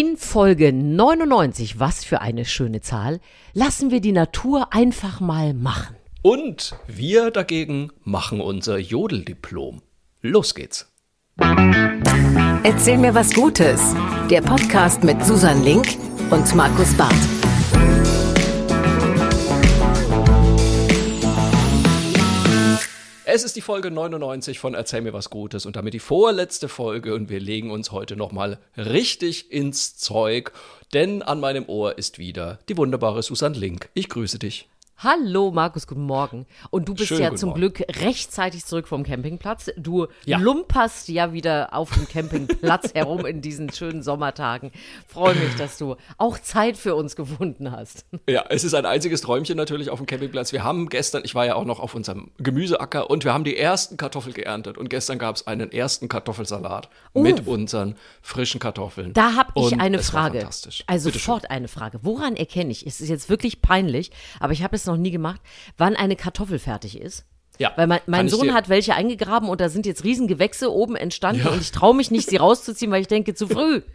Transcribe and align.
In 0.00 0.16
Folge 0.16 0.72
99, 0.72 1.78
was 1.78 2.06
für 2.06 2.22
eine 2.22 2.46
schöne 2.46 2.80
Zahl, 2.80 3.20
lassen 3.52 3.90
wir 3.90 4.00
die 4.00 4.12
Natur 4.12 4.72
einfach 4.72 5.20
mal 5.20 5.52
machen. 5.52 5.94
Und 6.22 6.74
wir 6.86 7.30
dagegen 7.30 7.90
machen 8.02 8.40
unser 8.40 8.78
Jodeldiplom. 8.78 9.82
Los 10.22 10.54
geht's. 10.54 10.90
Erzähl 12.62 12.96
mir 12.96 13.14
was 13.14 13.34
Gutes. 13.34 13.94
Der 14.30 14.40
Podcast 14.40 15.04
mit 15.04 15.22
Susan 15.22 15.62
Link 15.64 15.98
und 16.30 16.54
Markus 16.54 16.94
Barth. 16.94 17.39
Es 23.32 23.44
ist 23.44 23.54
die 23.54 23.60
Folge 23.60 23.92
99 23.92 24.58
von 24.58 24.74
Erzähl 24.74 25.02
mir 25.02 25.12
was 25.12 25.30
Gutes 25.30 25.64
und 25.64 25.76
damit 25.76 25.94
die 25.94 26.00
vorletzte 26.00 26.68
Folge 26.68 27.14
und 27.14 27.30
wir 27.30 27.38
legen 27.38 27.70
uns 27.70 27.92
heute 27.92 28.16
nochmal 28.16 28.58
richtig 28.76 29.52
ins 29.52 29.96
Zeug, 29.96 30.50
denn 30.94 31.22
an 31.22 31.38
meinem 31.38 31.68
Ohr 31.68 31.96
ist 31.96 32.18
wieder 32.18 32.58
die 32.68 32.76
wunderbare 32.76 33.22
Susan 33.22 33.54
Link. 33.54 33.88
Ich 33.94 34.08
grüße 34.08 34.40
dich. 34.40 34.68
Hallo 35.02 35.50
Markus, 35.50 35.86
guten 35.86 36.02
Morgen. 36.04 36.44
Und 36.68 36.86
du 36.86 36.92
bist 36.92 37.08
Schönen 37.08 37.22
ja 37.22 37.34
zum 37.34 37.48
Morgen. 37.50 37.60
Glück 37.60 37.80
rechtzeitig 38.02 38.66
zurück 38.66 38.86
vom 38.86 39.02
Campingplatz. 39.02 39.70
Du 39.78 40.08
Ja. 40.26 40.36
lumperst 40.36 41.08
ja 41.08 41.32
wieder 41.32 41.72
auf 41.72 41.90
dem 41.94 42.06
Campingplatz 42.06 42.92
herum 42.94 43.24
in 43.24 43.40
diesen 43.40 43.72
schönen 43.72 44.02
Sommertagen. 44.02 44.72
Freue 45.08 45.34
mich, 45.36 45.54
dass 45.54 45.78
du 45.78 45.96
auch 46.18 46.38
Zeit 46.38 46.76
für 46.76 46.94
uns 46.96 47.16
gefunden 47.16 47.72
hast. 47.72 48.04
Ja, 48.28 48.44
es 48.50 48.62
ist 48.62 48.74
ein 48.74 48.84
einziges 48.84 49.22
Träumchen 49.22 49.56
natürlich 49.56 49.88
auf 49.88 50.00
dem 50.00 50.04
Campingplatz. 50.06 50.52
Wir 50.52 50.64
haben 50.64 50.90
gestern, 50.90 51.22
ich 51.24 51.34
war 51.34 51.46
ja 51.46 51.54
auch 51.54 51.64
noch 51.64 51.80
auf 51.80 51.94
unserem 51.94 52.30
Gemüseacker 52.36 53.08
und 53.08 53.24
wir 53.24 53.32
haben 53.32 53.44
die 53.44 53.56
ersten 53.56 53.96
Kartoffeln 53.96 54.34
geerntet 54.34 54.76
und 54.76 54.90
gestern 54.90 55.18
gab 55.18 55.34
es 55.34 55.46
einen 55.46 55.72
ersten 55.72 56.10
Kartoffelsalat 56.10 56.90
mit 57.14 57.46
unseren 57.46 57.94
frischen 58.20 58.60
Kartoffeln. 58.60 59.14
Da 59.14 59.34
habe 59.34 59.50
ich 59.56 59.72
Und 59.72 59.80
eine 59.80 60.00
Frage. 60.00 60.40
fantastisch. 60.40 60.84
Also 60.86 61.08
Bitte 61.08 61.20
schön. 61.20 61.24
sofort 61.26 61.50
eine 61.50 61.68
Frage. 61.68 62.00
Woran 62.02 62.36
erkenne 62.36 62.70
ich, 62.70 62.86
es 62.86 63.00
ist 63.00 63.08
jetzt 63.08 63.30
wirklich 63.30 63.62
peinlich, 63.62 64.10
aber 64.40 64.52
ich 64.52 64.62
habe 64.62 64.76
es 64.76 64.84
noch 64.84 64.89
nie 64.96 65.10
gemacht, 65.10 65.40
wann 65.78 65.96
eine 65.96 66.16
Kartoffel 66.16 66.58
fertig 66.58 67.00
ist? 67.00 67.24
Ja, 67.58 67.72
Weil 67.76 67.86
mein, 67.86 68.00
mein 68.06 68.28
Sohn 68.30 68.54
hat 68.54 68.70
welche 68.70 68.94
eingegraben 68.94 69.48
und 69.50 69.60
da 69.60 69.68
sind 69.68 69.84
jetzt 69.84 70.02
Riesengewächse 70.02 70.72
oben 70.72 70.96
entstanden 70.96 71.42
Ja. 71.44 71.50
und 71.50 71.60
ich 71.60 71.72
traue 71.72 71.94
mich 71.94 72.10
nicht, 72.10 72.30
sie 72.30 72.36
rauszuziehen, 72.36 72.90
weil 72.90 73.02
ich 73.02 73.08
denke, 73.08 73.34
zu 73.34 73.46
früh. 73.48 73.82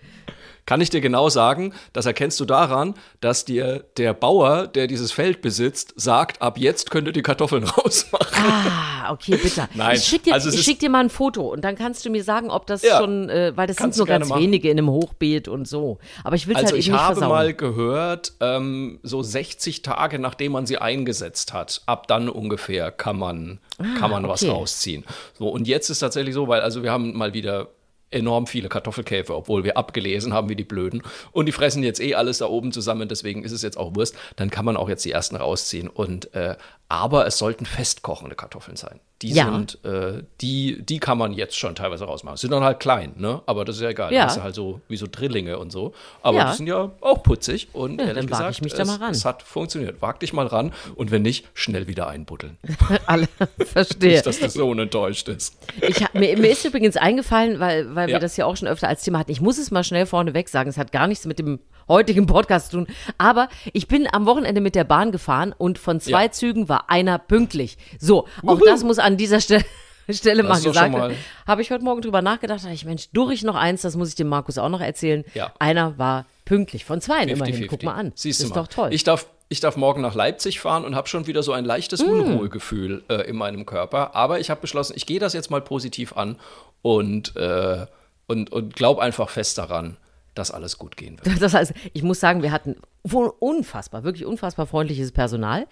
Kann 0.65 0.81
ich 0.81 0.89
dir 0.89 0.99
genau 1.01 1.29
sagen, 1.29 1.73
das 1.93 2.05
erkennst 2.07 2.39
du 2.39 2.45
daran, 2.45 2.95
dass 3.21 3.45
dir 3.45 3.85
der 3.97 4.13
Bauer, 4.13 4.65
der 4.67 4.87
dieses 4.87 5.11
Feld 5.11 5.41
besitzt, 5.41 5.93
sagt, 5.95 6.41
ab 6.41 6.57
jetzt 6.57 6.89
könnt 6.89 7.07
ihr 7.07 7.11
die 7.13 7.21
Kartoffeln 7.21 7.63
rausmachen. 7.77 8.27
Ah, 8.35 9.11
okay, 9.11 9.37
bitte. 9.37 9.67
Nein, 9.75 9.95
Ich 9.97 10.03
schick 10.05 10.23
dir, 10.23 10.33
also 10.33 10.49
ich 10.49 10.61
schick 10.63 10.79
dir 10.79 10.89
mal 10.89 11.01
ein 11.01 11.09
Foto 11.11 11.47
und 11.51 11.61
dann 11.61 11.75
kannst 11.75 12.03
du 12.05 12.09
mir 12.09 12.23
sagen, 12.23 12.49
ob 12.49 12.65
das 12.65 12.81
Ja, 12.81 12.97
schon, 12.97 13.29
äh, 13.29 13.53
weil 13.55 13.67
das 13.67 13.77
sind 13.77 13.95
nur 13.95 14.07
ganz 14.07 14.27
machen. 14.29 14.41
wenige 14.41 14.69
in 14.71 14.79
einem 14.79 14.89
Hochbeet 14.89 15.47
und 15.47 15.67
so. 15.67 15.99
Aber 16.23 16.35
ich 16.35 16.47
will 16.47 16.55
es 16.55 16.63
Also 16.63 16.71
halt 16.71 16.79
ich 16.79 16.87
eben 16.87 16.95
nicht 16.95 17.03
habe 17.03 17.15
versauen. 17.15 17.29
mal 17.29 17.53
gehört, 17.53 18.33
ähm, 18.39 18.99
so 19.03 19.21
60 19.21 19.83
Tage 19.83 20.17
nachdem 20.17 20.53
man 20.53 20.65
sie 20.65 20.79
eingesetzt 20.79 21.53
hat, 21.53 21.83
ab 21.85 22.07
dann 22.07 22.27
ungefähr 22.27 22.91
kann 22.91 23.17
man, 23.19 23.59
kann 23.99 24.09
man 24.09 24.27
was 24.27 24.41
okay. 24.41 24.51
rausziehen. 24.51 25.05
So, 25.37 25.49
und 25.49 25.67
jetzt 25.67 25.89
ist 25.91 25.99
tatsächlich 25.99 26.33
so, 26.33 26.47
weil 26.47 26.61
also 26.61 26.81
wir 26.81 26.91
haben 26.91 27.15
mal 27.15 27.33
wieder 27.33 27.67
enorm 28.11 28.47
viele 28.47 28.69
Kartoffelkäfer, 28.69 29.35
obwohl 29.35 29.63
wir 29.63 29.77
abgelesen 29.77 30.33
haben 30.33 30.49
wie 30.49 30.55
die 30.55 30.63
Blöden. 30.63 31.01
Und 31.31 31.47
die 31.47 31.51
fressen 31.51 31.83
jetzt 31.83 31.99
eh 31.99 32.15
alles 32.15 32.37
da 32.37 32.47
oben 32.47 32.71
zusammen, 32.71 33.07
deswegen 33.07 33.43
ist 33.43 33.51
es 33.51 33.61
jetzt 33.61 33.77
auch 33.77 33.95
Wurst. 33.95 34.15
Dann 34.35 34.49
kann 34.49 34.65
man 34.65 34.77
auch 34.77 34.89
jetzt 34.89 35.05
die 35.05 35.11
ersten 35.11 35.35
rausziehen. 35.35 35.89
Und 35.89 36.33
äh, 36.33 36.55
aber 36.87 37.25
es 37.25 37.37
sollten 37.37 37.65
festkochende 37.65 38.35
Kartoffeln 38.35 38.77
sein. 38.77 38.99
Die 39.21 39.29
Ja. 39.31 39.45
sind, 39.45 39.83
äh, 39.85 40.23
die, 40.41 40.83
die 40.85 40.99
kann 40.99 41.17
man 41.17 41.31
jetzt 41.31 41.57
schon 41.57 41.73
teilweise 41.73 42.03
rausmachen. 42.03 42.35
Sind 42.37 42.51
dann 42.51 42.63
halt 42.65 42.81
klein, 42.81 43.13
ne? 43.15 43.41
Aber 43.45 43.63
das 43.63 43.77
ist 43.77 43.81
ja 43.81 43.89
egal. 43.89 44.11
Ja. 44.13 44.23
Das 44.23 44.33
ist 44.33 44.37
ja 44.37 44.43
halt 44.43 44.55
so 44.55 44.81
wie 44.89 44.97
so 44.97 45.07
Drillinge 45.09 45.57
und 45.57 45.71
so. 45.71 45.93
Aber 46.21 46.37
Ja. 46.39 46.51
die 46.51 46.57
sind 46.57 46.67
ja 46.67 46.91
auch 46.99 47.23
putzig 47.23 47.69
und 47.71 47.99
Ja, 47.99 48.07
ehrlich 48.07 48.27
gesagt, 48.27 48.51
ich 48.51 48.61
mich 48.61 48.73
da 48.73 48.83
es, 48.83 48.89
mal 48.89 48.97
ran. 48.97 49.11
es 49.11 49.23
hat 49.23 49.41
funktioniert. 49.41 50.01
Wag 50.01 50.19
dich 50.19 50.33
mal 50.33 50.45
ran 50.47 50.73
und 50.95 51.11
wenn 51.11 51.21
nicht, 51.21 51.47
schnell 51.53 51.87
wieder 51.87 52.07
einbuddeln. 52.07 52.57
Alle, 53.07 53.27
verstehe. 53.65 54.11
Nicht, 54.11 54.25
dass 54.25 54.39
der 54.39 54.49
Sohn 54.49 54.77
enttäuscht 54.79 55.29
ist. 55.29 55.57
Ich 55.81 56.01
mir, 56.13 56.37
mir 56.37 56.49
ist 56.51 56.65
übrigens 56.65 56.97
eingefallen, 56.97 57.59
weil, 57.61 57.95
weil 57.95 58.09
wir 58.09 58.19
das 58.19 58.35
ja 58.35 58.45
auch 58.45 58.57
schon 58.57 58.67
öfter 58.67 58.89
als 58.89 59.01
Thema 59.03 59.19
hatten. 59.19 59.31
Ich 59.31 59.41
muss 59.41 59.57
es 59.57 59.71
mal 59.71 59.85
schnell 59.85 60.05
vorneweg 60.05 60.49
sagen. 60.49 60.69
Es 60.69 60.77
hat 60.77 60.91
gar 60.91 61.07
nichts 61.07 61.25
mit 61.25 61.39
dem 61.39 61.59
heutigen 61.87 62.25
Podcast 62.25 62.71
zu 62.71 62.77
tun. 62.77 62.87
Aber 63.17 63.49
ich 63.73 63.87
bin 63.87 64.07
am 64.11 64.25
Wochenende 64.25 64.61
mit 64.61 64.75
der 64.75 64.83
Bahn 64.83 65.11
gefahren 65.11 65.53
und 65.57 65.77
von 65.79 65.99
zwei 65.99 66.25
Ja. 66.25 66.31
Zügen 66.31 66.67
war 66.69 66.89
einer 66.89 67.17
pünktlich. 67.19 67.77
So, 67.99 68.27
auch 68.45 68.59
das 68.65 68.83
muss 68.83 68.99
an 68.99 69.17
dieser 69.17 69.39
Stelle. 69.41 69.65
Stelle 70.07 70.43
mal 70.43 70.61
gesagt 70.61 70.91
mal- 70.91 71.01
werden. 71.09 71.17
Habe 71.47 71.63
ich 71.63 71.71
heute 71.71 71.83
Morgen 71.83 72.01
drüber 72.01 72.21
nachgedacht, 72.21 72.59
dachte 72.63 72.73
ich, 72.75 72.85
Mensch, 72.85 73.09
durch 73.11 73.41
noch 73.41 73.55
eins, 73.55 73.81
das 73.81 73.95
muss 73.95 74.09
ich 74.09 74.15
dem 74.15 74.27
Markus 74.27 74.59
auch 74.59 74.69
noch 74.69 74.81
erzählen. 74.81 75.23
Ja. 75.33 75.51
Einer 75.57 75.97
war 75.97 76.25
pünktlich, 76.45 76.85
von 76.85 77.01
zweien 77.01 77.27
immerhin. 77.27 77.55
50-50. 77.63 77.67
Guck 77.67 77.83
mal 77.83 77.93
an. 77.95 78.11
Siehst 78.13 78.39
das 78.39 78.45
du 78.45 78.51
ist 78.51 78.55
mal. 78.55 78.61
doch 78.61 78.67
toll. 78.67 78.89
Ich 78.93 79.03
darf, 79.03 79.25
ich 79.49 79.61
darf 79.61 79.77
morgen 79.77 80.01
nach 80.01 80.13
Leipzig 80.13 80.59
fahren 80.59 80.85
und 80.85 80.95
habe 80.95 81.07
schon 81.07 81.25
wieder 81.25 81.41
so 81.41 81.53
ein 81.53 81.65
leichtes 81.65 82.03
Mm. 82.03 82.09
Unruhegefühl 82.09 83.03
äh, 83.09 83.27
in 83.27 83.35
meinem 83.35 83.65
Körper. 83.65 84.13
Aber 84.15 84.39
ich 84.39 84.51
habe 84.51 84.61
beschlossen, 84.61 84.93
ich 84.95 85.07
gehe 85.07 85.19
das 85.19 85.33
jetzt 85.33 85.49
mal 85.49 85.61
positiv 85.61 86.15
an 86.15 86.35
und, 86.83 87.35
äh, 87.35 87.87
und, 88.27 88.51
und 88.51 88.75
glaube 88.75 89.01
einfach 89.01 89.29
fest 89.29 89.57
daran, 89.57 89.97
dass 90.35 90.51
alles 90.51 90.77
gut 90.77 90.95
gehen 90.97 91.17
wird. 91.23 91.41
Das 91.41 91.53
heißt, 91.53 91.73
ich 91.93 92.03
muss 92.03 92.19
sagen, 92.19 92.43
wir 92.43 92.51
hatten 92.51 92.75
wohl 93.07 93.31
unfassbar, 93.39 94.03
wirklich 94.03 94.25
unfassbar 94.25 94.65
freundliches 94.65 95.11
Personal. 95.11 95.67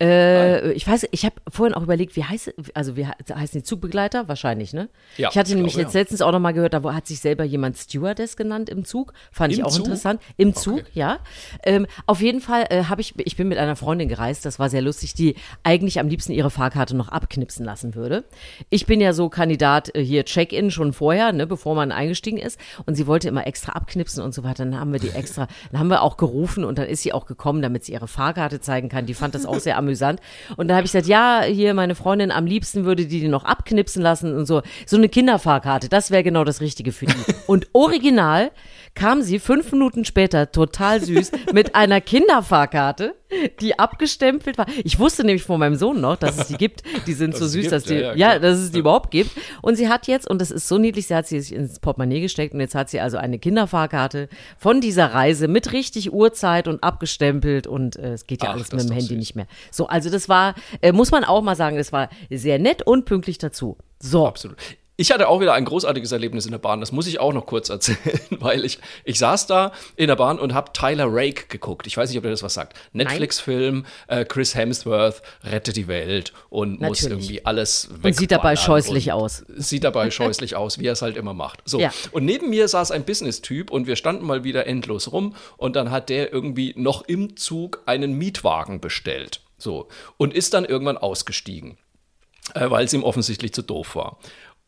Äh, 0.00 0.72
ich 0.72 0.86
weiß, 0.86 1.06
ich 1.12 1.24
habe 1.24 1.36
vorhin 1.50 1.74
auch 1.74 1.82
überlegt, 1.82 2.16
wie 2.16 2.24
heißt, 2.24 2.52
also 2.74 2.96
wie 2.96 3.06
he- 3.06 3.12
heißen 3.34 3.60
die 3.60 3.62
Zugbegleiter? 3.62 4.26
Wahrscheinlich, 4.28 4.72
ne? 4.72 4.88
Ja, 5.16 5.28
ich 5.30 5.38
hatte 5.38 5.50
ich 5.50 5.54
nämlich 5.56 5.74
glaube, 5.74 5.84
jetzt 5.86 5.94
ja. 5.94 6.00
letztens 6.00 6.22
auch 6.22 6.32
noch 6.32 6.40
mal 6.40 6.52
gehört, 6.52 6.74
da 6.74 6.82
hat 6.92 7.06
sich 7.06 7.20
selber 7.20 7.44
jemand 7.44 7.78
Stewardess 7.78 8.36
genannt 8.36 8.68
im 8.68 8.84
Zug. 8.84 9.12
Fand 9.30 9.52
ich 9.52 9.60
Im 9.60 9.66
auch 9.66 9.70
Zug? 9.70 9.84
interessant. 9.86 10.20
Im 10.36 10.54
Zug, 10.54 10.72
Okay. 10.80 10.84
ja. 10.94 11.18
Ähm, 11.62 11.86
auf 12.06 12.20
jeden 12.20 12.40
Fall 12.40 12.66
äh, 12.70 12.84
habe 12.84 13.00
ich, 13.00 13.14
ich 13.16 13.36
bin 13.36 13.46
mit 13.48 13.58
einer 13.58 13.76
Freundin 13.76 14.08
gereist, 14.08 14.44
das 14.44 14.58
war 14.58 14.68
sehr 14.68 14.82
lustig, 14.82 15.14
die 15.14 15.36
eigentlich 15.62 16.00
am 16.00 16.08
liebsten 16.08 16.32
ihre 16.32 16.50
Fahrkarte 16.50 16.96
noch 16.96 17.08
abknipsen 17.10 17.64
lassen 17.64 17.94
würde. 17.94 18.24
Ich 18.70 18.86
bin 18.86 19.00
ja 19.00 19.12
so 19.12 19.28
Kandidat 19.28 19.94
äh, 19.94 20.02
hier 20.02 20.24
Check-in 20.24 20.70
schon 20.72 20.92
vorher, 20.92 21.32
ne, 21.32 21.46
bevor 21.46 21.76
man 21.76 21.92
eingestiegen 21.92 22.38
ist. 22.38 22.58
Und 22.86 22.96
sie 22.96 23.06
wollte 23.06 23.28
immer 23.28 23.46
extra 23.46 23.72
abknipsen 23.72 24.01
und 24.18 24.34
so 24.34 24.44
weiter. 24.44 24.64
Dann 24.64 24.78
haben 24.78 24.92
wir 24.92 25.00
die 25.00 25.10
extra, 25.10 25.48
dann 25.70 25.80
haben 25.80 25.88
wir 25.88 26.02
auch 26.02 26.16
gerufen 26.16 26.64
und 26.64 26.78
dann 26.78 26.86
ist 26.86 27.02
sie 27.02 27.12
auch 27.12 27.26
gekommen, 27.26 27.62
damit 27.62 27.84
sie 27.84 27.92
ihre 27.92 28.08
Fahrkarte 28.08 28.60
zeigen 28.60 28.88
kann. 28.88 29.06
Die 29.06 29.14
fand 29.14 29.34
das 29.34 29.46
auch 29.46 29.58
sehr 29.58 29.76
amüsant. 29.78 30.20
Und 30.56 30.68
dann 30.68 30.76
habe 30.76 30.86
ich 30.86 30.92
gesagt, 30.92 31.06
ja, 31.06 31.42
hier 31.42 31.74
meine 31.74 31.94
Freundin 31.94 32.30
am 32.30 32.46
liebsten 32.46 32.84
würde 32.84 33.06
die 33.06 33.20
die 33.20 33.28
noch 33.28 33.44
abknipsen 33.44 34.02
lassen 34.02 34.34
und 34.36 34.46
so. 34.46 34.62
So 34.86 34.96
eine 34.96 35.08
Kinderfahrkarte, 35.08 35.88
das 35.88 36.10
wäre 36.10 36.22
genau 36.22 36.44
das 36.44 36.60
Richtige 36.60 36.92
für 36.92 37.06
die. 37.06 37.14
Und 37.46 37.68
original 37.72 38.50
kam 38.94 39.22
sie 39.22 39.38
fünf 39.38 39.72
Minuten 39.72 40.04
später 40.04 40.52
total 40.52 41.02
süß 41.02 41.32
mit 41.52 41.74
einer 41.74 42.00
Kinderfahrkarte, 42.00 43.14
die 43.60 43.78
abgestempelt 43.78 44.58
war. 44.58 44.66
Ich 44.84 44.98
wusste 44.98 45.24
nämlich 45.24 45.42
von 45.42 45.58
meinem 45.58 45.76
Sohn 45.76 46.00
noch, 46.00 46.16
dass 46.16 46.38
es 46.38 46.48
die 46.48 46.56
gibt. 46.56 46.82
Die 47.06 47.14
sind 47.14 47.34
so 47.34 47.46
süß, 47.46 47.62
gibt, 47.62 47.72
dass 47.72 47.84
die, 47.84 47.94
ja, 47.94 48.14
ja, 48.14 48.32
ja, 48.34 48.38
dass 48.38 48.58
es 48.58 48.70
die 48.70 48.80
überhaupt 48.80 49.10
gibt. 49.10 49.30
Und 49.62 49.76
sie 49.76 49.88
hat 49.88 50.06
jetzt, 50.06 50.28
und 50.28 50.40
das 50.40 50.50
ist 50.50 50.68
so 50.68 50.78
niedlich, 50.78 51.06
sie 51.06 51.14
hat 51.14 51.26
sie 51.26 51.40
sich 51.40 51.56
ins 51.56 51.78
Portemonnaie 51.80 52.20
gesteckt 52.20 52.54
und 52.54 52.60
jetzt 52.60 52.74
hat 52.74 52.90
sie 52.90 53.00
also 53.00 53.16
eine 53.16 53.38
Kinderfahrkarte 53.38 54.28
von 54.58 54.80
dieser 54.80 55.06
Reise 55.06 55.48
mit 55.48 55.72
richtig 55.72 56.12
Uhrzeit 56.12 56.68
und 56.68 56.82
abgestempelt 56.82 57.66
und 57.66 57.96
äh, 57.96 58.12
es 58.12 58.26
geht 58.26 58.42
ja 58.42 58.50
Ach, 58.50 58.54
alles 58.54 58.72
mit 58.72 58.82
dem 58.82 58.90
Handy 58.90 59.06
süß. 59.06 59.16
nicht 59.16 59.36
mehr. 59.36 59.46
So, 59.70 59.86
also 59.86 60.10
das 60.10 60.28
war, 60.28 60.54
äh, 60.82 60.92
muss 60.92 61.10
man 61.10 61.24
auch 61.24 61.42
mal 61.42 61.56
sagen, 61.56 61.76
das 61.76 61.92
war 61.92 62.10
sehr 62.30 62.58
nett 62.58 62.86
und 62.86 63.06
pünktlich 63.06 63.38
dazu. 63.38 63.78
So. 64.00 64.26
Absolut. 64.26 64.58
Ich 65.02 65.10
hatte 65.10 65.26
auch 65.26 65.40
wieder 65.40 65.52
ein 65.54 65.64
großartiges 65.64 66.12
Erlebnis 66.12 66.44
in 66.46 66.52
der 66.52 66.58
Bahn. 66.58 66.78
Das 66.78 66.92
muss 66.92 67.08
ich 67.08 67.18
auch 67.18 67.32
noch 67.32 67.44
kurz 67.44 67.70
erzählen, 67.70 68.20
weil 68.30 68.64
ich, 68.64 68.78
ich 69.02 69.18
saß 69.18 69.48
da 69.48 69.72
in 69.96 70.06
der 70.06 70.14
Bahn 70.14 70.38
und 70.38 70.54
habe 70.54 70.72
Tyler 70.72 71.06
Rake 71.08 71.46
geguckt. 71.48 71.88
Ich 71.88 71.96
weiß 71.96 72.08
nicht, 72.08 72.18
ob 72.18 72.24
ihr 72.24 72.30
das 72.30 72.44
was 72.44 72.54
sagt. 72.54 72.78
Netflix-Film, 72.92 73.84
äh, 74.06 74.24
Chris 74.24 74.54
Hemsworth 74.54 75.20
rettet 75.42 75.74
die 75.74 75.88
Welt 75.88 76.32
und 76.50 76.80
muss 76.80 77.02
Natürlich. 77.02 77.24
irgendwie 77.24 77.44
alles 77.44 77.88
Und 78.00 78.14
sieht 78.14 78.30
dabei 78.30 78.54
scheußlich 78.54 79.10
aus. 79.10 79.44
Sieht 79.56 79.82
dabei 79.82 80.08
scheußlich 80.12 80.54
aus, 80.54 80.78
wie 80.78 80.86
er 80.86 80.92
es 80.92 81.02
halt 81.02 81.16
immer 81.16 81.34
macht. 81.34 81.62
So. 81.64 81.80
Ja. 81.80 81.90
Und 82.12 82.24
neben 82.24 82.50
mir 82.50 82.68
saß 82.68 82.92
ein 82.92 83.02
Business-Typ 83.04 83.72
und 83.72 83.88
wir 83.88 83.96
standen 83.96 84.24
mal 84.24 84.44
wieder 84.44 84.68
endlos 84.68 85.10
rum 85.10 85.34
und 85.56 85.74
dann 85.74 85.90
hat 85.90 86.10
der 86.10 86.32
irgendwie 86.32 86.74
noch 86.76 87.02
im 87.08 87.36
Zug 87.36 87.82
einen 87.86 88.12
Mietwagen 88.12 88.80
bestellt. 88.80 89.40
So. 89.58 89.88
Und 90.16 90.32
ist 90.32 90.54
dann 90.54 90.64
irgendwann 90.64 90.96
ausgestiegen 90.96 91.76
äh, 92.54 92.70
weil 92.70 92.84
es 92.84 92.92
ihm 92.92 93.04
offensichtlich 93.04 93.52
zu 93.52 93.62
doof 93.62 93.94
war. 93.96 94.18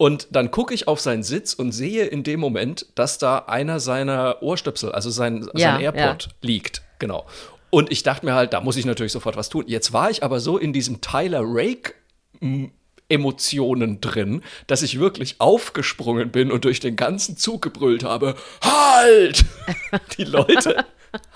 Und 0.04 0.28
dann 0.32 0.50
gucke 0.50 0.74
ich 0.74 0.86
auf 0.86 1.00
seinen 1.00 1.22
Sitz 1.22 1.54
und 1.54 1.72
sehe 1.72 2.04
in 2.04 2.24
dem 2.24 2.38
Moment, 2.38 2.84
dass 2.94 3.16
da 3.16 3.38
einer 3.38 3.80
seiner 3.80 4.42
Ohrstöpsel, 4.42 4.92
also 4.92 5.08
sein, 5.08 5.48
Ja, 5.54 5.72
sein 5.72 5.80
AirPod, 5.80 6.28
liegt. 6.42 6.82
Genau. 6.98 7.24
Und 7.70 7.90
ich 7.90 8.02
dachte 8.02 8.26
mir 8.26 8.34
halt, 8.34 8.52
da 8.52 8.60
muss 8.60 8.76
ich 8.76 8.84
natürlich 8.84 9.12
sofort 9.12 9.38
was 9.38 9.48
tun. 9.48 9.64
Jetzt 9.66 9.94
war 9.94 10.10
ich 10.10 10.22
aber 10.22 10.40
so 10.40 10.58
in 10.58 10.74
diesem 10.74 11.00
Tyler 11.00 11.40
Rake 11.42 11.94
m, 12.42 12.70
Emotionen 13.08 14.02
drin, 14.02 14.42
dass 14.66 14.82
ich 14.82 15.00
wirklich 15.00 15.36
aufgesprungen 15.38 16.30
bin 16.30 16.52
und 16.52 16.66
durch 16.66 16.80
den 16.80 16.96
ganzen 16.96 17.38
Zug 17.38 17.62
gebrüllt 17.62 18.04
habe, 18.04 18.34
halt! 18.62 19.46
Die 20.18 20.24
Leute 20.24 20.84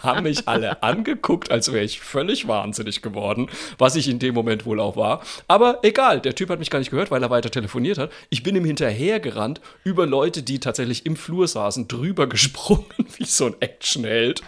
haben 0.03 0.25
mich 0.25 0.49
alle 0.49 0.83
angeguckt, 0.83 1.51
als 1.51 1.73
wäre 1.73 1.85
ich 1.85 2.01
völlig 2.01 2.49
wahnsinnig 2.49 3.03
geworden, 3.03 3.49
was 3.79 3.97
ich 3.97 4.09
in 4.09 4.19
dem 4.19 4.35
Moment 4.35 4.67
wohl 4.67 4.81
auch 4.81 4.97
war. 4.97 5.23
Aber 5.47 5.81
egal, 5.83 6.21
der 6.21 6.35
Typ 6.35 6.51
hat 6.51 6.59
mich 6.59 6.71
gar 6.71 6.79
nicht 6.79 6.91
gehört, 6.91 7.11
weil 7.11 7.23
er 7.23 7.31
weiter 7.31 7.51
telefoniert 7.51 7.99
hat. 7.99 8.11
Ich 8.31 8.43
bin 8.43 8.57
ihm 8.57 8.65
hinterhergerannt, 8.65 9.61
über 9.85 10.07
Leute, 10.07 10.43
die 10.43 10.61
tatsächlich 10.61 11.07
im 11.07 11.17
Flur 11.17 11.49
saßen, 11.49 11.89
drüber 11.89 12.27
gesprungen, 12.27 12.85
wie 13.17 13.25
so 13.25 13.47
ein 13.47 13.57
Actionheld. 13.61 14.43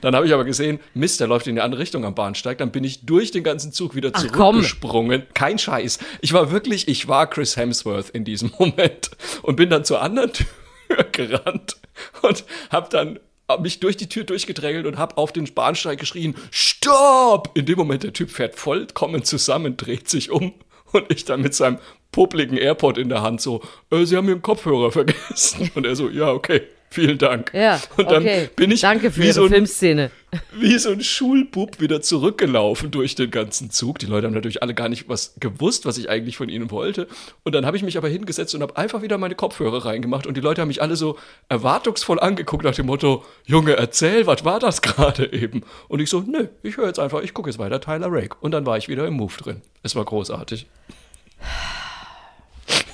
Dann 0.00 0.14
habe 0.14 0.26
ich 0.26 0.34
aber 0.34 0.44
gesehen, 0.44 0.80
Mist, 0.94 1.20
der 1.20 1.26
läuft 1.26 1.46
in 1.46 1.56
die 1.56 1.60
andere 1.60 1.80
Richtung 1.80 2.04
am 2.04 2.14
Bahnsteig. 2.14 2.58
Dann 2.58 2.70
bin 2.70 2.84
ich 2.84 3.06
durch 3.06 3.30
den 3.30 3.44
ganzen 3.44 3.72
Zug 3.72 3.94
wieder 3.94 4.12
zurückgesprungen. 4.12 5.24
Kein 5.34 5.58
Scheiß. 5.58 5.98
Ich 6.20 6.32
war 6.32 6.50
wirklich, 6.50 6.88
ich 6.88 7.08
war 7.08 7.28
Chris 7.28 7.56
Hemsworth 7.56 8.10
in 8.10 8.24
diesem 8.24 8.52
Moment 8.58 9.10
und 9.42 9.56
bin 9.56 9.70
dann 9.70 9.84
zur 9.84 10.02
anderen 10.02 10.32
Tür 10.88 11.04
gerannt 11.12 11.76
und 12.22 12.44
habe 12.70 12.88
dann 12.90 13.18
mich 13.60 13.80
durch 13.80 13.96
die 13.96 14.08
Tür 14.08 14.24
durchgedrängelt 14.24 14.86
und 14.86 14.98
habe 14.98 15.16
auf 15.16 15.32
den 15.32 15.52
Bahnsteig 15.52 15.98
geschrien, 15.98 16.34
Stopp! 16.50 17.50
In 17.54 17.66
dem 17.66 17.78
Moment, 17.78 18.02
der 18.02 18.12
Typ 18.12 18.30
fährt 18.30 18.56
vollkommen 18.56 19.24
zusammen, 19.24 19.76
dreht 19.76 20.08
sich 20.08 20.30
um 20.30 20.54
und 20.92 21.10
ich 21.12 21.24
dann 21.24 21.42
mit 21.42 21.54
seinem 21.54 21.78
popligen 22.12 22.56
Airpod 22.56 22.96
in 22.98 23.08
der 23.08 23.22
Hand 23.22 23.40
so, 23.40 23.62
äh, 23.90 24.04
Sie 24.04 24.16
haben 24.16 24.28
Ihren 24.28 24.42
Kopfhörer 24.42 24.92
vergessen. 24.92 25.70
Und 25.74 25.84
er 25.84 25.96
so, 25.96 26.08
ja, 26.08 26.30
okay. 26.30 26.62
Vielen 26.94 27.18
Dank. 27.18 27.50
Ja, 27.52 27.80
und 27.96 28.08
dann 28.08 28.22
okay. 28.22 28.48
bin 28.54 28.70
ich 28.70 28.82
Danke 28.82 29.10
für 29.10 29.20
wie, 29.20 29.32
so 29.32 29.42
ein, 29.42 29.48
Filmszene. 29.48 30.12
wie 30.52 30.78
so 30.78 30.90
ein 30.90 31.02
Schulbub 31.02 31.80
wieder 31.80 32.00
zurückgelaufen 32.02 32.92
durch 32.92 33.16
den 33.16 33.32
ganzen 33.32 33.72
Zug. 33.72 33.98
Die 33.98 34.06
Leute 34.06 34.28
haben 34.28 34.34
natürlich 34.34 34.62
alle 34.62 34.74
gar 34.74 34.88
nicht 34.88 35.08
was 35.08 35.34
gewusst, 35.40 35.86
was 35.86 35.98
ich 35.98 36.08
eigentlich 36.08 36.36
von 36.36 36.48
ihnen 36.48 36.70
wollte. 36.70 37.08
Und 37.42 37.52
dann 37.56 37.66
habe 37.66 37.76
ich 37.76 37.82
mich 37.82 37.98
aber 37.98 38.08
hingesetzt 38.08 38.54
und 38.54 38.62
habe 38.62 38.76
einfach 38.76 39.02
wieder 39.02 39.18
meine 39.18 39.34
Kopfhörer 39.34 39.84
reingemacht. 39.84 40.24
Und 40.28 40.36
die 40.36 40.40
Leute 40.40 40.60
haben 40.60 40.68
mich 40.68 40.82
alle 40.82 40.94
so 40.94 41.18
erwartungsvoll 41.48 42.20
angeguckt 42.20 42.62
nach 42.62 42.76
dem 42.76 42.86
Motto, 42.86 43.24
Junge, 43.44 43.76
erzähl, 43.76 44.28
was 44.28 44.44
war 44.44 44.60
das 44.60 44.80
gerade 44.80 45.32
eben? 45.32 45.62
Und 45.88 45.98
ich 45.98 46.08
so, 46.08 46.20
nö, 46.20 46.46
ich 46.62 46.76
höre 46.76 46.86
jetzt 46.86 47.00
einfach, 47.00 47.22
ich 47.22 47.34
gucke 47.34 47.50
jetzt 47.50 47.58
weiter 47.58 47.80
Tyler 47.80 48.06
Rake. 48.08 48.36
Und 48.40 48.52
dann 48.52 48.66
war 48.66 48.78
ich 48.78 48.86
wieder 48.86 49.04
im 49.04 49.14
Move 49.14 49.34
drin. 49.36 49.62
Es 49.82 49.96
war 49.96 50.04
großartig. 50.04 50.66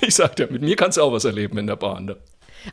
Ich 0.01 0.15
sag 0.15 0.35
dir, 0.35 0.47
mit 0.49 0.63
mir 0.63 0.75
kannst 0.75 0.97
du 0.97 1.03
auch 1.03 1.13
was 1.13 1.25
erleben 1.25 1.59
in 1.59 1.67
der 1.67 1.75
Bahn. 1.75 2.05
Ne? 2.05 2.17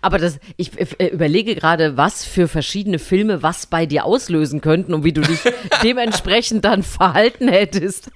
Aber 0.02 0.18
das, 0.18 0.38
ich 0.56 0.70
äh, 0.98 1.06
überlege 1.06 1.54
gerade, 1.54 1.96
was 1.96 2.24
für 2.24 2.48
verschiedene 2.48 2.98
Filme 2.98 3.42
was 3.42 3.66
bei 3.66 3.86
dir 3.86 4.04
auslösen 4.04 4.60
könnten 4.60 4.94
und 4.94 5.04
wie 5.04 5.12
du 5.12 5.20
dich 5.20 5.40
dementsprechend 5.82 6.64
dann 6.64 6.82
verhalten 6.82 7.48
hättest. 7.48 8.10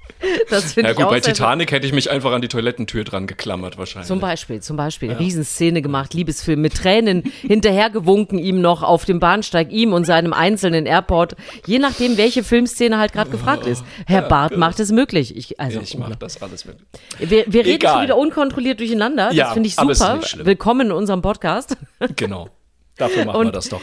Das 0.50 0.74
finde 0.74 0.88
Ja 0.88 0.92
ich 0.92 0.96
gut, 0.96 1.06
auch 1.06 1.10
bei 1.10 1.20
Titanic 1.20 1.72
hätte 1.72 1.86
ich 1.86 1.92
mich 1.92 2.10
einfach 2.10 2.32
an 2.32 2.42
die 2.42 2.48
Toilettentür 2.48 3.04
dran 3.04 3.26
geklammert 3.26 3.78
wahrscheinlich. 3.78 4.06
Zum 4.06 4.20
Beispiel, 4.20 4.60
zum 4.60 4.76
Beispiel. 4.76 5.12
Riesenszene 5.12 5.82
gemacht, 5.82 6.14
Liebesfilm 6.14 6.60
mit 6.60 6.74
Tränen 6.74 7.22
hinterhergewunken 7.42 8.38
ihm 8.38 8.60
noch 8.60 8.82
auf 8.82 9.04
dem 9.04 9.18
Bahnsteig, 9.18 9.72
ihm 9.72 9.92
und 9.92 10.04
seinem 10.04 10.32
einzelnen 10.32 10.86
Airport. 10.86 11.36
Je 11.66 11.78
nachdem, 11.78 12.16
welche 12.16 12.44
Filmszene 12.44 12.98
halt 12.98 13.12
gerade 13.12 13.30
gefragt 13.30 13.66
ist. 13.66 13.84
Herr 14.06 14.22
Barth 14.22 14.56
macht 14.56 14.78
es 14.80 14.92
möglich. 14.92 15.36
Ich, 15.36 15.58
also, 15.58 15.80
ich 15.80 15.96
mache 15.96 16.16
das 16.16 16.40
alles 16.42 16.64
mit. 16.64 16.76
wir, 17.18 17.44
wir 17.46 17.64
reden 17.64 17.88
schon 17.88 18.02
wieder 18.02 18.16
unkontrolliert 18.16 18.78
durcheinander. 18.78 19.26
Das 19.26 19.34
Ja, 19.34 19.52
finde 19.52 19.68
ich 19.68 19.76
super. 19.76 20.20
Willkommen 20.42 20.88
in 20.88 20.92
unserem 20.92 21.22
Podcast. 21.22 21.61
Genau. 22.16 22.48
Dafür 23.02 23.24
machen 23.24 23.40
wir 23.40 23.46
Und- 23.46 23.56
das 23.56 23.68
doch. 23.68 23.80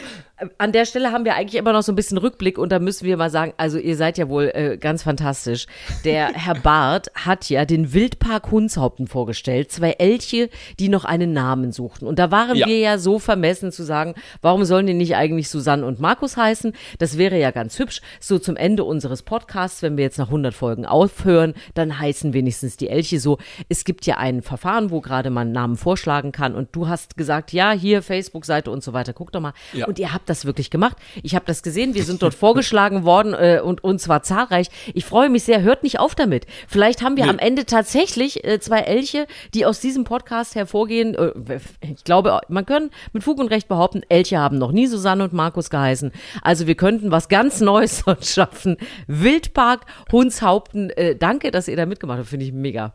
An 0.56 0.72
der 0.72 0.86
Stelle 0.86 1.12
haben 1.12 1.26
wir 1.26 1.34
eigentlich 1.34 1.56
immer 1.60 1.74
noch 1.74 1.82
so 1.82 1.92
ein 1.92 1.96
bisschen 1.96 2.16
Rückblick 2.16 2.56
und 2.56 2.72
da 2.72 2.78
müssen 2.78 3.04
wir 3.04 3.18
mal 3.18 3.28
sagen, 3.28 3.52
also 3.58 3.76
ihr 3.76 3.94
seid 3.94 4.16
ja 4.16 4.30
wohl 4.30 4.50
äh, 4.54 4.78
ganz 4.78 5.02
fantastisch. 5.02 5.66
Der 6.06 6.28
Herr 6.32 6.54
Barth 6.54 7.10
hat 7.14 7.50
ja 7.50 7.66
den 7.66 7.92
Wildpark 7.92 8.50
Hunshaupten 8.50 9.06
vorgestellt, 9.06 9.70
zwei 9.70 9.90
Elche, 9.98 10.48
die 10.78 10.88
noch 10.88 11.04
einen 11.04 11.34
Namen 11.34 11.72
suchten. 11.72 12.06
Und 12.06 12.18
da 12.18 12.30
waren 12.30 12.56
Ja. 12.56 12.66
wir 12.66 12.78
ja 12.78 12.96
so 12.96 13.18
vermessen 13.18 13.70
zu 13.70 13.82
sagen, 13.82 14.14
warum 14.40 14.64
sollen 14.64 14.86
die 14.86 14.94
nicht 14.94 15.14
eigentlich 15.14 15.50
Susanne 15.50 15.84
und 15.84 16.00
Markus 16.00 16.38
heißen? 16.38 16.72
Das 16.98 17.18
wäre 17.18 17.38
ja 17.38 17.50
ganz 17.50 17.78
hübsch. 17.78 18.00
So 18.18 18.38
zum 18.38 18.56
Ende 18.56 18.84
unseres 18.84 19.22
Podcasts, 19.22 19.82
wenn 19.82 19.98
wir 19.98 20.04
jetzt 20.04 20.16
nach 20.16 20.28
100 20.28 20.54
Folgen 20.54 20.86
aufhören, 20.86 21.52
dann 21.74 21.98
heißen 21.98 22.32
wenigstens 22.32 22.78
die 22.78 22.88
Elche 22.88 23.20
so. 23.20 23.36
Es 23.68 23.84
gibt 23.84 24.06
ja 24.06 24.16
ein 24.16 24.40
Verfahren, 24.40 24.90
wo 24.90 25.02
gerade 25.02 25.28
man 25.28 25.52
Namen 25.52 25.76
vorschlagen 25.76 26.32
kann 26.32 26.54
und 26.54 26.70
du 26.72 26.88
hast 26.88 27.18
gesagt, 27.18 27.52
ja, 27.52 27.72
hier 27.72 28.00
Facebook-Seite 28.00 28.70
und 28.70 28.82
so 28.82 28.94
weiter, 28.94 29.09
guck 29.12 29.32
doch 29.32 29.40
mal. 29.40 29.52
Ja. 29.72 29.86
Und 29.86 29.98
ihr 29.98 30.12
habt 30.12 30.28
das 30.28 30.44
wirklich 30.44 30.70
gemacht. 30.70 30.96
Ich 31.22 31.34
habe 31.34 31.44
das 31.46 31.62
gesehen, 31.62 31.94
wir 31.94 32.04
sind 32.04 32.22
dort 32.22 32.34
vorgeschlagen 32.34 33.04
worden 33.04 33.34
äh, 33.34 33.60
und, 33.62 33.82
und 33.84 34.00
zwar 34.00 34.22
zahlreich. 34.22 34.68
Ich 34.94 35.04
freue 35.04 35.28
mich 35.28 35.44
sehr, 35.44 35.62
hört 35.62 35.82
nicht 35.82 35.98
auf 36.00 36.14
damit. 36.14 36.46
Vielleicht 36.68 37.02
haben 37.02 37.16
wir 37.16 37.24
Nee. 37.24 37.30
am 37.30 37.38
Ende 37.38 37.66
tatsächlich 37.66 38.44
äh, 38.44 38.60
zwei 38.60 38.80
Elche, 38.80 39.26
die 39.54 39.66
aus 39.66 39.80
diesem 39.80 40.04
Podcast 40.04 40.54
hervorgehen. 40.54 41.14
Äh, 41.14 41.60
ich 41.82 42.04
glaube, 42.04 42.40
man 42.48 42.66
kann 42.66 42.90
mit 43.12 43.22
Fug 43.24 43.38
und 43.38 43.48
Recht 43.48 43.68
behaupten, 43.68 44.02
Elche 44.08 44.38
haben 44.38 44.58
noch 44.58 44.72
nie 44.72 44.86
Susanne 44.86 45.24
und 45.24 45.32
Markus 45.32 45.70
geheißen. 45.70 46.12
Also 46.42 46.66
wir 46.66 46.74
könnten 46.74 47.10
was 47.10 47.28
ganz 47.28 47.60
Neues 47.60 48.02
dort 48.06 48.24
schaffen. 48.26 48.76
Wildpark 49.06 49.86
Hunshaupten. 50.12 50.90
Äh, 50.90 51.16
danke, 51.16 51.50
dass 51.50 51.68
ihr 51.68 51.76
da 51.76 51.86
mitgemacht 51.86 52.18
habt. 52.18 52.28
Finde 52.28 52.46
ich 52.46 52.52
mega. 52.52 52.94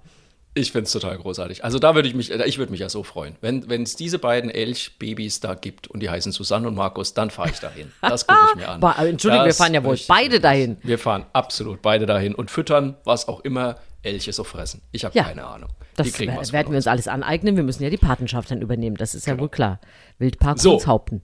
Ich 0.58 0.72
finde 0.72 0.86
es 0.86 0.94
total 0.94 1.18
großartig. 1.18 1.66
Also 1.66 1.80
da 1.80 1.96
würde 1.96 2.08
ich 2.08 2.16
mich, 2.16 2.32
äh, 2.32 2.46
ich 2.46 2.58
würde 2.58 2.72
mich 2.72 2.80
ja 2.80 2.88
so 2.88 3.04
freuen. 3.04 3.36
Wenn 3.42 3.84
es 3.84 3.98
diese 3.98 4.20
beiden 4.20 4.50
Elch-Babys 4.50 5.42
da 5.42 5.54
gibt 5.54 5.88
und 5.88 6.00
die 6.02 6.10
heißen 6.10 6.32
Susanne 6.32 6.68
und 6.70 6.76
Markus, 6.76 7.14
dann 7.14 7.30
fahre 7.30 7.50
ich 7.50 7.60
dahin. 7.60 7.92
Das 8.02 8.26
gucke 8.26 8.40
ich 8.52 8.56
mir 8.56 8.70
an. 8.70 8.80
Boah, 8.80 8.96
Entschuldigung, 8.98 9.46
wir 9.46 9.54
fahren 9.54 9.74
ja 9.74 9.84
wohl 9.84 10.00
beide 10.08 10.40
dahin. 10.40 10.78
Wir 10.82 10.98
fahren 10.98 11.26
absolut 11.34 11.82
beide 11.82 12.06
dahin 12.06 12.34
und 12.34 12.50
füttern, 12.50 12.96
was 13.04 13.28
auch 13.28 13.42
immer 13.42 13.76
Elche 14.02 14.32
so 14.32 14.46
fressen. 14.46 14.82
Ich 14.94 15.04
habe 15.04 15.16
Ja. 15.18 15.24
keine 15.26 15.46
Ahnung. 15.46 15.70
Das 15.98 16.18
werden 16.20 16.72
wir 16.72 16.78
uns 16.78 16.88
alles 16.88 17.08
aneignen. 17.08 17.56
Wir 17.58 17.64
müssen 17.64 17.84
ja 17.84 17.90
die 17.90 17.98
Patenschaft 17.98 18.50
dann 18.52 18.62
übernehmen. 18.62 18.96
Das 18.96 19.14
ist 19.14 19.28
ja 19.28 19.38
wohl 19.40 19.50
klar. 19.50 19.80
Wildpark 20.20 20.60
So. 20.60 20.74
Hunshaupten. 20.74 21.22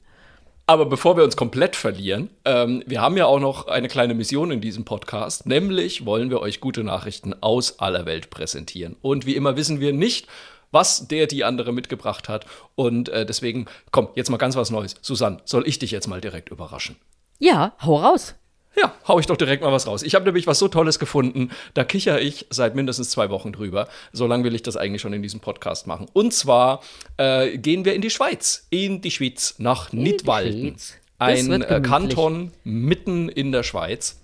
Aber 0.71 0.85
bevor 0.85 1.17
wir 1.17 1.25
uns 1.25 1.35
komplett 1.35 1.75
verlieren, 1.75 2.29
ähm, 2.45 2.81
wir 2.85 3.01
haben 3.01 3.17
ja 3.17 3.25
auch 3.25 3.41
noch 3.41 3.67
eine 3.67 3.89
kleine 3.89 4.13
Mission 4.13 4.51
in 4.51 4.61
diesem 4.61 4.85
Podcast, 4.85 5.45
nämlich 5.45 6.05
wollen 6.05 6.29
wir 6.29 6.39
euch 6.39 6.61
gute 6.61 6.81
Nachrichten 6.85 7.35
aus 7.41 7.79
aller 7.79 8.05
Welt 8.05 8.29
präsentieren. 8.29 8.95
Und 9.01 9.25
wie 9.25 9.35
immer 9.35 9.57
wissen 9.57 9.81
wir 9.81 9.91
nicht, 9.91 10.27
was 10.71 11.09
der 11.09 11.27
die 11.27 11.43
andere 11.43 11.73
mitgebracht 11.73 12.29
hat. 12.29 12.45
Und 12.75 13.09
äh, 13.09 13.25
deswegen, 13.25 13.65
komm, 13.91 14.07
jetzt 14.15 14.29
mal 14.29 14.37
ganz 14.37 14.55
was 14.55 14.71
Neues. 14.71 14.95
Susanne, 15.01 15.41
soll 15.43 15.67
ich 15.67 15.77
dich 15.77 15.91
jetzt 15.91 16.07
mal 16.07 16.21
direkt 16.21 16.47
überraschen? 16.47 16.95
Ja, 17.37 17.73
hau 17.81 17.97
raus. 17.97 18.35
Ja, 18.75 18.93
hau 19.07 19.19
ich 19.19 19.25
doch 19.25 19.37
direkt 19.37 19.63
mal 19.63 19.71
was 19.71 19.85
raus. 19.85 20.01
Ich 20.01 20.15
habe 20.15 20.25
nämlich 20.25 20.47
was 20.47 20.59
so 20.59 20.67
Tolles 20.67 20.97
gefunden, 20.97 21.51
da 21.73 21.83
kicher 21.83 22.21
ich 22.21 22.45
seit 22.49 22.75
mindestens 22.75 23.09
zwei 23.09 23.29
Wochen 23.29 23.51
drüber. 23.51 23.87
So 24.13 24.27
lange 24.27 24.43
will 24.45 24.55
ich 24.55 24.63
das 24.63 24.77
eigentlich 24.77 25.01
schon 25.01 25.13
in 25.13 25.21
diesem 25.21 25.41
Podcast 25.41 25.87
machen. 25.87 26.07
Und 26.13 26.33
zwar 26.33 26.81
äh, 27.17 27.57
gehen 27.57 27.83
wir 27.83 27.93
in 27.93 28.01
die 28.01 28.09
Schweiz, 28.09 28.67
in 28.69 29.01
die 29.01 29.11
Schweiz, 29.11 29.55
nach 29.57 29.91
Nidwalden. 29.91 30.69
Schweiz. 30.69 30.93
Ein 31.19 31.61
äh. 31.61 31.81
Kanton 31.81 32.51
mitten 32.63 33.29
in 33.29 33.51
der 33.51 33.63
Schweiz, 33.63 34.19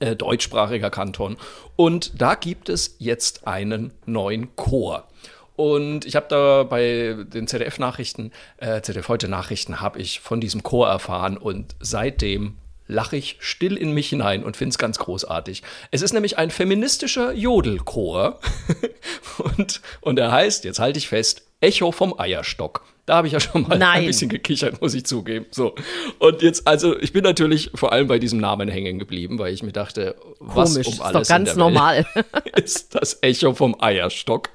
äh, 0.00 0.16
deutschsprachiger 0.16 0.88
Kanton. 0.88 1.36
Und 1.76 2.20
da 2.20 2.36
gibt 2.36 2.68
es 2.68 2.96
jetzt 2.98 3.46
einen 3.46 3.92
neuen 4.06 4.54
Chor. 4.56 5.08
Und 5.56 6.06
ich 6.06 6.16
habe 6.16 6.26
da 6.30 6.62
bei 6.62 7.16
den 7.26 7.46
ZDF-Nachrichten, 7.46 8.32
äh, 8.56 8.80
ZDF 8.80 9.08
heute 9.08 9.28
Nachrichten, 9.28 9.80
habe 9.80 9.98
ich 9.98 10.20
von 10.20 10.40
diesem 10.40 10.62
Chor 10.62 10.88
erfahren 10.88 11.36
und 11.36 11.74
seitdem 11.80 12.56
lache 12.86 13.16
ich 13.16 13.36
still 13.40 13.76
in 13.76 13.92
mich 13.92 14.08
hinein 14.08 14.44
und 14.44 14.56
finde 14.56 14.70
es 14.70 14.78
ganz 14.78 14.98
großartig. 14.98 15.62
Es 15.90 16.02
ist 16.02 16.12
nämlich 16.12 16.38
ein 16.38 16.50
feministischer 16.50 17.32
Jodelchor 17.32 18.40
und, 19.38 19.80
und 20.00 20.18
er 20.18 20.32
heißt, 20.32 20.64
jetzt 20.64 20.78
halte 20.78 20.98
ich 20.98 21.08
fest, 21.08 21.42
Echo 21.60 21.92
vom 21.92 22.18
Eierstock. 22.18 22.84
Da 23.06 23.16
habe 23.16 23.26
ich 23.26 23.32
ja 23.32 23.40
schon 23.40 23.62
mal 23.62 23.78
Nein. 23.78 24.00
ein 24.00 24.06
bisschen 24.06 24.28
gekichert, 24.28 24.80
muss 24.80 24.94
ich 24.94 25.04
zugeben. 25.04 25.46
So. 25.50 25.74
Und 26.18 26.42
jetzt, 26.42 26.66
also 26.68 26.98
ich 27.00 27.12
bin 27.12 27.24
natürlich 27.24 27.70
vor 27.74 27.92
allem 27.92 28.06
bei 28.06 28.18
diesem 28.18 28.38
Namen 28.38 28.68
hängen 28.68 28.98
geblieben, 28.98 29.38
weil 29.38 29.52
ich 29.52 29.62
mir 29.62 29.72
dachte, 29.72 30.14
was 30.38 30.74
Komisch, 30.74 30.86
um 30.86 30.92
ist 30.94 31.00
alles 31.00 31.28
doch 31.28 31.36
in 31.36 31.44
ganz 31.44 31.56
normal. 31.56 32.06
Ist 32.56 32.94
das 32.94 33.18
Echo 33.22 33.54
vom 33.54 33.76
Eierstock. 33.80 34.50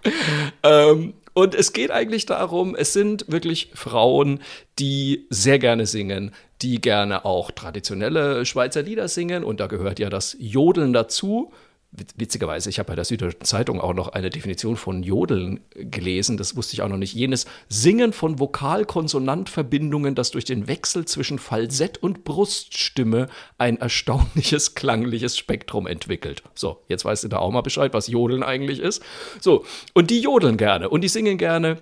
Ähm, 0.63 1.13
und 1.33 1.55
es 1.55 1.71
geht 1.71 1.91
eigentlich 1.91 2.25
darum, 2.25 2.73
es 2.73 2.93
sind 2.93 3.25
wirklich 3.27 3.69
Frauen, 3.73 4.39
die 4.79 5.27
sehr 5.29 5.59
gerne 5.59 5.85
singen, 5.85 6.33
die 6.61 6.81
gerne 6.81 7.25
auch 7.25 7.51
traditionelle 7.51 8.45
Schweizer 8.45 8.81
Lieder 8.81 9.07
singen. 9.07 9.43
Und 9.43 9.59
da 9.59 9.67
gehört 9.67 9.99
ja 9.99 10.09
das 10.09 10.35
Jodeln 10.39 10.93
dazu. 10.93 11.51
Witz- 11.91 12.13
Witzigerweise, 12.17 12.69
ich 12.69 12.79
habe 12.79 12.87
bei 12.87 12.95
der 12.95 13.05
Süddeutschen 13.05 13.45
Zeitung 13.45 13.79
auch 13.79 13.93
noch 13.93 14.09
eine 14.09 14.29
Definition 14.29 14.75
von 14.75 15.03
Jodeln 15.03 15.61
gelesen. 15.73 16.35
Das 16.35 16.55
wusste 16.57 16.73
ich 16.73 16.81
auch 16.81 16.89
noch 16.89 16.97
nicht. 16.97 17.13
Jenes 17.13 17.45
Singen 17.69 18.11
von 18.11 18.39
Vokal-Konsonant-Verbindungen, 18.39 20.13
das 20.13 20.31
durch 20.31 20.43
den 20.45 20.67
Wechsel 20.67 21.05
zwischen 21.05 21.39
Falsett 21.39 21.97
und 22.03 22.23
Bruststimme 22.25 23.27
ein 23.57 23.77
erstaunliches 23.77 24.75
klangliches 24.75 25.37
Spektrum 25.37 25.87
entwickelt. 25.87 26.43
So, 26.55 26.81
jetzt 26.89 27.05
weißt 27.05 27.23
du 27.23 27.27
da 27.29 27.37
auch 27.37 27.51
mal 27.51 27.61
Bescheid, 27.61 27.93
was 27.93 28.07
Jodeln 28.07 28.43
eigentlich 28.43 28.79
ist. 28.79 29.01
So, 29.39 29.63
und 29.93 30.09
die 30.09 30.19
jodeln 30.19 30.57
gerne 30.57 30.89
und 30.89 31.01
die 31.01 31.07
singen 31.09 31.37
gerne. 31.37 31.77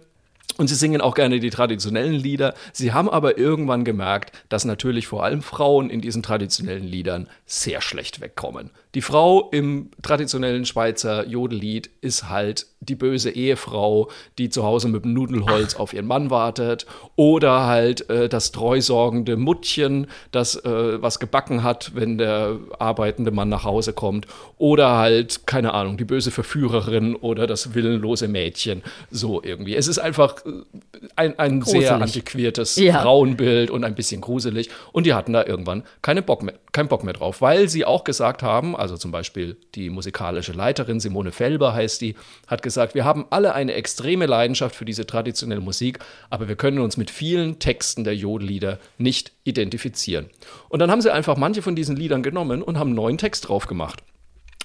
Und 0.58 0.68
sie 0.68 0.76
singen 0.76 1.02
auch 1.02 1.16
gerne 1.16 1.40
die 1.40 1.50
traditionellen 1.50 2.14
Lieder. 2.14 2.54
Sie 2.72 2.94
haben 2.94 3.10
aber 3.10 3.38
irgendwann 3.38 3.84
gemerkt, 3.84 4.32
dass 4.48 4.64
natürlich 4.64 5.06
vor 5.06 5.24
allem 5.24 5.42
Frauen 5.42 5.90
in 5.90 6.00
diesen 6.00 6.24
traditionellen 6.24 6.86
Liedern 6.86 7.28
sehr 7.46 7.82
schlecht 7.82 8.22
wegkommen. 8.22 8.72
Die 8.96 9.02
Frau 9.02 9.50
im 9.52 9.90
traditionellen 10.02 10.66
Schweizer 10.66 11.28
Jodellied 11.28 11.90
ist 12.00 12.30
halt 12.30 12.68
die 12.80 12.96
böse 12.96 13.32
Ehefrau, 13.32 14.10
die 14.38 14.50
zu 14.50 14.64
Hause 14.64 14.88
mit 14.88 15.04
dem 15.04 15.14
Nudelholz 15.14 15.76
auf 15.76 15.92
ihren 15.92 16.06
Mann 16.06 16.30
wartet. 16.30 16.86
Oder 17.18 17.66
halt 17.66 18.10
äh, 18.10 18.30
das 18.30 18.54
treusorgende 18.54 19.36
Muttchen, 19.36 20.08
das 20.32 20.56
äh, 20.64 21.02
was 21.02 21.20
gebacken 21.20 21.64
hat, 21.64 21.92
wenn 21.96 22.18
der 22.18 22.58
arbeitende 22.80 23.32
Mann 23.32 23.50
nach 23.50 23.66
Hause 23.66 23.92
kommt. 23.92 24.28
Oder 24.58 24.96
halt, 24.98 25.46
keine 25.46 25.74
Ahnung, 25.74 25.98
die 25.98 26.06
böse 26.06 26.32
Verführerin 26.32 27.16
oder 27.16 27.48
das 27.48 27.74
willenlose 27.74 28.30
Mädchen. 28.30 28.82
So 29.12 29.44
irgendwie. 29.44 29.76
Es 29.76 29.90
ist 29.90 30.00
einfach 30.00 30.35
äh, 30.46 31.08
ein, 31.16 31.38
ein 31.40 31.62
sehr 31.62 31.96
antiquiertes 31.96 32.76
ja. 32.76 33.02
Frauenbild 33.02 33.70
und 33.70 33.84
ein 33.84 33.96
bisschen 33.96 34.22
gruselig. 34.22 34.70
Und 34.92 35.06
die 35.06 35.14
hatten 35.14 35.34
da 35.34 35.46
irgendwann 35.46 35.84
keine 36.02 36.22
Bock 36.22 36.44
mehr, 36.44 36.56
keinen 36.72 36.88
Bock 36.88 37.04
mehr 37.04 37.14
drauf, 37.14 37.42
weil 37.42 37.70
sie 37.70 37.86
auch 37.86 38.04
gesagt 38.04 38.44
haben, 38.44 38.76
also 38.76 38.98
zum 38.98 39.12
Beispiel 39.12 39.58
die 39.76 39.90
musikalische 39.90 40.52
Leiterin 40.52 41.00
Simone 41.00 41.32
Felber 41.32 41.74
heißt 41.74 42.02
die, 42.02 42.16
hat 42.48 42.62
gesagt, 42.62 42.96
wir 42.96 43.06
haben 43.06 43.26
alle 43.30 43.54
eine 43.54 43.74
extreme 43.74 44.26
Leidenschaft 44.26 44.76
für 44.76 44.86
diese 44.86 45.06
traditionelle 45.06 45.62
Musik, 45.62 46.00
aber 46.30 46.48
wir 46.48 46.56
können 46.56 46.80
uns 46.80 46.98
mit 46.98 47.12
vielen 47.12 47.60
Texten 47.60 48.04
der 48.04 48.16
Jodellieder 48.16 48.80
nicht 48.98 49.32
identifizieren. 49.44 50.30
Und 50.70 50.80
dann 50.80 50.92
haben 50.92 51.02
sie 51.02 51.14
einfach 51.14 51.38
manche 51.38 51.62
von 51.62 51.76
diesen 51.76 51.96
Liedern 51.96 52.24
genommen 52.24 52.62
und 52.62 52.80
haben 52.80 52.90
einen 52.90 52.96
neuen 52.96 53.18
Text 53.18 53.48
drauf 53.48 53.68
gemacht. 53.68 54.04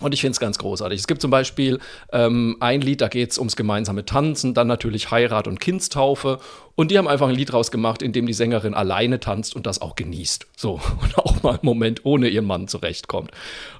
Und 0.00 0.14
ich 0.14 0.23
finde 0.23 0.33
es 0.33 0.40
ganz 0.40 0.59
großartig. 0.59 0.99
Es 0.99 1.07
gibt 1.07 1.21
zum 1.21 1.30
Beispiel 1.30 1.78
ähm, 2.12 2.57
ein 2.61 2.80
Lied, 2.80 3.02
da 3.02 3.09
geht 3.09 3.33
es 3.33 3.38
ums 3.38 3.54
gemeinsame 3.54 4.04
Tanzen, 4.07 4.54
dann 4.54 4.66
natürlich 4.66 5.11
Heirat 5.11 5.47
und 5.47 5.61
Kindstaufe. 5.61 6.38
Und 6.75 6.90
die 6.90 6.97
haben 6.97 7.09
einfach 7.09 7.28
ein 7.28 7.35
Lied 7.35 7.52
rausgemacht, 7.52 8.00
in 8.00 8.12
dem 8.12 8.25
die 8.25 8.33
Sängerin 8.33 8.73
alleine 8.73 9.21
tanzt 9.21 9.54
und 9.54 9.66
das 9.66 9.83
auch 9.83 9.97
genießt. 9.97 10.47
So, 10.57 10.80
und 11.02 11.19
auch 11.19 11.42
mal 11.42 11.50
einen 11.50 11.59
Moment 11.62 12.07
ohne 12.07 12.28
ihren 12.28 12.47
Mann 12.47 12.69
zurechtkommt. 12.69 13.30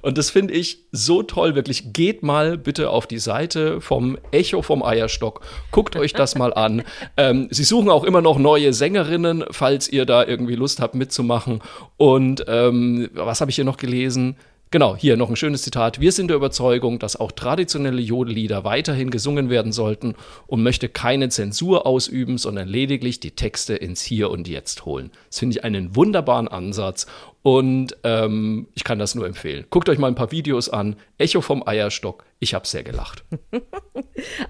Und 0.03 0.19
das 0.19 0.29
finde 0.29 0.53
ich 0.53 0.85
so 0.91 1.23
toll, 1.23 1.55
wirklich. 1.55 1.93
Geht 1.93 2.21
mal 2.21 2.59
bitte 2.59 2.91
auf 2.91 3.07
die 3.07 3.17
Seite 3.17 3.81
vom 3.81 4.19
Echo 4.29 4.61
vom 4.61 4.83
Eierstock. 4.83 5.41
Guckt 5.71 5.95
euch 5.95 6.13
das 6.13 6.35
mal 6.35 6.53
an. 6.53 6.83
Ähm, 7.17 7.47
sie 7.51 7.63
suchen 7.63 7.89
auch 7.89 8.03
immer 8.03 8.21
noch 8.21 8.37
neue 8.37 8.73
Sängerinnen, 8.73 9.43
falls 9.51 9.89
ihr 9.89 10.05
da 10.05 10.23
irgendwie 10.25 10.55
Lust 10.55 10.79
habt 10.79 10.95
mitzumachen. 10.95 11.61
Und 11.97 12.45
ähm, 12.47 13.09
was 13.13 13.41
habe 13.41 13.51
ich 13.51 13.55
hier 13.55 13.65
noch 13.65 13.77
gelesen? 13.77 14.37
Genau, 14.73 14.95
hier 14.95 15.17
noch 15.17 15.29
ein 15.29 15.35
schönes 15.35 15.63
Zitat. 15.63 15.99
Wir 15.99 16.13
sind 16.13 16.29
der 16.29 16.37
Überzeugung, 16.37 16.97
dass 16.97 17.17
auch 17.17 17.33
traditionelle 17.33 18.01
Jodellieder 18.01 18.63
weiterhin 18.63 19.09
gesungen 19.09 19.49
werden 19.49 19.73
sollten 19.73 20.15
und 20.47 20.63
möchte 20.63 20.87
keine 20.87 21.27
Zensur 21.27 21.85
ausüben, 21.85 22.37
sondern 22.37 22.69
lediglich 22.69 23.19
die 23.19 23.31
Texte 23.31 23.75
ins 23.75 24.01
Hier 24.01 24.31
und 24.31 24.47
Jetzt 24.47 24.85
holen. 24.85 25.11
Das 25.27 25.39
finde 25.39 25.57
ich 25.57 25.65
einen 25.65 25.97
wunderbaren 25.97 26.47
Ansatz 26.47 27.05
und 27.41 27.97
ähm, 28.05 28.69
ich 28.73 28.85
kann 28.85 28.97
das 28.97 29.13
nur 29.13 29.27
empfehlen. 29.27 29.65
Guckt 29.69 29.89
euch 29.89 29.97
mal 29.97 30.07
ein 30.07 30.15
paar 30.15 30.31
Videos 30.31 30.69
an. 30.69 30.95
Echo 31.17 31.41
vom 31.41 31.67
Eierstock. 31.67 32.23
Ich 32.39 32.53
habe 32.53 32.65
sehr 32.65 32.83
gelacht. 32.83 33.25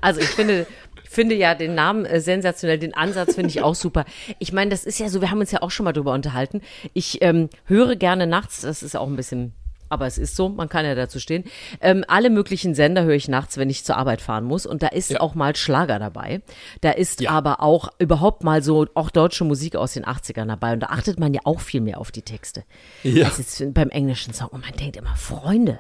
Also 0.02 0.20
ich 0.20 0.28
finde, 0.28 0.68
finde 1.10 1.36
ja 1.36 1.56
den 1.56 1.76
Namen 1.76 2.06
äh, 2.06 2.20
sensationell, 2.20 2.78
den 2.78 2.94
Ansatz 2.94 3.36
finde 3.36 3.50
ich 3.50 3.62
auch 3.62 3.76
super. 3.76 4.06
Ich 4.40 4.52
meine, 4.52 4.70
das 4.70 4.84
ist 4.86 5.00
ja 5.00 5.08
so, 5.08 5.22
wir 5.22 5.32
haben 5.32 5.40
uns 5.40 5.52
ja 5.52 5.62
auch 5.62 5.72
schon 5.72 5.86
mal 5.86 5.94
drüber 5.94 6.12
unterhalten. 6.12 6.62
Ich 6.94 7.22
ähm, 7.22 7.50
höre 7.66 7.96
gerne 7.96 8.28
nachts, 8.28 8.62
das 8.62 8.84
ist 8.84 8.98
auch 8.98 9.08
ein 9.08 9.16
bisschen 9.16 9.54
aber 9.92 10.08
es 10.08 10.18
ist 10.18 10.36
so, 10.36 10.50
man 10.50 10.70
kann 10.70 10.86
ja 10.86 10.96
dazu 10.96 11.20
stehen. 11.20 11.44
Ähm, 11.82 12.06
alle 12.08 12.30
möglichen 12.30 12.76
Sender 12.76 13.04
höre 13.04 13.16
ich 13.16 13.28
nachts, 13.28 13.58
wenn 13.58 13.70
ich 13.70 13.84
zur 13.84 13.98
Arbeit 13.98 14.22
fahren 14.22 14.46
muss. 14.46 14.66
Und 14.66 14.84
da 14.84 14.88
ist 14.88 15.12
ja. 15.12 15.20
auch 15.20 15.36
mal 15.36 15.56
Schlager 15.56 16.00
dabei. 16.00 16.42
Da 16.82 16.92
ist 16.92 17.22
ja. 17.22 17.32
aber 17.32 17.62
auch 17.62 17.90
überhaupt 18.00 18.44
mal 18.44 18.64
so 18.64 18.88
auch 18.94 19.10
deutsche 19.10 19.44
Musik 19.44 19.76
aus 19.76 19.94
den 19.94 20.06
80ern 20.06 20.48
dabei. 20.48 20.74
Und 20.74 20.80
da 20.82 20.88
achtet 20.88 21.20
man 21.20 21.34
ja 21.34 21.42
auch 21.44 21.60
viel 21.60 21.82
mehr 21.82 22.00
auf 22.00 22.12
die 22.12 22.22
Texte. 22.22 22.64
Ja. 23.04 23.26
Als 23.26 23.38
jetzt 23.38 23.74
beim 23.74 23.90
englischen 23.90 24.34
Song. 24.34 24.50
Und 24.50 24.62
man 24.62 24.74
denkt 24.74 24.98
immer, 24.98 25.16
Freunde, 25.16 25.80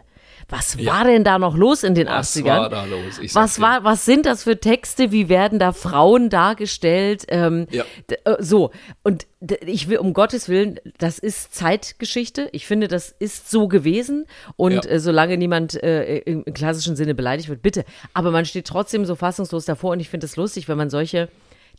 was 0.52 0.76
ja. 0.78 0.94
war 0.94 1.04
denn 1.06 1.24
da 1.24 1.40
noch 1.40 1.56
los 1.56 1.84
in 1.84 1.96
den 1.96 2.08
was 2.08 2.36
80ern? 2.36 2.44
Was 2.44 2.58
war 2.58 2.70
da 2.70 2.86
los? 2.86 3.20
Ich 3.22 3.34
was, 3.34 3.60
war, 3.62 3.84
was 3.84 4.06
sind 4.06 4.26
das 4.26 4.44
für 4.44 4.60
Texte? 4.60 5.12
Wie 5.12 5.30
werden 5.30 5.60
da 5.60 5.72
Frauen 5.72 6.30
dargestellt? 6.30 7.26
Ähm, 7.30 7.68
ja. 7.72 7.86
Äh, 8.26 8.36
so. 8.40 8.72
Und 9.04 9.28
ich 9.66 9.88
will, 9.88 9.98
um 9.98 10.14
Gottes 10.14 10.50
Willen, 10.50 10.80
das 10.98 11.20
ist 11.20 11.56
Zeitgeschichte. 11.56 12.50
Ich 12.52 12.68
finde, 12.68 12.88
das 12.88 13.16
ist 13.18 13.50
so 13.50 13.68
gewesen. 13.68 14.26
Und 14.58 14.86
ja. 14.86 14.92
äh, 14.92 15.00
solange 15.00 15.38
niemand 15.38 15.82
äh, 15.82 16.18
im 16.20 16.44
klassischen 16.54 16.96
Sinne 16.96 17.16
beleidigt 17.16 17.48
wird, 17.48 17.62
bitte. 17.62 17.86
Aber 18.14 18.32
man 18.32 18.46
steht 18.46 18.68
trotzdem 18.68 19.06
so 19.06 19.16
fassungslos 19.16 19.66
davor. 19.66 19.92
Und 19.92 20.02
ich 20.02 20.10
finde 20.10 20.26
es 20.26 20.36
lustig, 20.36 20.68
wenn 20.68 20.78
man 20.78 20.90
solche 20.90 21.30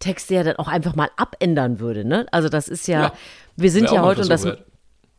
Texte 0.01 0.35
ja 0.35 0.43
dann 0.43 0.57
auch 0.57 0.69
einfach 0.69 0.97
mal 0.97 1.11
abändern 1.17 1.79
würde. 1.79 2.05
Ne? 2.05 2.27
Also 2.33 2.49
das 2.49 2.69
ist 2.69 2.89
ja, 2.89 3.03
ja. 3.03 3.13
wir 3.57 3.71
sind 3.71 3.91
ja 3.91 4.03
heute, 4.03 4.23
und 4.23 4.31
das, 4.31 4.45
wird. 4.45 4.65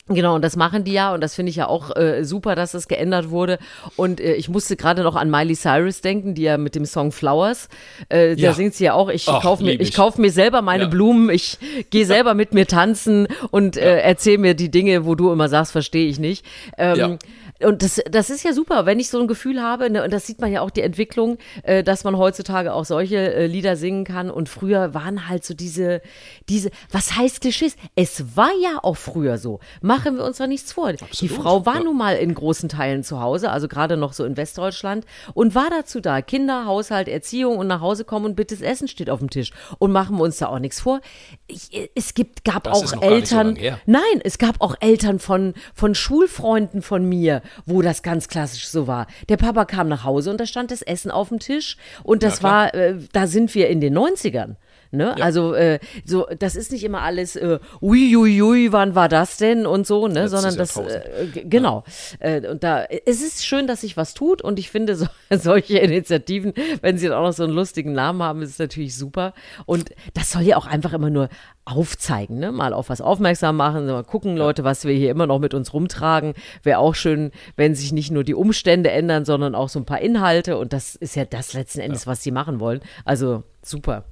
Genau, 0.09 0.35
und 0.35 0.43
das 0.43 0.57
machen 0.57 0.83
die 0.83 0.91
ja 0.91 1.13
und 1.13 1.21
das 1.21 1.33
finde 1.33 1.49
ich 1.49 1.55
ja 1.55 1.67
auch 1.67 1.95
äh, 1.95 2.25
super, 2.25 2.55
dass 2.55 2.73
das 2.73 2.89
geändert 2.89 3.29
wurde. 3.29 3.57
Und 3.95 4.19
äh, 4.19 4.33
ich 4.33 4.49
musste 4.49 4.75
gerade 4.75 5.01
noch 5.01 5.15
an 5.15 5.31
Miley 5.31 5.55
Cyrus 5.55 6.01
denken, 6.01 6.35
die 6.35 6.41
ja 6.41 6.57
mit 6.57 6.75
dem 6.75 6.85
Song 6.85 7.13
Flowers, 7.13 7.69
äh, 8.11 8.33
ja. 8.33 8.49
da 8.49 8.53
singt 8.53 8.73
sie 8.73 8.83
ja 8.83 8.95
auch, 8.95 9.09
ich 9.09 9.25
kaufe 9.25 9.63
mir, 9.63 9.79
ich 9.79 9.93
kauf 9.93 10.17
mir 10.17 10.29
selber 10.29 10.61
meine 10.61 10.83
ja. 10.83 10.89
Blumen, 10.89 11.29
ich 11.29 11.57
gehe 11.89 12.05
selber 12.05 12.33
mit 12.33 12.53
mir 12.53 12.67
tanzen 12.67 13.27
und 13.51 13.77
äh, 13.77 13.99
erzähl 14.01 14.37
mir 14.37 14.55
die 14.55 14.69
Dinge, 14.69 15.05
wo 15.05 15.15
du 15.15 15.31
immer 15.31 15.47
sagst, 15.47 15.71
verstehe 15.71 16.09
ich 16.09 16.19
nicht. 16.19 16.45
Ähm, 16.77 16.97
ja 16.97 17.17
und 17.65 17.81
das, 17.81 18.01
das 18.09 18.29
ist 18.29 18.43
ja 18.43 18.53
super, 18.53 18.85
wenn 18.85 18.99
ich 18.99 19.09
so 19.09 19.19
ein 19.19 19.27
Gefühl 19.27 19.61
habe, 19.61 19.89
ne, 19.89 20.03
und 20.03 20.11
das 20.11 20.27
sieht 20.27 20.41
man 20.41 20.51
ja 20.51 20.61
auch 20.61 20.69
die 20.69 20.81
Entwicklung, 20.81 21.37
äh, 21.63 21.83
dass 21.83 22.03
man 22.03 22.17
heutzutage 22.17 22.73
auch 22.73 22.85
solche 22.85 23.33
äh, 23.33 23.47
Lieder 23.47 23.75
singen 23.75 24.05
kann. 24.05 24.29
Und 24.29 24.49
früher 24.49 24.93
waren 24.93 25.27
halt 25.27 25.45
so 25.45 25.53
diese, 25.53 26.01
diese, 26.49 26.69
was 26.91 27.15
heißt 27.15 27.41
Klischees? 27.41 27.75
Es 27.95 28.35
war 28.35 28.51
ja 28.61 28.79
auch 28.81 28.97
früher 28.97 29.37
so. 29.37 29.59
Machen 29.81 30.17
wir 30.17 30.23
uns 30.23 30.37
doch 30.37 30.47
nichts 30.47 30.73
vor. 30.73 30.89
Absolut. 30.89 31.21
Die 31.21 31.27
Frau 31.29 31.65
war 31.65 31.77
ja. 31.77 31.83
nun 31.83 31.97
mal 31.97 32.15
in 32.15 32.33
großen 32.33 32.69
Teilen 32.69 33.03
zu 33.03 33.19
Hause, 33.19 33.51
also 33.51 33.67
gerade 33.67 33.97
noch 33.97 34.13
so 34.13 34.25
in 34.25 34.37
Westdeutschland, 34.37 35.05
und 35.33 35.55
war 35.55 35.69
dazu 35.69 35.99
da. 35.99 36.21
Kinder, 36.21 36.65
Haushalt, 36.65 37.07
Erziehung 37.07 37.57
und 37.57 37.67
nach 37.67 37.81
Hause 37.81 38.05
kommen 38.05 38.25
und 38.25 38.35
bitte 38.35 38.55
das 38.55 38.61
Essen 38.61 38.87
steht 38.87 39.09
auf 39.09 39.19
dem 39.19 39.29
Tisch. 39.29 39.51
Und 39.79 39.91
machen 39.91 40.17
wir 40.17 40.23
uns 40.23 40.37
da 40.37 40.47
auch 40.47 40.59
nichts 40.59 40.79
vor. 40.79 41.01
Ich, 41.47 41.89
es 41.95 42.13
gibt, 42.13 42.43
gab 42.43 42.63
das 42.63 42.93
auch 42.93 43.01
Eltern. 43.01 43.55
So 43.55 43.71
nein, 43.85 44.01
es 44.23 44.37
gab 44.37 44.61
auch 44.61 44.75
Eltern 44.79 45.19
von, 45.19 45.53
von 45.73 45.95
Schulfreunden 45.95 46.81
von 46.81 47.07
mir, 47.07 47.41
wo 47.65 47.81
das 47.81 48.03
ganz 48.03 48.27
klassisch 48.27 48.67
so 48.67 48.87
war. 48.87 49.07
Der 49.29 49.37
Papa 49.37 49.65
kam 49.65 49.87
nach 49.87 50.03
Hause 50.03 50.31
und 50.31 50.39
da 50.39 50.45
stand 50.45 50.71
das 50.71 50.81
Essen 50.81 51.11
auf 51.11 51.29
dem 51.29 51.39
Tisch 51.39 51.77
und 52.03 52.23
das 52.23 52.39
ja, 52.39 52.43
war, 52.43 52.73
äh, 52.73 52.97
da 53.11 53.27
sind 53.27 53.53
wir 53.55 53.69
in 53.69 53.81
den 53.81 53.97
90ern. 53.97 54.55
Ne? 54.93 55.15
Ja. 55.17 55.25
Also 55.25 55.55
äh, 55.55 55.79
so, 56.05 56.27
das 56.37 56.55
ist 56.55 56.71
nicht 56.71 56.83
immer 56.83 57.01
alles 57.01 57.35
äh, 57.35 57.57
uiuiui, 57.81 58.71
wann 58.71 58.93
war 58.93 59.09
das 59.09 59.37
denn 59.37 59.65
und 59.65 59.87
so, 59.87 60.07
ne? 60.07 60.29
Sondern 60.29 60.55
das 60.55 60.77
äh, 60.77 61.27
genau. 61.45 61.83
Ja. 62.21 62.27
Äh, 62.27 62.47
und 62.47 62.63
da 62.63 62.83
es 62.83 63.23
ist 63.23 63.43
schön, 63.43 63.65
dass 63.65 63.81
sich 63.81 63.97
was 63.97 64.13
tut 64.13 64.43
und 64.43 64.59
ich 64.59 64.69
finde 64.69 64.95
so, 64.95 65.07
solche 65.31 65.79
Initiativen, 65.79 66.53
wenn 66.81 66.99
sie 66.99 67.07
dann 67.07 67.17
auch 67.17 67.23
noch 67.23 67.33
so 67.33 67.43
einen 67.43 67.53
lustigen 67.53 67.93
Namen 67.93 68.21
haben, 68.21 68.43
ist 68.43 68.51
es 68.51 68.59
natürlich 68.59 68.95
super. 68.95 69.33
Und 69.65 69.89
das 70.13 70.31
soll 70.31 70.43
ja 70.43 70.57
auch 70.57 70.67
einfach 70.67 70.93
immer 70.93 71.09
nur 71.09 71.29
aufzeigen, 71.65 72.39
ne? 72.39 72.51
Mal 72.51 72.73
auf 72.73 72.89
was 72.89 73.01
aufmerksam 73.01 73.57
machen, 73.57 73.87
mal 73.87 74.03
gucken, 74.03 74.37
Leute, 74.37 74.63
was 74.63 74.85
wir 74.85 74.93
hier 74.93 75.09
immer 75.09 75.25
noch 75.25 75.39
mit 75.39 75.55
uns 75.55 75.73
rumtragen. 75.73 76.33
Wäre 76.61 76.77
auch 76.77 76.93
schön, 76.93 77.31
wenn 77.55 77.73
sich 77.73 77.93
nicht 77.93 78.11
nur 78.11 78.23
die 78.23 78.35
Umstände 78.35 78.91
ändern, 78.91 79.25
sondern 79.25 79.55
auch 79.55 79.69
so 79.69 79.79
ein 79.79 79.85
paar 79.85 80.01
Inhalte. 80.01 80.57
Und 80.57 80.71
das 80.71 80.95
ist 80.95 81.15
ja 81.15 81.25
das 81.25 81.53
letzten 81.53 81.79
Endes, 81.79 82.05
ja. 82.05 82.11
was 82.11 82.21
sie 82.21 82.31
machen 82.31 82.59
wollen. 82.59 82.81
Also 83.05 83.43
super. 83.63 84.03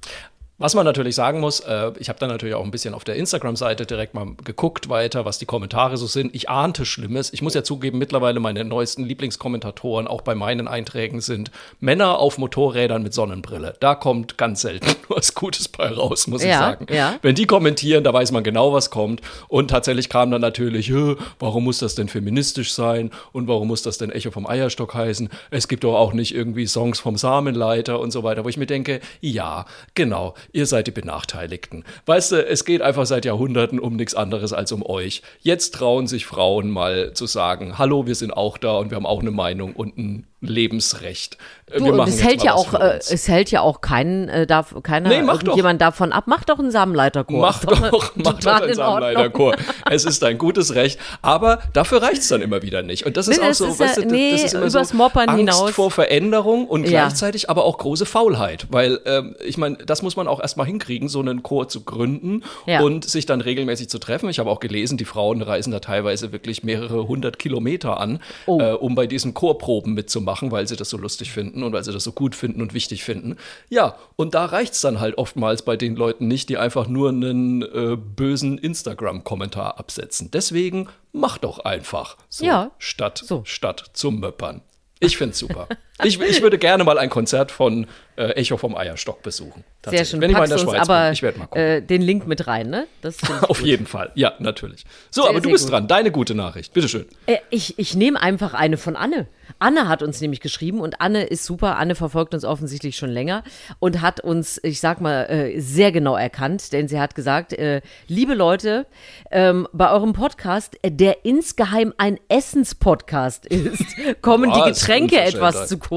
Was 0.62 0.76
man 0.76 0.86
natürlich 0.86 1.16
sagen 1.16 1.40
muss, 1.40 1.60
äh, 1.62 1.92
ich 1.98 2.08
habe 2.08 2.20
dann 2.20 2.30
natürlich 2.30 2.54
auch 2.54 2.64
ein 2.64 2.70
bisschen 2.70 2.94
auf 2.94 3.04
der 3.04 3.16
Instagram-Seite 3.16 3.88
direkt 3.88 4.14
mal 4.14 4.28
geguckt 4.44 4.90
weiter, 4.90 5.26
was 5.26 5.40
die 5.40 5.48
Kommentare 5.48 5.98
so 5.98 6.06
sind. 6.06 6.36
Ich 6.36 6.50
ahnte 6.50 6.86
Schlimmes. 6.86 7.34
Ich 7.34 7.42
muss 7.42 7.56
ja 7.56 7.64
zugeben, 7.64 7.98
mittlerweile 7.98 8.40
meine 8.40 8.64
neuesten 8.64 9.04
Lieblingskommentatoren 9.04 10.08
auch 10.08 10.22
bei 10.22 10.36
meinen 10.36 10.68
Einträgen 10.68 11.20
sind 11.20 11.50
Männer 11.80 12.20
auf 12.20 12.38
Motorrädern 12.38 13.02
mit 13.02 13.12
Sonnenbrille. 13.16 13.74
Da 13.80 13.96
kommt 13.96 14.38
ganz 14.38 14.62
selten 14.62 14.86
was 15.10 15.34
Gutes 15.34 15.68
bei 15.68 15.88
raus, 15.88 16.28
muss 16.28 16.44
ja, 16.44 16.50
ich 16.50 16.56
sagen. 16.58 16.86
Ja. 16.94 17.16
Wenn 17.24 17.34
die 17.34 17.48
kommentieren, 17.48 18.04
da 18.04 18.14
weiß 18.14 18.32
man 18.32 18.44
genau, 18.44 18.72
was 18.72 18.92
kommt. 18.92 19.22
Und 19.48 19.70
tatsächlich 19.70 20.10
kam 20.10 20.30
dann 20.30 20.42
natürlich, 20.42 20.94
warum 21.40 21.64
muss 21.64 21.80
das 21.80 21.96
denn 21.96 22.08
feministisch 22.08 22.72
sein? 22.72 23.10
Und 23.32 23.48
warum 23.48 23.68
muss 23.68 23.82
das 23.82 23.98
denn 23.98 24.12
Echo 24.12 24.30
vom 24.30 24.46
Eierstock 24.46 24.94
heißen? 24.94 25.28
Es 25.50 25.68
gibt 25.68 25.84
doch 25.84 25.96
auch 25.96 26.14
nicht 26.14 26.36
irgendwie 26.36 26.68
Songs 26.68 27.00
vom 27.00 27.18
Samenleiter 27.18 28.00
und 28.00 28.12
so 28.12 28.22
weiter, 28.22 28.46
wo 28.46 28.50
ich 28.50 28.58
mir 28.58 28.68
denke, 28.68 29.02
ja, 29.22 29.66
genau 29.96 30.36
ihr 30.54 30.66
seid 30.66 30.88
die 30.88 30.92
Benachteiligten. 30.92 31.84
Weißt 32.06 32.32
du, 32.32 32.46
es 32.46 32.66
geht 32.66 32.82
einfach 32.82 33.06
seit 33.06 33.26
Jahrhunderten 33.26 33.80
um 33.80 33.96
nichts 33.96 34.16
anderes 34.16 34.54
als 34.54 34.72
um 34.72 34.86
euch. 34.86 35.22
Jetzt 35.42 35.76
trauen 35.76 36.08
sich 36.08 36.26
Frauen 36.26 36.70
mal 36.70 37.14
zu 37.14 37.26
sagen, 37.26 37.78
hallo, 37.78 38.08
wir 38.08 38.16
sind 38.16 38.32
auch 38.32 38.58
da 38.58 38.78
und 38.78 38.92
wir 38.92 38.96
haben 38.96 39.06
auch 39.06 39.22
eine 39.22 39.32
Meinung 39.32 39.74
und 39.74 39.98
ein 39.98 40.28
Lebensrecht. 40.42 41.38
Äh, 41.72 41.80
Du, 41.80 41.94
machen 41.94 42.10
es 42.10 42.22
hält 42.22 42.44
ja 42.44 42.54
auch, 42.54 42.74
äh, 42.74 42.98
es 42.98 43.28
hält 43.30 43.50
ja 43.52 43.62
auch 43.62 43.80
keinen, 43.80 44.28
äh, 44.28 44.46
darf, 44.46 44.76
keiner, 44.84 45.08
Nee, 45.10 45.22
doch. 45.22 45.36
irgendjemand 45.42 45.82
davon 45.82 46.12
ab. 46.12 46.26
Mach 46.28 46.44
doch 46.44 46.60
einen 46.60 46.70
Samenleiterkurs. 46.72 47.40
Mach 47.42 47.64
Ist 47.64 47.94
doch, 47.94 48.12
mach 48.16 48.40
doch 48.40 48.62
einen. 48.62 48.74
Samenleiterchor. 48.74 49.56
Es 49.90 50.04
ist 50.04 50.22
dein 50.22 50.38
gutes 50.38 50.76
Recht. 50.76 51.00
Aber 51.22 51.60
dafür 51.74 52.02
reicht 52.02 52.22
es 52.22 52.28
dann 52.28 52.42
immer 52.42 52.62
wieder 52.62 52.82
nicht. 52.82 53.06
Und 53.06 53.16
das 53.16 53.28
ist 53.30 53.40
Nee, 53.42 53.50
auch 53.50 53.54
so, 53.54 53.66
ist 53.68 53.80
weißt 53.80 53.98
ja- 53.98 54.04
du, 54.04 54.10
nee, 54.10 54.32
das 54.32 54.44
ist 54.44 54.54
immer 54.56 54.66
übers 54.66 54.90
so 54.90 54.98
Moppern 54.98 55.30
Angst 55.30 55.40
hinaus. 55.40 55.72
vor 55.72 55.92
Veränderung 55.92 56.68
und 56.68 56.84
Ja. 56.84 57.06
gleichzeitig 57.06 57.50
aber 57.50 57.64
auch 57.64 57.78
große 57.78 58.06
Faulheit. 58.06 58.68
Weil, 58.70 59.00
ähm, 59.06 59.36
ich 59.46 59.58
meine, 59.58 59.78
das 59.78 60.02
muss 60.02 60.18
man 60.18 60.28
auch 60.28 60.42
erstmal 60.42 60.66
hinkriegen, 60.68 61.08
so 61.08 61.20
einen 61.22 61.42
Chor 61.44 61.70
zu 61.70 61.84
gründen 61.86 62.44
Ja. 62.66 62.82
und 62.82 63.06
sich 63.06 63.26
dann 63.26 63.40
regelmäßig 63.40 63.90
zu 63.90 63.98
treffen. 64.00 64.30
Ich 64.30 64.40
habe 64.40 64.50
auch 64.50 64.60
gelesen, 64.60 64.98
die 64.98 65.06
Frauen 65.06 65.42
reisen 65.42 65.72
da 65.72 65.80
teilweise 65.80 66.34
wirklich 66.34 66.64
mehrere 66.64 67.08
hundert 67.08 67.40
Kilometer 67.40 68.00
an, 68.00 68.20
Oh. 68.46 68.60
äh, 68.60 68.72
um 68.74 68.96
bei 68.96 69.08
diesen 69.08 69.34
Chorproben 69.34 69.94
mitzumachen, 69.94 70.31
weil 70.42 70.68
sie 70.68 70.76
das 70.76 70.90
so 70.90 70.98
lustig 70.98 71.32
finden 71.32 71.64
und 71.64 71.74
weil 71.74 71.84
sie 71.84 71.92
das 71.92 72.04
so 72.04 72.12
gut 72.12 72.36
finden 72.36 72.62
und 72.62 72.74
wichtig 72.74 73.04
finden. 73.04 73.36
Ja, 73.70 73.96
und 74.16 74.34
da 74.34 74.46
reicht 74.46 74.74
es 74.74 74.82
dann 74.82 75.00
halt 75.00 75.18
oftmals 75.18 75.64
bei 75.64 75.76
den 75.78 75.96
Leuten 75.96 76.28
nicht, 76.28 76.48
die 76.50 76.58
einfach 76.58 76.88
nur 76.88 77.10
einen 77.10 77.62
äh, 77.64 77.98
bösen 77.98 78.58
Instagram-Kommentar 78.58 79.78
absetzen. 79.80 80.30
Deswegen 80.32 80.88
mach 81.12 81.38
doch 81.38 81.60
einfach 81.60 82.18
so, 82.30 82.46
Ja. 82.46 82.72
statt, 82.80 83.22
So. 83.26 83.42
statt 83.46 83.92
zum 83.94 84.20
Möppern. 84.20 84.62
Ich 85.00 85.18
find's 85.18 85.40
super. 85.40 85.68
ich, 86.04 86.20
ich 86.20 86.42
würde 86.42 86.58
gerne 86.58 86.84
mal 86.84 86.98
ein 86.98 87.10
Konzert 87.10 87.52
von 87.52 87.88
äh, 88.16 88.32
Echo 88.32 88.58
vom 88.58 88.76
Eierstock 88.76 89.24
besuchen. 89.24 89.64
Sehr 89.86 90.06
schön. 90.06 90.22
Wenn 90.22 90.30
ich 90.30 90.38
mal 90.38 90.44
in 90.44 90.50
der 90.50 90.58
Schweiz 90.60 90.82
aber 90.82 91.06
bin. 91.06 91.14
Ich 91.14 91.22
werde 91.22 91.40
mal 91.40 91.46
gucken. 91.46 91.62
äh, 91.64 91.82
den 91.82 92.02
Link 92.02 92.28
mit 92.28 92.46
rein, 92.46 92.70
ne? 92.70 92.88
Auf 93.42 93.60
gut. 93.60 93.68
jeden 93.68 93.88
Fall. 93.88 94.12
Ja, 94.16 94.34
natürlich. 94.40 94.86
So, 95.10 95.24
Sehr, 95.24 95.32
aber 95.32 95.42
du 95.42 95.50
bist 95.50 95.66
gut. 95.66 95.74
dran. 95.74 95.88
Deine 95.88 96.12
gute 96.12 96.36
Nachricht. 96.36 96.74
Bitteschön. 96.74 97.06
Äh, 97.26 97.38
ich 97.50 97.80
ich 97.80 97.96
nehme 97.96 98.22
einfach 98.22 98.54
eine 98.54 98.78
von 98.78 98.96
Anne. 98.96 99.28
Anne 99.60 99.88
hat 99.88 100.02
uns 100.02 100.22
nämlich 100.22 100.40
geschrieben 100.40 100.80
und 100.80 101.02
Anne 101.02 101.24
ist 101.24 101.46
super. 101.46 101.78
Anne 101.78 101.96
verfolgt 101.96 102.34
uns 102.34 102.46
offensichtlich 102.46 102.96
schon 102.96 103.10
länger 103.10 103.44
und 103.80 104.02
hat 104.02 104.20
uns, 104.22 104.60
ich 104.64 104.80
sag 104.80 105.02
mal, 105.02 105.24
äh, 105.30 105.60
sehr 105.60 105.92
genau 105.92 106.16
erkannt, 106.16 106.74
denn 106.74 106.88
sie 106.88 107.00
hat 107.00 107.16
gesagt, 107.16 107.54
äh, 107.54 107.82
liebe 108.08 108.34
Leute, 108.34 108.86
ähm, 109.32 109.68
bei 109.74 109.92
eurem 109.92 110.14
Podcast, 110.14 110.78
äh, 110.84 110.92
der 110.92 111.26
insgeheim 111.26 111.94
ein 111.98 112.20
Essenspodcast 112.30 113.46
ist, 113.48 113.84
kommen 114.22 114.52
die? 114.54 114.62
Getränke 114.62 115.20
etwas 115.20 115.68
zu 115.68 115.78
kurz. 115.78 115.91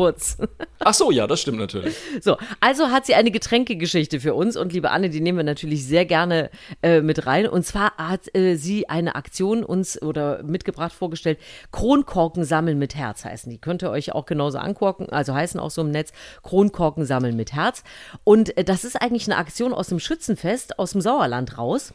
Ach 0.81 0.93
so, 0.93 1.11
ja, 1.11 1.27
das 1.27 1.41
stimmt 1.41 1.59
natürlich. 1.59 1.95
So, 2.21 2.37
also 2.61 2.89
hat 2.89 3.07
sie 3.07 3.15
eine 3.15 3.31
Getränkegeschichte 3.31 4.21
für 4.21 4.35
uns 4.35 4.57
und 4.57 4.73
liebe 4.73 4.91
Anne, 4.91 5.09
die 5.09 5.21
nehmen 5.21 5.39
wir 5.39 5.45
natürlich 5.45 5.87
sehr 5.87 6.05
gerne 6.05 6.51
äh, 6.83 7.01
mit 7.01 7.27
rein. 7.27 7.47
Und 7.47 7.65
zwar 7.65 7.93
hat 7.97 8.35
äh, 8.35 8.57
sie 8.57 8.89
eine 8.89 9.15
Aktion 9.15 9.65
uns 9.65 10.01
oder 10.03 10.43
mitgebracht 10.43 10.93
vorgestellt. 10.93 11.39
Kronkorken 11.71 12.45
sammeln 12.45 12.79
mit 12.79 12.97
Herz 12.97 13.25
heißen 13.25 13.51
die. 13.51 13.59
Könnt 13.59 13.83
ihr 13.83 13.91
euch 13.91 14.13
auch 14.13 14.27
genauso 14.27 14.59
angucken, 14.59 15.09
also 15.11 15.35
heißen 15.35 15.61
auch 15.61 15.71
so 15.71 15.83
im 15.83 15.91
Netz 15.91 16.13
Kronkorken 16.43 17.07
sammeln 17.07 17.37
mit 17.37 17.53
Herz. 17.53 17.85
Und 18.25 18.57
äh, 18.57 18.65
das 18.65 18.85
ist 18.85 19.01
eigentlich 19.01 19.27
eine 19.29 19.37
Aktion 19.37 19.73
aus 19.73 19.89
dem 19.89 20.01
Schützenfest 20.01 20.79
aus 20.79 20.93
dem 20.93 21.01
Sauerland 21.01 21.57
raus. 21.57 21.95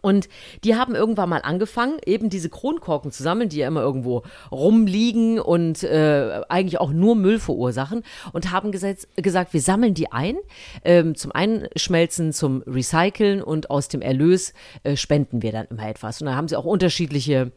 Und 0.00 0.28
die 0.64 0.76
haben 0.76 0.94
irgendwann 0.94 1.28
mal 1.28 1.42
angefangen, 1.42 1.98
eben 2.04 2.30
diese 2.30 2.48
Kronkorken 2.48 3.10
zu 3.10 3.22
sammeln, 3.22 3.48
die 3.48 3.58
ja 3.58 3.68
immer 3.68 3.82
irgendwo 3.82 4.22
rumliegen 4.50 5.38
und 5.38 5.82
äh, 5.82 6.42
eigentlich 6.48 6.80
auch 6.80 6.92
nur 6.92 7.16
Müll 7.16 7.38
verursachen. 7.38 8.02
Und 8.32 8.50
haben 8.50 8.72
gesetz, 8.72 9.06
gesagt, 9.16 9.52
wir 9.52 9.60
sammeln 9.60 9.94
die 9.94 10.12
ein, 10.12 10.36
ähm, 10.84 11.14
zum 11.14 11.32
Einschmelzen, 11.32 12.32
zum 12.32 12.62
Recyceln 12.66 13.42
und 13.42 13.70
aus 13.70 13.88
dem 13.88 14.02
Erlös 14.02 14.52
äh, 14.82 14.96
spenden 14.96 15.42
wir 15.42 15.52
dann 15.52 15.66
immer 15.66 15.88
etwas. 15.88 16.20
Und 16.20 16.26
da 16.26 16.34
haben 16.34 16.48
sie 16.48 16.56
auch 16.56 16.64
unterschiedliche 16.64 17.52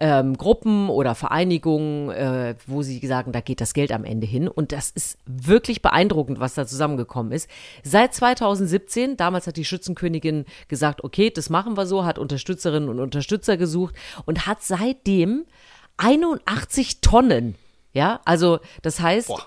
ähm, 0.00 0.36
Gruppen 0.36 0.88
oder 0.88 1.14
Vereinigungen, 1.14 2.10
äh, 2.10 2.54
wo 2.66 2.82
sie 2.82 3.04
sagen, 3.06 3.32
da 3.32 3.40
geht 3.40 3.60
das 3.60 3.74
Geld 3.74 3.92
am 3.92 4.04
Ende 4.04 4.26
hin. 4.26 4.48
Und 4.48 4.72
das 4.72 4.90
ist 4.90 5.18
wirklich 5.26 5.82
beeindruckend, 5.82 6.40
was 6.40 6.54
da 6.54 6.66
zusammengekommen 6.66 7.32
ist. 7.32 7.48
Seit 7.82 8.14
2017, 8.14 9.16
damals 9.16 9.46
hat 9.46 9.56
die 9.56 9.64
Schützenkönigin 9.64 10.44
gesagt, 10.68 11.04
okay, 11.04 11.30
das 11.30 11.50
machen 11.50 11.76
wir 11.76 11.81
so, 11.86 12.04
hat 12.04 12.18
Unterstützerinnen 12.18 12.88
und 12.88 13.00
Unterstützer 13.00 13.56
gesucht 13.56 13.94
und 14.24 14.46
hat 14.46 14.62
seitdem 14.62 15.44
81 15.96 17.00
Tonnen 17.00 17.56
ja, 17.92 18.20
also 18.24 18.58
das 18.80 19.00
heißt, 19.00 19.28
Boah. 19.28 19.46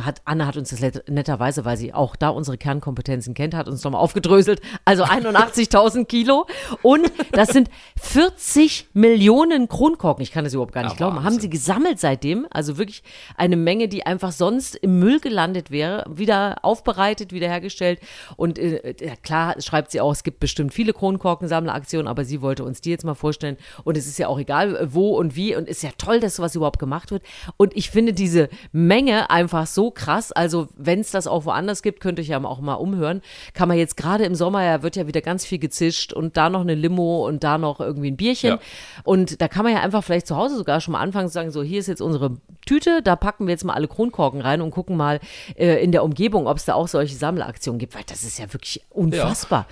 Hat 0.00 0.22
Anne 0.24 0.46
hat 0.46 0.56
uns 0.56 0.70
das 0.70 0.80
netterweise, 1.06 1.64
weil 1.64 1.76
sie 1.76 1.92
auch 1.92 2.16
da 2.16 2.30
unsere 2.30 2.56
Kernkompetenzen 2.56 3.34
kennt, 3.34 3.54
hat 3.54 3.68
uns 3.68 3.84
nochmal 3.84 4.00
aufgedröselt. 4.00 4.60
Also 4.86 5.04
81.000 5.04 6.06
Kilo 6.06 6.46
und 6.82 7.10
das 7.32 7.48
sind 7.50 7.68
40 8.00 8.88
Millionen 8.94 9.68
Kronkorken. 9.68 10.22
Ich 10.22 10.32
kann 10.32 10.44
das 10.44 10.54
überhaupt 10.54 10.72
gar 10.72 10.82
nicht 10.82 10.92
Ja, 10.92 10.96
glauben. 10.96 11.16
Haben 11.16 11.24
Wahnsinn. 11.24 11.40
sie 11.42 11.50
gesammelt 11.50 12.00
seitdem? 12.00 12.46
Also 12.50 12.78
wirklich 12.78 13.02
eine 13.36 13.56
Menge, 13.56 13.88
die 13.88 14.06
einfach 14.06 14.32
sonst 14.32 14.76
im 14.76 14.98
Müll 14.98 15.20
gelandet 15.20 15.70
wäre, 15.70 16.04
wieder 16.08 16.56
aufbereitet, 16.62 17.32
wieder 17.32 17.48
hergestellt. 17.48 18.00
Und 18.36 18.58
äh, 18.58 18.94
klar 19.22 19.60
schreibt 19.60 19.90
sie 19.90 20.00
auch, 20.00 20.12
es 20.12 20.22
gibt 20.22 20.40
bestimmt 20.40 20.72
viele 20.72 20.92
Kronkorkensammleraktionen, 20.92 22.08
aber 22.08 22.24
sie 22.24 22.40
wollte 22.42 22.64
uns 22.64 22.80
die 22.80 22.90
jetzt 22.90 23.04
mal 23.04 23.14
vorstellen. 23.14 23.56
Und 23.84 23.96
es 23.96 24.06
ist 24.06 24.18
ja 24.18 24.28
auch 24.28 24.38
egal, 24.38 24.76
äh, 24.76 24.94
wo 24.94 25.16
und 25.16 25.36
wie. 25.36 25.54
Und 25.54 25.68
ist 25.68 25.82
ja 25.82 25.90
toll, 25.98 26.20
dass 26.20 26.36
sowas 26.36 26.54
überhaupt 26.54 26.78
gemacht 26.78 27.10
wird. 27.10 27.22
Und 27.56 27.76
ich 27.76 27.90
finde 27.90 28.12
diese 28.12 28.48
Menge 28.72 29.30
einfach 29.30 29.66
so 29.66 29.81
krass. 29.90 30.32
Also, 30.32 30.68
wenn 30.76 31.00
es 31.00 31.10
das 31.10 31.26
auch 31.26 31.44
woanders 31.44 31.82
gibt, 31.82 32.00
könnt 32.00 32.18
ihr 32.18 32.22
euch 32.22 32.28
ja 32.28 32.42
auch 32.42 32.60
mal 32.60 32.74
umhören. 32.74 33.22
Kann 33.54 33.68
man 33.68 33.78
jetzt 33.78 33.96
gerade 33.96 34.24
im 34.24 34.34
Sommer, 34.34 34.62
ja, 34.64 34.82
wird 34.82 34.96
ja 34.96 35.06
wieder 35.06 35.20
ganz 35.20 35.44
viel 35.44 35.58
gezischt 35.58 36.12
und 36.12 36.36
da 36.36 36.48
noch 36.48 36.60
eine 36.60 36.74
Limo 36.74 37.26
und 37.26 37.44
da 37.44 37.58
noch 37.58 37.80
irgendwie 37.80 38.10
ein 38.10 38.16
Bierchen. 38.16 38.50
Ja. 38.50 38.58
Und 39.04 39.40
da 39.40 39.48
kann 39.48 39.64
man 39.64 39.72
ja 39.72 39.80
einfach 39.80 40.04
vielleicht 40.04 40.26
zu 40.26 40.36
Hause 40.36 40.56
sogar 40.56 40.80
schon 40.80 40.92
mal 40.92 41.00
anfangen 41.00 41.28
zu 41.28 41.34
sagen, 41.34 41.50
so, 41.50 41.62
hier 41.62 41.80
ist 41.80 41.88
jetzt 41.88 42.02
unsere 42.02 42.36
Tüte, 42.66 43.02
da 43.02 43.16
packen 43.16 43.46
wir 43.46 43.52
jetzt 43.52 43.64
mal 43.64 43.74
alle 43.74 43.88
Kronkorken 43.88 44.40
rein 44.40 44.60
und 44.60 44.70
gucken 44.70 44.96
mal 44.96 45.20
äh, 45.56 45.82
in 45.82 45.92
der 45.92 46.04
Umgebung, 46.04 46.46
ob 46.46 46.56
es 46.56 46.64
da 46.64 46.74
auch 46.74 46.88
solche 46.88 47.16
Sammelaktionen 47.16 47.78
gibt, 47.78 47.94
weil 47.94 48.04
das 48.06 48.22
ist 48.22 48.38
ja 48.38 48.52
wirklich 48.52 48.84
unfassbar. 48.90 49.66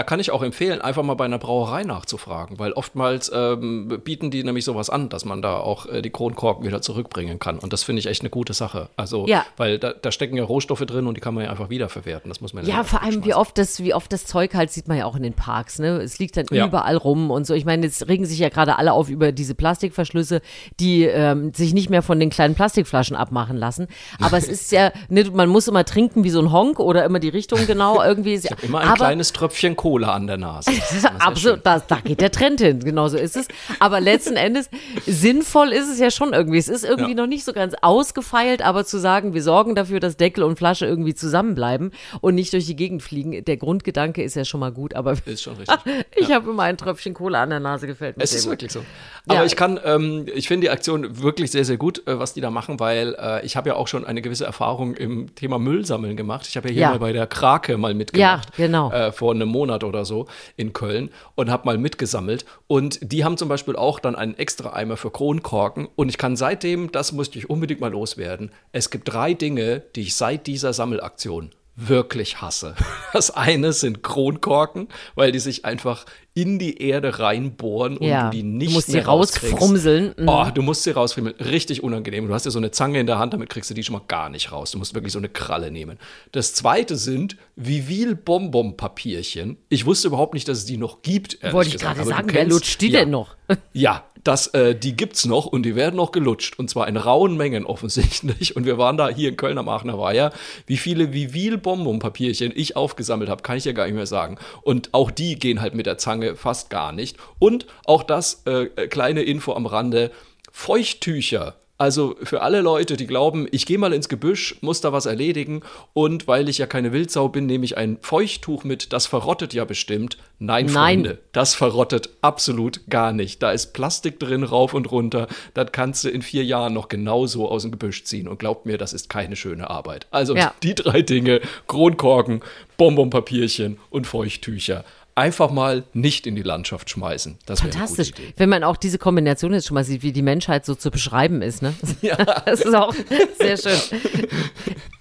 Da 0.00 0.04
kann 0.04 0.18
ich 0.18 0.30
auch 0.30 0.42
empfehlen, 0.42 0.80
einfach 0.80 1.02
mal 1.02 1.12
bei 1.12 1.26
einer 1.26 1.36
Brauerei 1.36 1.84
nachzufragen, 1.84 2.58
weil 2.58 2.72
oftmals 2.72 3.30
ähm, 3.34 4.00
bieten 4.02 4.30
die 4.30 4.42
nämlich 4.42 4.64
sowas 4.64 4.88
an, 4.88 5.10
dass 5.10 5.26
man 5.26 5.42
da 5.42 5.58
auch 5.58 5.84
äh, 5.84 6.00
die 6.00 6.08
Kronkorken 6.08 6.66
wieder 6.66 6.80
zurückbringen 6.80 7.38
kann. 7.38 7.58
Und 7.58 7.74
das 7.74 7.82
finde 7.82 8.00
ich 8.00 8.06
echt 8.06 8.22
eine 8.22 8.30
gute 8.30 8.54
Sache. 8.54 8.88
Also, 8.96 9.26
Ja. 9.26 9.44
weil 9.58 9.78
da, 9.78 9.92
da 9.92 10.10
stecken 10.10 10.38
ja 10.38 10.44
Rohstoffe 10.44 10.80
drin 10.86 11.06
und 11.06 11.18
die 11.18 11.20
kann 11.20 11.34
man 11.34 11.44
ja 11.44 11.50
einfach 11.50 11.68
wiederverwerten. 11.68 12.30
Das 12.30 12.40
muss 12.40 12.54
man 12.54 12.64
Ja, 12.64 12.78
nicht 12.78 12.88
vor 12.88 13.02
allem, 13.02 13.26
wie 13.26 13.34
oft 13.34 13.58
das, 13.58 13.80
wie 13.82 13.92
oft 13.92 14.10
das 14.10 14.24
Zeug 14.24 14.54
halt 14.54 14.70
sieht 14.70 14.88
man 14.88 14.96
ja 14.96 15.04
auch 15.04 15.16
in 15.16 15.22
den 15.22 15.34
Parks, 15.34 15.78
ne? 15.78 15.98
Es 16.00 16.18
liegt 16.18 16.38
dann 16.38 16.46
Ja. 16.50 16.66
überall 16.66 16.96
rum 16.96 17.30
und 17.30 17.46
so. 17.46 17.52
Ich 17.52 17.66
meine, 17.66 17.84
jetzt 17.84 18.08
regen 18.08 18.24
sich 18.24 18.38
ja 18.38 18.48
gerade 18.48 18.78
alle 18.78 18.94
auf 18.94 19.10
über 19.10 19.32
diese 19.32 19.54
Plastikverschlüsse, 19.54 20.40
die 20.80 21.04
ähm, 21.04 21.52
sich 21.52 21.74
nicht 21.74 21.90
mehr 21.90 22.00
von 22.00 22.18
den 22.18 22.30
kleinen 22.30 22.54
Plastikflaschen 22.54 23.16
abmachen 23.16 23.58
lassen. 23.58 23.86
Aber 24.18 24.38
es 24.38 24.48
ist 24.48 24.72
ja, 24.72 24.92
ne, 25.10 25.24
man 25.30 25.50
muss 25.50 25.68
immer 25.68 25.84
trinken 25.84 26.24
wie 26.24 26.30
so 26.30 26.40
ein 26.40 26.50
Honk 26.52 26.80
oder 26.80 27.04
immer 27.04 27.18
die 27.18 27.28
Richtung 27.28 27.58
genau 27.66 28.02
irgendwie. 28.02 28.36
Ich 28.36 28.46
immer 28.62 28.78
ein 28.80 28.88
aber, 28.88 28.96
kleines 28.96 29.34
Tröpfchen 29.34 29.76
Cola 29.90 30.12
an 30.14 30.28
der 30.28 30.36
Nase. 30.36 30.70
Absolut, 31.18 31.60
da, 31.64 31.80
da 31.80 31.96
geht 31.96 32.20
der 32.20 32.30
Trend 32.30 32.60
hin, 32.60 32.78
genau 32.78 33.08
so 33.08 33.16
ist 33.18 33.36
es. 33.36 33.48
Aber 33.80 34.00
letzten 34.00 34.36
Endes, 34.36 34.70
sinnvoll 35.04 35.72
ist 35.72 35.88
es 35.88 35.98
ja 35.98 36.12
schon 36.12 36.32
irgendwie. 36.32 36.58
Es 36.58 36.68
ist 36.68 36.84
irgendwie 36.84 37.10
Ja. 37.10 37.16
noch 37.16 37.26
nicht 37.26 37.44
so 37.44 37.52
ganz 37.52 37.74
ausgefeilt, 37.82 38.62
aber 38.62 38.84
zu 38.84 38.98
sagen, 38.98 39.34
wir 39.34 39.42
sorgen 39.42 39.74
dafür, 39.74 39.98
dass 39.98 40.16
Deckel 40.16 40.44
und 40.44 40.56
Flasche 40.56 40.86
irgendwie 40.86 41.14
zusammenbleiben 41.14 41.90
und 42.20 42.36
nicht 42.36 42.52
durch 42.52 42.66
die 42.66 42.76
Gegend 42.76 43.02
fliegen, 43.02 43.44
der 43.44 43.56
Grundgedanke 43.56 44.22
ist 44.22 44.36
ja 44.36 44.44
schon 44.44 44.60
mal 44.60 44.70
gut, 44.70 44.94
aber 44.94 45.14
Ist 45.24 45.42
schon 45.42 45.56
richtig. 45.56 45.76
ich 46.16 46.30
habe 46.32 46.48
immer 46.50 46.62
ein 46.62 46.76
Tröpfchen 46.76 47.14
Cola 47.14 47.42
an 47.42 47.50
der 47.50 47.58
Nase, 47.60 47.88
gefällt 47.88 48.16
mir 48.16 48.22
Es 48.22 48.32
ist 48.32 48.44
gut. 48.44 48.52
wirklich 48.52 48.70
so. 48.70 48.84
Aber 49.26 49.40
Ja. 49.40 49.44
ich 49.44 49.56
kann, 49.56 49.80
ähm, 49.84 50.26
ich 50.32 50.46
finde 50.46 50.66
die 50.66 50.70
Aktion 50.70 51.20
wirklich 51.20 51.50
sehr, 51.50 51.64
sehr 51.64 51.78
gut, 51.78 52.06
äh, 52.06 52.18
was 52.18 52.32
die 52.34 52.40
da 52.40 52.50
machen, 52.50 52.78
weil 52.78 53.16
äh, 53.20 53.44
ich 53.44 53.56
habe 53.56 53.70
ja 53.70 53.74
auch 53.74 53.88
schon 53.88 54.04
eine 54.04 54.22
gewisse 54.22 54.44
Erfahrung 54.44 54.94
im 54.94 55.34
Thema 55.34 55.58
Müllsammeln 55.58 56.16
gemacht. 56.16 56.46
Ich 56.48 56.56
habe 56.56 56.68
ja 56.68 56.72
hier 56.74 56.82
Ja. 56.82 56.90
mal 56.90 56.98
bei 57.00 57.12
der 57.12 57.26
Krake 57.26 57.76
mal 57.76 57.92
mitgemacht. 57.94 58.50
Ja, 58.56 58.64
genau. 58.66 58.92
Äh, 58.92 59.10
vor 59.12 59.32
einem 59.34 59.48
Monat 59.48 59.69
oder 59.72 60.04
so 60.04 60.26
in 60.56 60.72
Köln 60.72 61.10
und 61.34 61.50
habe 61.50 61.66
mal 61.66 61.78
mitgesammelt. 61.78 62.44
Und 62.66 62.98
die 63.02 63.24
haben 63.24 63.36
zum 63.36 63.48
Beispiel 63.48 63.76
auch 63.76 63.98
dann 63.98 64.16
einen 64.16 64.36
extra 64.38 64.72
Eimer 64.72 64.96
für 64.96 65.10
Kronkorken. 65.10 65.88
Und 65.96 66.08
ich 66.08 66.18
kann 66.18 66.36
seitdem, 66.36 66.92
das 66.92 67.12
musste 67.12 67.38
ich 67.38 67.48
unbedingt 67.48 67.80
mal 67.80 67.92
loswerden, 67.92 68.50
es 68.72 68.90
gibt 68.90 69.12
drei 69.12 69.34
Dinge, 69.34 69.82
die 69.94 70.02
ich 70.02 70.14
seit 70.14 70.46
dieser 70.46 70.72
Sammelaktion 70.72 71.50
wirklich 71.88 72.40
hasse. 72.40 72.74
Das 73.12 73.32
eine 73.32 73.72
sind 73.72 74.04
Kronkorken, 74.04 74.86
weil 75.16 75.32
die 75.32 75.40
sich 75.40 75.64
einfach 75.64 76.06
in 76.32 76.60
die 76.60 76.80
Erde 76.80 77.18
reinbohren 77.18 77.96
und 77.96 78.06
Ja, 78.06 78.30
du 78.30 78.36
die 78.36 78.42
du 78.42 78.48
nicht 78.48 78.72
musst 78.72 78.86
sie 78.86 78.92
mehr 78.92 79.06
rauskriegst. 79.06 79.54
rausfrumseln. 79.54 80.14
Mhm. 80.16 80.28
Oh, 80.28 80.46
du 80.54 80.62
musst 80.62 80.84
sie 80.84 80.92
rausfrummeln. 80.92 81.34
Richtig 81.40 81.82
unangenehm. 81.82 82.28
Du 82.28 82.34
hast 82.34 82.44
ja 82.44 82.52
so 82.52 82.60
eine 82.60 82.70
Zange 82.70 83.00
in 83.00 83.08
der 83.08 83.18
Hand, 83.18 83.32
damit 83.32 83.50
kriegst 83.50 83.68
du 83.68 83.74
die 83.74 83.82
schon 83.82 83.94
mal 83.94 84.02
gar 84.06 84.28
nicht 84.28 84.52
raus. 84.52 84.70
Du 84.70 84.78
musst 84.78 84.94
wirklich 84.94 85.12
so 85.12 85.18
eine 85.18 85.28
Kralle 85.28 85.72
nehmen. 85.72 85.98
Das 86.30 86.54
zweite 86.54 86.94
sind 86.94 87.36
Vivil 87.56 88.14
Bonbon-Papierchen. 88.14 89.56
Ich 89.68 89.86
wusste 89.86 90.06
überhaupt 90.08 90.34
nicht, 90.34 90.46
dass 90.48 90.58
es 90.58 90.64
die 90.66 90.76
noch 90.76 91.02
gibt. 91.02 91.38
Wollte 91.52 91.70
ich 91.70 91.78
gerade 91.78 92.00
du 92.00 92.06
sagen, 92.06 92.28
wer 92.32 92.44
lutscht 92.46 92.80
die 92.80 92.90
ja. 92.90 93.00
denn 93.00 93.10
noch? 93.10 93.34
Ja, 93.72 94.04
das, 94.24 94.48
äh, 94.48 94.74
die 94.74 94.96
gibt's 94.96 95.24
noch 95.26 95.46
und 95.46 95.64
die 95.64 95.76
werden 95.76 95.96
noch 95.96 96.12
gelutscht 96.12 96.58
und 96.58 96.68
zwar 96.68 96.88
in 96.88 96.96
rauen 96.96 97.36
Mengen 97.36 97.64
offensichtlich. 97.64 98.56
Und 98.56 98.64
wir 98.64 98.78
waren 98.78 98.96
da 98.96 99.08
hier 99.08 99.30
in 99.30 99.36
Köln 99.36 99.58
am 99.58 99.68
Aachener 99.68 99.98
Weiher. 99.98 100.32
Wie 100.66 100.76
viele 100.76 101.12
Vivil 101.12 101.58
Bonbon-Papierchen 101.58 102.52
ich 102.54 102.76
aufgesammelt 102.76 103.30
habe, 103.30 103.42
kann 103.42 103.56
ich 103.56 103.64
ja 103.64 103.72
gar 103.72 103.86
nicht 103.86 103.94
mehr 103.94 104.06
sagen. 104.06 104.38
Und 104.62 104.92
auch 104.92 105.10
die 105.10 105.38
gehen 105.38 105.60
halt 105.60 105.74
mit 105.74 105.86
der 105.86 105.98
Zange 105.98 106.36
fast 106.36 106.70
gar 106.70 106.92
nicht. 106.92 107.16
Und 107.38 107.66
auch 107.84 108.02
das 108.02 108.42
äh, 108.46 108.64
äh, 108.76 108.88
kleine 108.88 109.22
Info 109.22 109.54
am 109.54 109.66
Rande: 109.66 110.10
Feuchttücher. 110.52 111.56
Also 111.80 112.14
für 112.22 112.42
alle 112.42 112.60
Leute, 112.60 112.98
die 112.98 113.06
glauben, 113.06 113.48
ich 113.52 113.64
gehe 113.64 113.78
mal 113.78 113.94
ins 113.94 114.10
Gebüsch, 114.10 114.54
muss 114.60 114.82
da 114.82 114.92
was 114.92 115.06
erledigen 115.06 115.62
und 115.94 116.28
weil 116.28 116.50
ich 116.50 116.58
ja 116.58 116.66
keine 116.66 116.92
Wildsau 116.92 117.30
bin, 117.30 117.46
nehme 117.46 117.64
ich 117.64 117.78
ein 117.78 117.96
Feuchttuch 118.02 118.64
mit, 118.64 118.92
das 118.92 119.06
verrottet 119.06 119.54
ja 119.54 119.64
bestimmt. 119.64 120.18
Nein, 120.38 120.66
Nein. 120.66 120.74
Freunde, 120.74 121.18
das 121.32 121.54
verrottet 121.54 122.10
absolut 122.20 122.82
gar 122.90 123.12
nicht. 123.12 123.42
Da 123.42 123.50
ist 123.52 123.72
Plastik 123.72 124.20
drin, 124.20 124.42
rauf 124.44 124.74
und 124.74 124.92
runter. 124.92 125.26
Das 125.54 125.72
kannst 125.72 126.04
du 126.04 126.10
in 126.10 126.20
vier 126.20 126.44
Jahren 126.44 126.74
noch 126.74 126.88
genauso 126.88 127.48
aus 127.48 127.62
dem 127.62 127.70
Gebüsch 127.70 128.04
ziehen. 128.04 128.28
Und 128.28 128.38
glaubt 128.38 128.66
mir, 128.66 128.76
das 128.76 128.92
ist 128.92 129.08
keine 129.08 129.36
schöne 129.36 129.70
Arbeit. 129.70 130.06
Also 130.10 130.36
Ja. 130.36 130.52
die 130.62 130.74
drei 130.74 131.00
Dinge, 131.00 131.40
Kronkorken, 131.66 132.42
Bonbonpapierchen 132.76 133.78
und 133.88 134.06
Feuchttücher. 134.06 134.84
Einfach 135.20 135.50
mal 135.50 135.84
nicht 135.92 136.26
in 136.26 136.34
die 136.34 136.42
Landschaft 136.42 136.88
schmeißen. 136.88 137.36
Das 137.44 137.60
Fantastisch. 137.60 138.12
Wenn 138.38 138.48
man 138.48 138.64
auch 138.64 138.78
diese 138.78 138.96
Kombination 138.96 139.52
jetzt 139.52 139.66
schon 139.66 139.74
mal 139.74 139.84
sieht, 139.84 140.02
wie 140.02 140.12
die 140.12 140.22
Menschheit 140.22 140.64
so 140.64 140.74
zu 140.74 140.90
beschreiben 140.90 141.42
ist, 141.42 141.60
ne? 141.60 141.74
Ja. 142.00 142.16
Das 142.46 142.62
ist 142.62 142.74
auch 142.74 142.94
sehr 143.38 143.58
schön. 143.58 144.00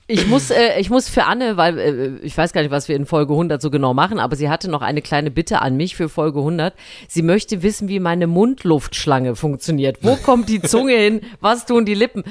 Ich 0.08 0.27
muss, 0.27 0.51
äh, 0.51 0.77
ich 0.77 0.89
muss 0.89 1.08
für 1.08 1.23
Anne, 1.23 1.55
weil 1.55 1.79
äh, 1.79 2.10
ich 2.21 2.38
weiß 2.38 2.51
gar 2.51 2.62
nicht, 2.62 2.71
was 2.71 2.89
wir 2.89 2.97
in 2.97 3.05
Folge 3.05 3.32
100 3.32 3.62
so 3.62 3.71
genau 3.71 3.93
machen, 3.93 4.19
aber 4.19 4.36
sie 4.36 4.49
hatte 4.49 4.69
noch 4.69 4.82
eine 4.82 5.01
kleine 5.01 5.32
Bitte 5.32 5.62
an 5.62 5.77
mich 5.77 5.95
für 5.95 6.10
Folge 6.10 6.39
100. 6.39 6.73
Sie 7.08 7.21
möchte 7.21 7.63
wissen, 7.63 7.88
wie 7.88 8.01
meine 8.01 8.27
Mundluftschlange 8.27 9.38
funktioniert. 9.38 9.99
Wo 10.01 10.17
kommt 10.17 10.49
die 10.49 10.62
Zunge 10.62 10.97
hin? 10.97 11.21
Was 11.39 11.65
tun 11.65 11.86
die 11.86 11.93
Lippen? 11.93 12.25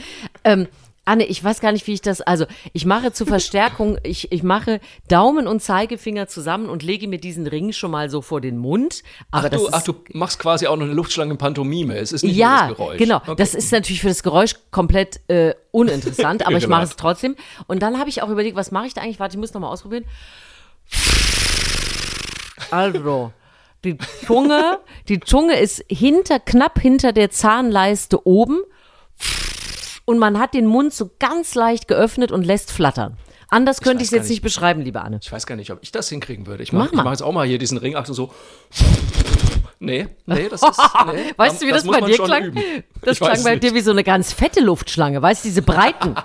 Ähm, 0.44 0.68
Anne, 1.08 1.24
ich 1.24 1.42
weiß 1.42 1.60
gar 1.60 1.72
nicht, 1.72 1.86
wie 1.86 1.94
ich 1.94 2.02
das, 2.02 2.20
also 2.20 2.44
ich 2.74 2.84
mache 2.84 3.12
zur 3.12 3.26
Verstärkung, 3.26 3.98
ich, 4.02 4.30
ich 4.30 4.42
mache 4.42 4.80
Daumen 5.08 5.46
und 5.46 5.62
Zeigefinger 5.62 6.28
zusammen 6.28 6.68
und 6.68 6.82
lege 6.82 7.08
mir 7.08 7.18
diesen 7.18 7.46
Ring 7.46 7.72
schon 7.72 7.90
mal 7.90 8.10
so 8.10 8.20
vor 8.20 8.42
den 8.42 8.58
Mund. 8.58 9.02
Aber 9.30 9.46
Ach 9.46 9.50
das 9.50 9.60
du, 9.60 9.68
ist, 9.68 9.74
ach, 9.74 9.82
du 9.82 9.94
machst 10.12 10.38
quasi 10.38 10.66
auch 10.66 10.76
noch 10.76 10.84
eine 10.84 10.92
Luftschlange 10.92 11.34
Pantomime. 11.36 11.96
Es 11.96 12.12
ist 12.12 12.24
nicht 12.24 12.36
ja, 12.36 12.48
nur 12.48 12.68
das 12.68 12.76
Geräusch. 12.76 12.98
genau. 12.98 13.16
Okay. 13.16 13.36
Das 13.36 13.54
ist 13.54 13.72
natürlich 13.72 14.02
für 14.02 14.08
das 14.08 14.22
Geräusch 14.22 14.54
komplett 14.70 15.20
äh, 15.28 15.54
uninteressant, 15.70 16.46
aber 16.46 16.58
ich 16.58 16.68
mache 16.68 16.84
es 16.84 16.96
trotzdem. 16.96 17.36
Und 17.66 17.82
dann 17.82 17.98
habe 17.98 18.10
ich 18.10 18.22
auch 18.22 18.28
überlegt, 18.28 18.56
was 18.56 18.70
mache 18.70 18.86
ich 18.86 18.94
da 18.94 19.00
eigentlich? 19.00 19.18
Warte, 19.18 19.36
ich 19.36 19.40
muss 19.40 19.54
noch 19.54 19.62
mal 19.62 19.70
ausprobieren. 19.70 20.04
Also, 22.70 23.32
die 23.82 23.96
Zunge, 24.26 24.78
die 25.08 25.20
Zunge 25.20 25.58
ist 25.58 25.82
hinter, 25.88 26.38
knapp 26.38 26.78
hinter 26.78 27.12
der 27.12 27.30
Zahnleiste 27.30 28.26
oben 28.26 28.60
und 30.08 30.18
man 30.18 30.38
hat 30.38 30.54
den 30.54 30.64
Mund 30.64 30.94
so 30.94 31.10
ganz 31.18 31.54
leicht 31.54 31.86
geöffnet 31.86 32.32
und 32.32 32.42
lässt 32.42 32.72
flattern. 32.72 33.18
Anders 33.50 33.82
könnte 33.82 34.02
ich 34.02 34.08
es 34.08 34.12
jetzt 34.12 34.30
nicht 34.30 34.40
beschreiben, 34.40 34.80
liebe 34.80 35.02
Anne. 35.02 35.20
Ich 35.22 35.30
weiß 35.30 35.46
gar 35.46 35.54
nicht, 35.54 35.70
ob 35.70 35.80
ich 35.82 35.92
das 35.92 36.08
hinkriegen 36.08 36.46
würde. 36.46 36.62
Ich 36.62 36.72
Mach 36.72 36.86
mache 36.86 36.96
mal. 36.96 37.02
mach 37.04 37.10
jetzt 37.10 37.20
auch 37.22 37.32
mal 37.32 37.46
hier 37.46 37.58
diesen 37.58 37.76
Ring. 37.76 37.94
Achtung, 37.94 38.14
so. 38.14 38.32
Nee, 39.80 40.08
nee, 40.24 40.48
das 40.48 40.62
ist. 40.62 40.80
Nee, 41.12 41.32
Weißt 41.36 41.60
du, 41.60 41.66
wie 41.66 41.70
das, 41.72 41.84
muss 41.84 42.00
bei 42.00 42.06
dir 42.06 42.16
klang? 42.16 42.42
üben. 42.44 42.62
Das 43.02 43.12
Ich 43.12 43.20
klang 43.20 43.42
bei 43.44 43.50
nicht. 43.52 43.62
dir 43.64 43.74
wie 43.74 43.80
so 43.82 43.90
eine 43.90 44.02
ganz 44.02 44.32
fette 44.32 44.60
Luftschlange, 44.60 45.20
weißt 45.20 45.44
du, 45.44 45.48
diese 45.48 45.60
breiten. 45.62 46.14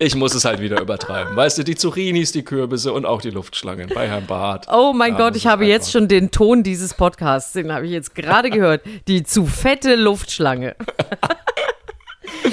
Ich 0.00 0.14
muss 0.14 0.32
es 0.34 0.44
halt 0.44 0.60
wieder 0.60 0.80
übertreiben. 0.80 1.34
Weißt 1.34 1.58
du, 1.58 1.64
die 1.64 1.74
Zucchinis, 1.74 2.30
die 2.30 2.44
Kürbisse 2.44 2.92
und 2.92 3.04
auch 3.04 3.20
die 3.20 3.30
Luftschlangen 3.30 3.90
bei 3.92 4.06
Herrn 4.06 4.26
Barth. 4.26 4.66
Oh 4.72 4.92
mein 4.94 5.12
Da 5.16 5.24
Gott, 5.24 5.36
ich 5.36 5.48
habe 5.48 5.66
jetzt 5.66 5.90
schon 5.90 6.06
den 6.06 6.30
Ton 6.30 6.62
dieses 6.62 6.94
Podcasts, 6.94 7.52
den 7.52 7.72
habe 7.72 7.84
ich 7.86 7.90
jetzt 7.92 8.14
gerade 8.14 8.48
gehört. 8.50 8.82
Die 9.08 9.24
zu 9.24 9.44
fette 9.46 9.96
Luftschlange. 9.96 10.76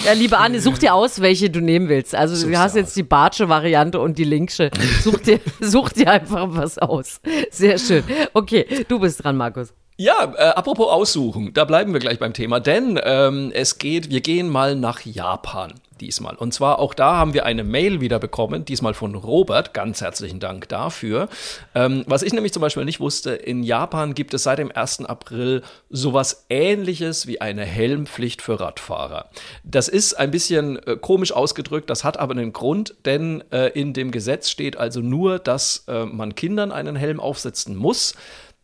Ja, 0.05 0.13
liebe 0.13 0.37
Anne, 0.37 0.59
such 0.59 0.77
dir 0.77 0.93
aus, 0.93 1.21
welche 1.21 1.49
du 1.49 1.61
nehmen 1.61 1.89
willst. 1.89 2.15
Also 2.15 2.35
du 2.35 2.41
Such's 2.41 2.57
hast 2.57 2.75
dir 2.75 2.79
jetzt 2.81 2.95
die 2.95 3.03
Bartsche 3.03 3.49
Variante 3.49 3.99
und 3.99 4.17
die 4.17 4.23
Linksche. 4.23 4.71
Such 5.01 5.19
dir, 5.19 5.39
such 5.61 5.89
dir 5.89 6.11
einfach 6.11 6.47
was 6.49 6.77
aus. 6.77 7.21
Sehr 7.51 7.77
schön. 7.77 8.03
Okay, 8.33 8.85
du 8.87 8.99
bist 8.99 9.23
dran, 9.23 9.37
Markus. 9.37 9.73
Ja, 9.97 10.33
äh, 10.35 10.49
apropos 10.49 10.87
aussuchen, 10.89 11.53
da 11.53 11.63
bleiben 11.63 11.93
wir 11.93 12.01
gleich 12.01 12.19
beim 12.19 12.33
Thema, 12.33 12.59
denn 12.59 12.99
ähm, 13.01 13.51
es 13.53 13.77
geht, 13.77 14.09
wir 14.09 14.19
gehen 14.19 14.49
mal 14.49 14.75
nach 14.75 15.01
Japan 15.01 15.73
diesmal. 16.01 16.35
Und 16.35 16.53
zwar 16.53 16.79
auch 16.79 16.93
da 16.93 17.15
haben 17.15 17.33
wir 17.33 17.45
eine 17.45 17.63
Mail 17.63 18.01
wieder 18.01 18.19
bekommen, 18.19 18.65
diesmal 18.65 18.93
von 18.93 19.15
Robert. 19.15 19.73
Ganz 19.73 20.01
herzlichen 20.01 20.39
Dank 20.39 20.69
dafür. 20.69 21.29
Ähm, 21.73 22.03
was 22.07 22.23
ich 22.23 22.33
nämlich 22.33 22.53
zum 22.53 22.61
Beispiel 22.61 22.85
nicht 22.85 22.99
wusste, 22.99 23.31
in 23.31 23.63
Japan 23.63 24.13
gibt 24.13 24.33
es 24.33 24.43
seit 24.43 24.59
dem 24.59 24.71
1. 24.71 25.05
April 25.05 25.61
sowas 25.89 26.45
ähnliches 26.49 27.27
wie 27.27 27.41
eine 27.41 27.65
Helmpflicht 27.65 28.41
für 28.41 28.59
Radfahrer. 28.59 29.29
Das 29.63 29.87
ist 29.87 30.13
ein 30.15 30.31
bisschen 30.31 30.77
äh, 30.85 30.97
komisch 30.99 31.31
ausgedrückt, 31.31 31.89
das 31.89 32.03
hat 32.03 32.17
aber 32.17 32.31
einen 32.33 32.53
Grund, 32.53 32.95
denn 33.05 33.43
äh, 33.51 33.67
in 33.69 33.93
dem 33.93 34.11
Gesetz 34.11 34.49
steht 34.49 34.77
also 34.77 35.01
nur, 35.01 35.39
dass 35.39 35.85
äh, 35.87 36.05
man 36.05 36.35
Kindern 36.35 36.71
einen 36.71 36.95
Helm 36.95 37.19
aufsetzen 37.19 37.75
muss. 37.75 38.15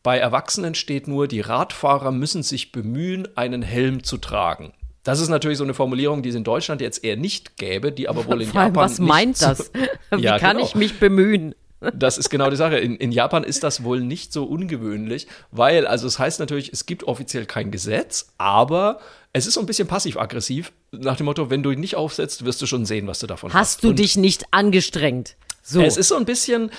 Bei 0.04 0.18
Erwachsenen 0.18 0.74
steht 0.74 1.08
nur, 1.08 1.28
die 1.28 1.42
Radfahrer 1.42 2.12
müssen 2.12 2.42
sich 2.42 2.72
bemühen, 2.72 3.28
einen 3.36 3.62
Helm 3.62 4.04
zu 4.04 4.18
tragen. 4.18 4.74
Das 5.04 5.20
ist 5.20 5.30
natürlich 5.30 5.58
so 5.58 5.64
eine 5.64 5.74
Formulierung, 5.74 6.22
die 6.22 6.30
es 6.30 6.36
in 6.36 6.44
Deutschland 6.44 6.82
jetzt 6.82 7.04
eher 7.04 7.18
nicht 7.18 7.58
gäbe, 7.58 7.92
die 7.92 8.08
aber 8.08 8.26
wohl 8.28 8.42
in 8.42 8.48
Vor 8.52 8.62
allem, 8.62 8.74
Japan 8.74 8.84
was 8.84 9.00
meint 9.00 9.42
das? 9.42 9.72
Wie 10.12 10.22
Ja, 10.22 10.38
kann 10.38 10.58
genau. 10.58 10.68
ich 10.68 10.76
mich 10.76 11.00
bemühen? 11.00 11.56
Das 11.96 12.20
ist 12.20 12.30
genau 12.30 12.52
die 12.52 12.56
Sache. 12.58 12.78
In, 12.78 12.96
in 12.98 13.12
Japan 13.12 13.44
ist 13.44 13.64
das 13.64 13.84
wohl 13.84 14.02
nicht 14.02 14.32
so 14.32 14.44
ungewöhnlich, 14.44 15.26
weil, 15.50 15.88
also 15.88 16.06
es 16.06 16.20
heißt 16.20 16.40
natürlich, 16.40 16.72
es 16.72 16.86
gibt 16.86 17.04
offiziell 17.06 17.48
kein 17.48 17.72
Gesetz, 17.72 18.34
aber 18.38 19.00
es 19.34 19.48
ist 19.48 19.56
so 19.56 19.60
ein 19.62 19.66
bisschen 19.66 19.88
passiv-aggressiv, 19.88 20.72
nach 20.92 21.16
dem 21.18 21.26
Motto, 21.26 21.50
wenn 21.50 21.64
du 21.64 21.72
ihn 21.72 21.80
nicht 21.80 21.96
aufsetzt, 21.96 22.46
wirst 22.46 22.62
du 22.62 22.68
schon 22.68 22.86
sehen, 22.86 23.08
was 23.08 23.18
du 23.18 23.26
davon 23.26 23.52
hast. 23.52 23.60
Hast 23.60 23.84
du 23.84 23.90
Und 23.90 24.00
dich 24.00 24.16
nicht 24.16 24.46
angestrengt? 24.52 25.36
So. 25.64 25.82
Es 25.82 25.98
ist 25.98 26.10
so 26.10 26.18
ein 26.18 26.26
bisschen, 26.26 26.70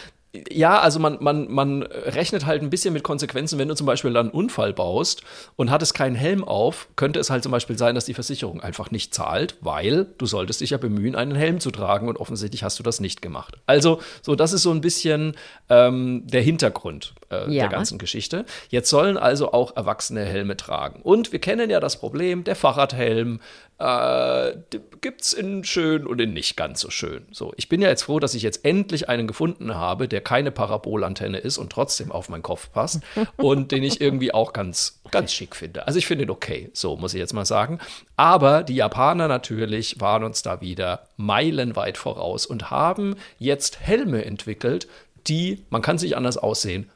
ja, 0.51 0.81
also 0.81 0.99
man, 0.99 1.19
man, 1.21 1.51
man 1.51 1.83
rechnet 1.83 2.47
halt 2.47 2.63
ein 2.63 2.71
bisschen 2.71 2.95
mit 2.95 3.03
Konsequenzen, 3.03 3.59
wenn 3.59 3.69
du 3.69 3.75
zum 3.75 3.87
Beispiel 3.87 4.17
einen 4.17 4.31
Unfall 4.31 4.73
baust 4.73 5.23
und 5.57 5.71
hattest 5.71 5.93
keinen 5.93 6.17
Helm 6.17 6.43
auf, 6.43 6.89
könnte 6.97 7.21
es 7.21 7.29
halt 7.29 7.43
zum 7.43 7.53
Beispiel 7.53 7.77
sein, 7.77 7.95
dass 7.95 8.07
die 8.07 8.15
Versicherung 8.15 8.63
einfach 8.63 8.91
nicht 8.91 9.13
zahlt, 9.13 9.57
weil 9.61 10.07
du 10.17 10.25
solltest 10.25 10.63
dich 10.63 10.71
ja 10.71 10.79
bemühen, 10.79 11.17
einen 11.17 11.35
Helm 11.35 11.61
zu 11.61 11.71
tragen 11.71 12.09
und 12.09 12.17
offensichtlich 12.17 12.63
hast 12.63 12.79
du 12.79 12.83
das 12.83 12.99
nicht 12.99 13.21
gemacht. 13.21 13.59
Also, 13.67 14.01
so, 14.23 14.35
das 14.35 14.55
ist 14.55 14.63
so 14.63 14.71
ein 14.71 14.81
bisschen 14.81 15.35
ähm, 15.69 16.23
der 16.27 16.41
Hintergrund 16.41 17.13
äh, 17.33 17.51
Ja. 17.51 17.63
der 17.65 17.69
ganzen 17.69 17.99
Geschichte. 17.99 18.45
Jetzt 18.69 18.91
sollen 18.91 19.17
also 19.17 19.53
auch 19.53 19.77
Erwachsene 19.77 20.25
Helme 20.25 20.57
tragen. 20.57 21.01
Und 21.03 21.33
wir 21.33 21.41
kennen 21.41 21.71
ja 21.71 21.81
das 21.81 21.99
Problem, 21.99 22.45
der 22.45 22.57
Fahrradhelm 22.57 23.41
äh, 23.79 24.57
gibt 25.01 25.23
es 25.23 25.33
in 25.33 25.65
schön 25.65 26.07
und 26.07 26.21
in 26.21 26.33
nicht 26.33 26.57
ganz 26.57 26.81
so 26.81 26.91
schön. 26.91 27.27
So, 27.33 27.53
ich 27.57 27.69
bin 27.69 27.83
ja 27.83 27.89
jetzt 27.89 28.03
froh, 28.03 28.21
dass 28.21 28.35
ich 28.35 28.43
jetzt 28.43 28.65
endlich 28.65 29.09
einen 29.09 29.27
gefunden 29.27 29.75
habe, 29.75 30.07
der 30.07 30.21
keine 30.21 30.53
Parabolantenne 30.53 31.39
ist 31.39 31.59
und 31.59 31.71
trotzdem 31.73 32.13
auf 32.13 32.29
meinen 32.29 32.43
Kopf 32.43 32.71
passt 32.73 33.01
und 33.37 33.73
den 33.73 33.83
ich 33.83 34.01
irgendwie 34.01 34.33
auch 34.33 34.53
ganz, 34.53 35.01
ganz 35.11 35.33
schick 35.33 35.57
finde. 35.57 35.87
Also 35.87 35.99
ich 35.99 36.07
finde 36.07 36.25
ihn 36.25 36.31
okay, 36.31 36.71
so 36.75 36.97
muss 36.97 37.15
ich 37.15 37.19
jetzt 37.19 37.33
mal 37.33 37.45
sagen. 37.45 37.81
Aber 38.17 38.63
die 38.63 38.77
Japaner 38.77 39.27
natürlich 39.27 40.01
waren 40.01 40.23
uns 40.23 40.43
da 40.43 40.61
wieder 40.61 41.09
meilenweit 41.17 41.99
voraus 41.99 42.47
und 42.47 42.71
haben 42.71 43.17
jetzt 43.39 43.81
Helme 43.81 44.25
entwickelt, 44.25 44.87
die, 45.27 45.65
man 45.71 45.83
kann 45.83 45.99
sich 45.99 46.17
anders 46.17 46.37
aussehen, 46.37 46.91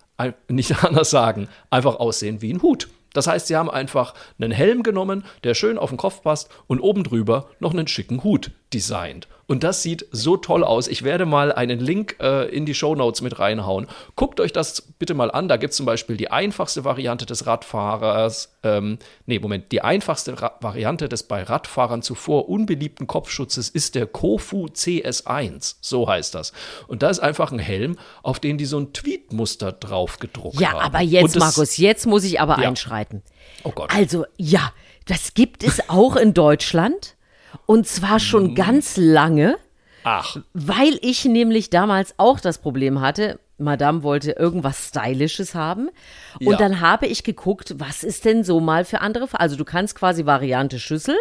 nicht 0.48 0.84
anders 0.84 1.10
sagen, 1.10 1.48
einfach 1.70 1.96
aussehen 1.96 2.42
wie 2.42 2.52
ein 2.52 2.62
Hut. 2.62 2.88
Das 3.12 3.26
heißt, 3.26 3.46
sie 3.46 3.56
haben 3.56 3.70
einfach 3.70 4.12
einen 4.38 4.50
Helm 4.50 4.82
genommen, 4.82 5.24
der 5.42 5.54
schön 5.54 5.78
auf 5.78 5.88
den 5.88 5.96
Kopf 5.96 6.22
passt 6.22 6.50
und 6.66 6.80
oben 6.80 7.02
drüber 7.02 7.48
noch 7.60 7.72
einen 7.72 7.88
schicken 7.88 8.22
Hut 8.22 8.50
designt. 8.76 9.26
Und 9.46 9.62
das 9.62 9.82
sieht 9.82 10.04
so 10.10 10.36
toll 10.36 10.62
aus. 10.64 10.86
Ich 10.88 11.02
werde 11.02 11.24
mal 11.24 11.50
einen 11.52 11.78
Link 11.78 12.16
äh, 12.20 12.46
in 12.54 12.66
die 12.66 12.74
Show 12.74 12.94
Notes 12.96 13.22
mit 13.22 13.38
reinhauen. 13.38 13.86
Guckt 14.16 14.38
euch 14.40 14.52
das 14.52 14.82
bitte 14.98 15.14
mal 15.14 15.30
an. 15.30 15.46
Da 15.48 15.56
gibt 15.56 15.70
es 15.70 15.76
zum 15.78 15.86
Beispiel 15.86 16.16
die 16.16 16.30
einfachste 16.30 16.84
Variante 16.84 17.24
des 17.26 17.46
Radfahrers. 17.46 18.58
Ähm, 18.64 18.98
nee, 19.24 19.38
Moment. 19.38 19.70
Die 19.72 19.80
einfachste 19.82 20.42
Ra 20.42 20.56
Variante 20.60 21.08
des 21.08 21.22
bei 21.22 21.42
Radfahrern 21.44 22.02
zuvor 22.02 22.48
unbeliebten 22.50 23.06
Kopfschutzes 23.06 23.68
ist 23.70 23.94
der 23.94 24.06
Kofu 24.06 24.66
CS1. 24.66 25.76
So 25.80 26.08
heißt 26.08 26.34
das. 26.34 26.52
Und 26.88 27.02
da 27.02 27.08
ist 27.08 27.20
einfach 27.20 27.50
ein 27.52 27.60
Helm, 27.60 27.96
auf 28.22 28.40
den 28.40 28.58
die 28.58 28.66
so 28.66 28.78
ein 28.80 28.92
Tweetmuster 28.92 29.72
drauf 29.72 30.18
gedruckt 30.18 30.60
ja, 30.60 30.72
haben. 30.72 30.80
aber 30.80 31.00
jetzt, 31.00 31.36
das- 31.36 31.40
Markus, 31.40 31.76
jetzt 31.78 32.04
muss 32.06 32.24
ich 32.24 32.40
aber 32.40 32.60
Ja. 32.60 32.68
einschreiten. 32.68 33.22
Oh 33.62 33.70
Gott. 33.70 33.94
Also, 33.94 34.26
ja, 34.36 34.72
das 35.06 35.34
gibt 35.34 35.62
es 35.62 35.88
auch 35.88 36.16
in 36.16 36.34
Deutschland. 36.34 37.15
Und 37.66 37.86
zwar 37.86 38.20
schon 38.20 38.48
Mhm. 38.48 38.54
ganz 38.54 38.96
lange, 38.96 39.56
Ach, 40.04 40.36
weil 40.54 40.98
ich 41.02 41.24
nämlich 41.24 41.70
damals 41.70 42.14
auch 42.18 42.38
das 42.40 42.58
Problem 42.58 43.00
hatte, 43.00 43.38
Madame 43.58 44.02
wollte 44.02 44.32
irgendwas 44.32 44.88
Stylisches 44.88 45.54
haben. 45.54 45.88
Und 46.40 46.50
Ja. 46.52 46.56
dann 46.58 46.80
habe 46.80 47.06
ich 47.06 47.24
geguckt, 47.24 47.74
was 47.78 48.04
ist 48.04 48.26
denn 48.26 48.44
so 48.44 48.60
mal 48.60 48.84
für 48.84 49.00
andere. 49.00 49.26
Also 49.32 49.56
du 49.56 49.64
kannst 49.64 49.94
quasi 49.94 50.26
Variante 50.26 50.78
Schüssel 50.78 51.16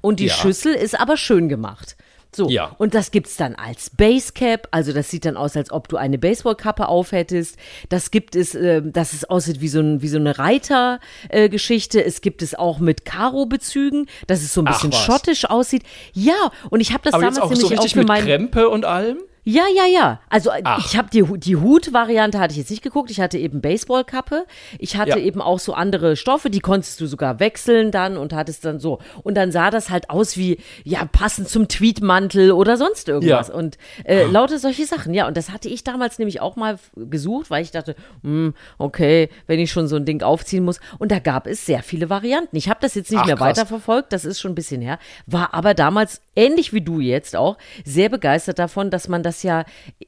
und 0.00 0.20
die 0.20 0.26
Ja. 0.26 0.34
Schüssel 0.34 0.74
ist 0.74 0.98
aber 0.98 1.16
schön 1.16 1.48
gemacht. 1.48 1.96
So, 2.34 2.48
Ja. 2.48 2.74
und 2.78 2.94
das 2.94 3.10
gibt's 3.10 3.36
dann 3.36 3.54
als 3.54 3.90
Basecap, 3.90 4.66
also 4.70 4.92
das 4.92 5.10
sieht 5.10 5.26
dann 5.26 5.36
aus, 5.36 5.56
als 5.56 5.70
ob 5.70 5.88
du 5.88 5.98
eine 5.98 6.18
Baseballkappe 6.18 6.88
aufhättest. 6.88 7.56
Das 7.90 8.10
gibt 8.10 8.36
es, 8.36 8.54
äh, 8.54 8.80
dass 8.82 9.12
es 9.12 9.24
aussieht 9.24 9.60
wie 9.60 9.68
so, 9.68 9.80
ein, 9.80 10.00
wie 10.00 10.08
so 10.08 10.18
eine 10.18 10.38
Reitergeschichte. 10.38 12.02
es 12.04 12.20
gibt 12.20 12.42
es 12.42 12.54
auch 12.54 12.78
mit 12.78 13.04
Karo-Bezügen, 13.04 14.06
dass 14.26 14.42
es 14.42 14.54
so 14.54 14.62
ein 14.62 14.64
bisschen 14.64 14.92
schottisch 14.92 15.44
aussieht. 15.44 15.82
Ja, 16.14 16.50
und 16.70 16.80
ich 16.80 16.92
habe 16.92 17.02
das 17.04 17.14
aber 17.14 17.22
damals 17.24 17.36
jetzt 17.36 17.44
auch 17.44 17.48
so 17.50 17.62
nämlich 17.62 17.78
auch 17.78 17.82
richtig 17.84 17.92
für 17.92 17.98
mit 17.98 18.08
meinen 18.08 18.24
Krempe 18.24 18.68
und 18.68 18.84
allem? 18.84 19.18
Ja, 19.44 19.64
ja, 19.74 19.86
ja. 19.86 20.20
Also 20.30 20.50
äh, 20.50 20.60
Ach. 20.62 20.84
ich 20.86 20.96
habe 20.96 21.08
die, 21.10 21.22
die 21.38 21.56
Hut-Variante 21.56 22.38
hatte 22.38 22.52
ich 22.52 22.58
jetzt 22.58 22.70
nicht 22.70 22.82
geguckt. 22.82 23.10
Ich 23.10 23.20
hatte 23.20 23.38
eben 23.38 23.60
Baseballkappe. 23.60 24.46
Ich 24.78 24.96
hatte 24.96 25.10
Ja. 25.10 25.16
eben 25.16 25.40
auch 25.42 25.58
so 25.58 25.74
andere 25.74 26.14
Stoffe, 26.16 26.48
die 26.48 26.60
konntest 26.60 27.00
du 27.00 27.06
sogar 27.06 27.40
wechseln 27.40 27.90
dann 27.90 28.16
und 28.16 28.32
hattest 28.32 28.64
dann 28.64 28.78
so. 28.78 29.00
Und 29.24 29.34
dann 29.36 29.50
sah 29.50 29.70
das 29.70 29.90
halt 29.90 30.10
aus 30.10 30.36
wie, 30.36 30.58
ja, 30.84 31.04
passend 31.06 31.48
zum 31.48 31.66
Tweetmantel 31.66 32.52
oder 32.52 32.76
sonst 32.76 33.08
irgendwas. 33.08 33.48
Ja. 33.48 33.54
Und 33.54 33.78
äh, 34.04 34.24
lauter 34.26 34.58
solche 34.60 34.86
Sachen. 34.86 35.12
Ja, 35.12 35.26
und 35.26 35.36
das 35.36 35.50
hatte 35.50 35.68
ich 35.68 35.82
damals 35.82 36.18
nämlich 36.20 36.40
auch 36.40 36.54
mal 36.54 36.78
gesucht, 36.94 37.50
weil 37.50 37.62
ich 37.64 37.72
dachte, 37.72 37.96
hm, 38.22 38.54
okay, 38.78 39.28
wenn 39.48 39.58
ich 39.58 39.72
schon 39.72 39.88
so 39.88 39.96
ein 39.96 40.04
Ding 40.04 40.22
aufziehen 40.22 40.64
muss. 40.64 40.78
Und 40.98 41.10
da 41.10 41.18
gab 41.18 41.48
es 41.48 41.66
sehr 41.66 41.82
viele 41.82 42.08
Varianten. 42.10 42.54
Ich 42.56 42.68
habe 42.68 42.78
das 42.80 42.94
jetzt 42.94 43.10
nicht 43.10 43.20
Ach, 43.20 43.26
mehr 43.26 43.36
krass. 43.36 43.56
weiterverfolgt, 43.58 44.12
das 44.12 44.24
ist 44.24 44.40
schon 44.40 44.52
ein 44.52 44.56
bisschen 44.56 44.82
her. 44.82 45.00
War 45.26 45.52
aber 45.52 45.74
damals, 45.74 46.20
ähnlich 46.34 46.72
wie 46.72 46.80
du 46.80 47.00
jetzt 47.00 47.36
auch, 47.36 47.58
sehr 47.84 48.08
begeistert 48.08 48.58
davon, 48.58 48.90
dass 48.90 49.08
man 49.08 49.22
das 49.22 49.42
ja, 49.42 49.64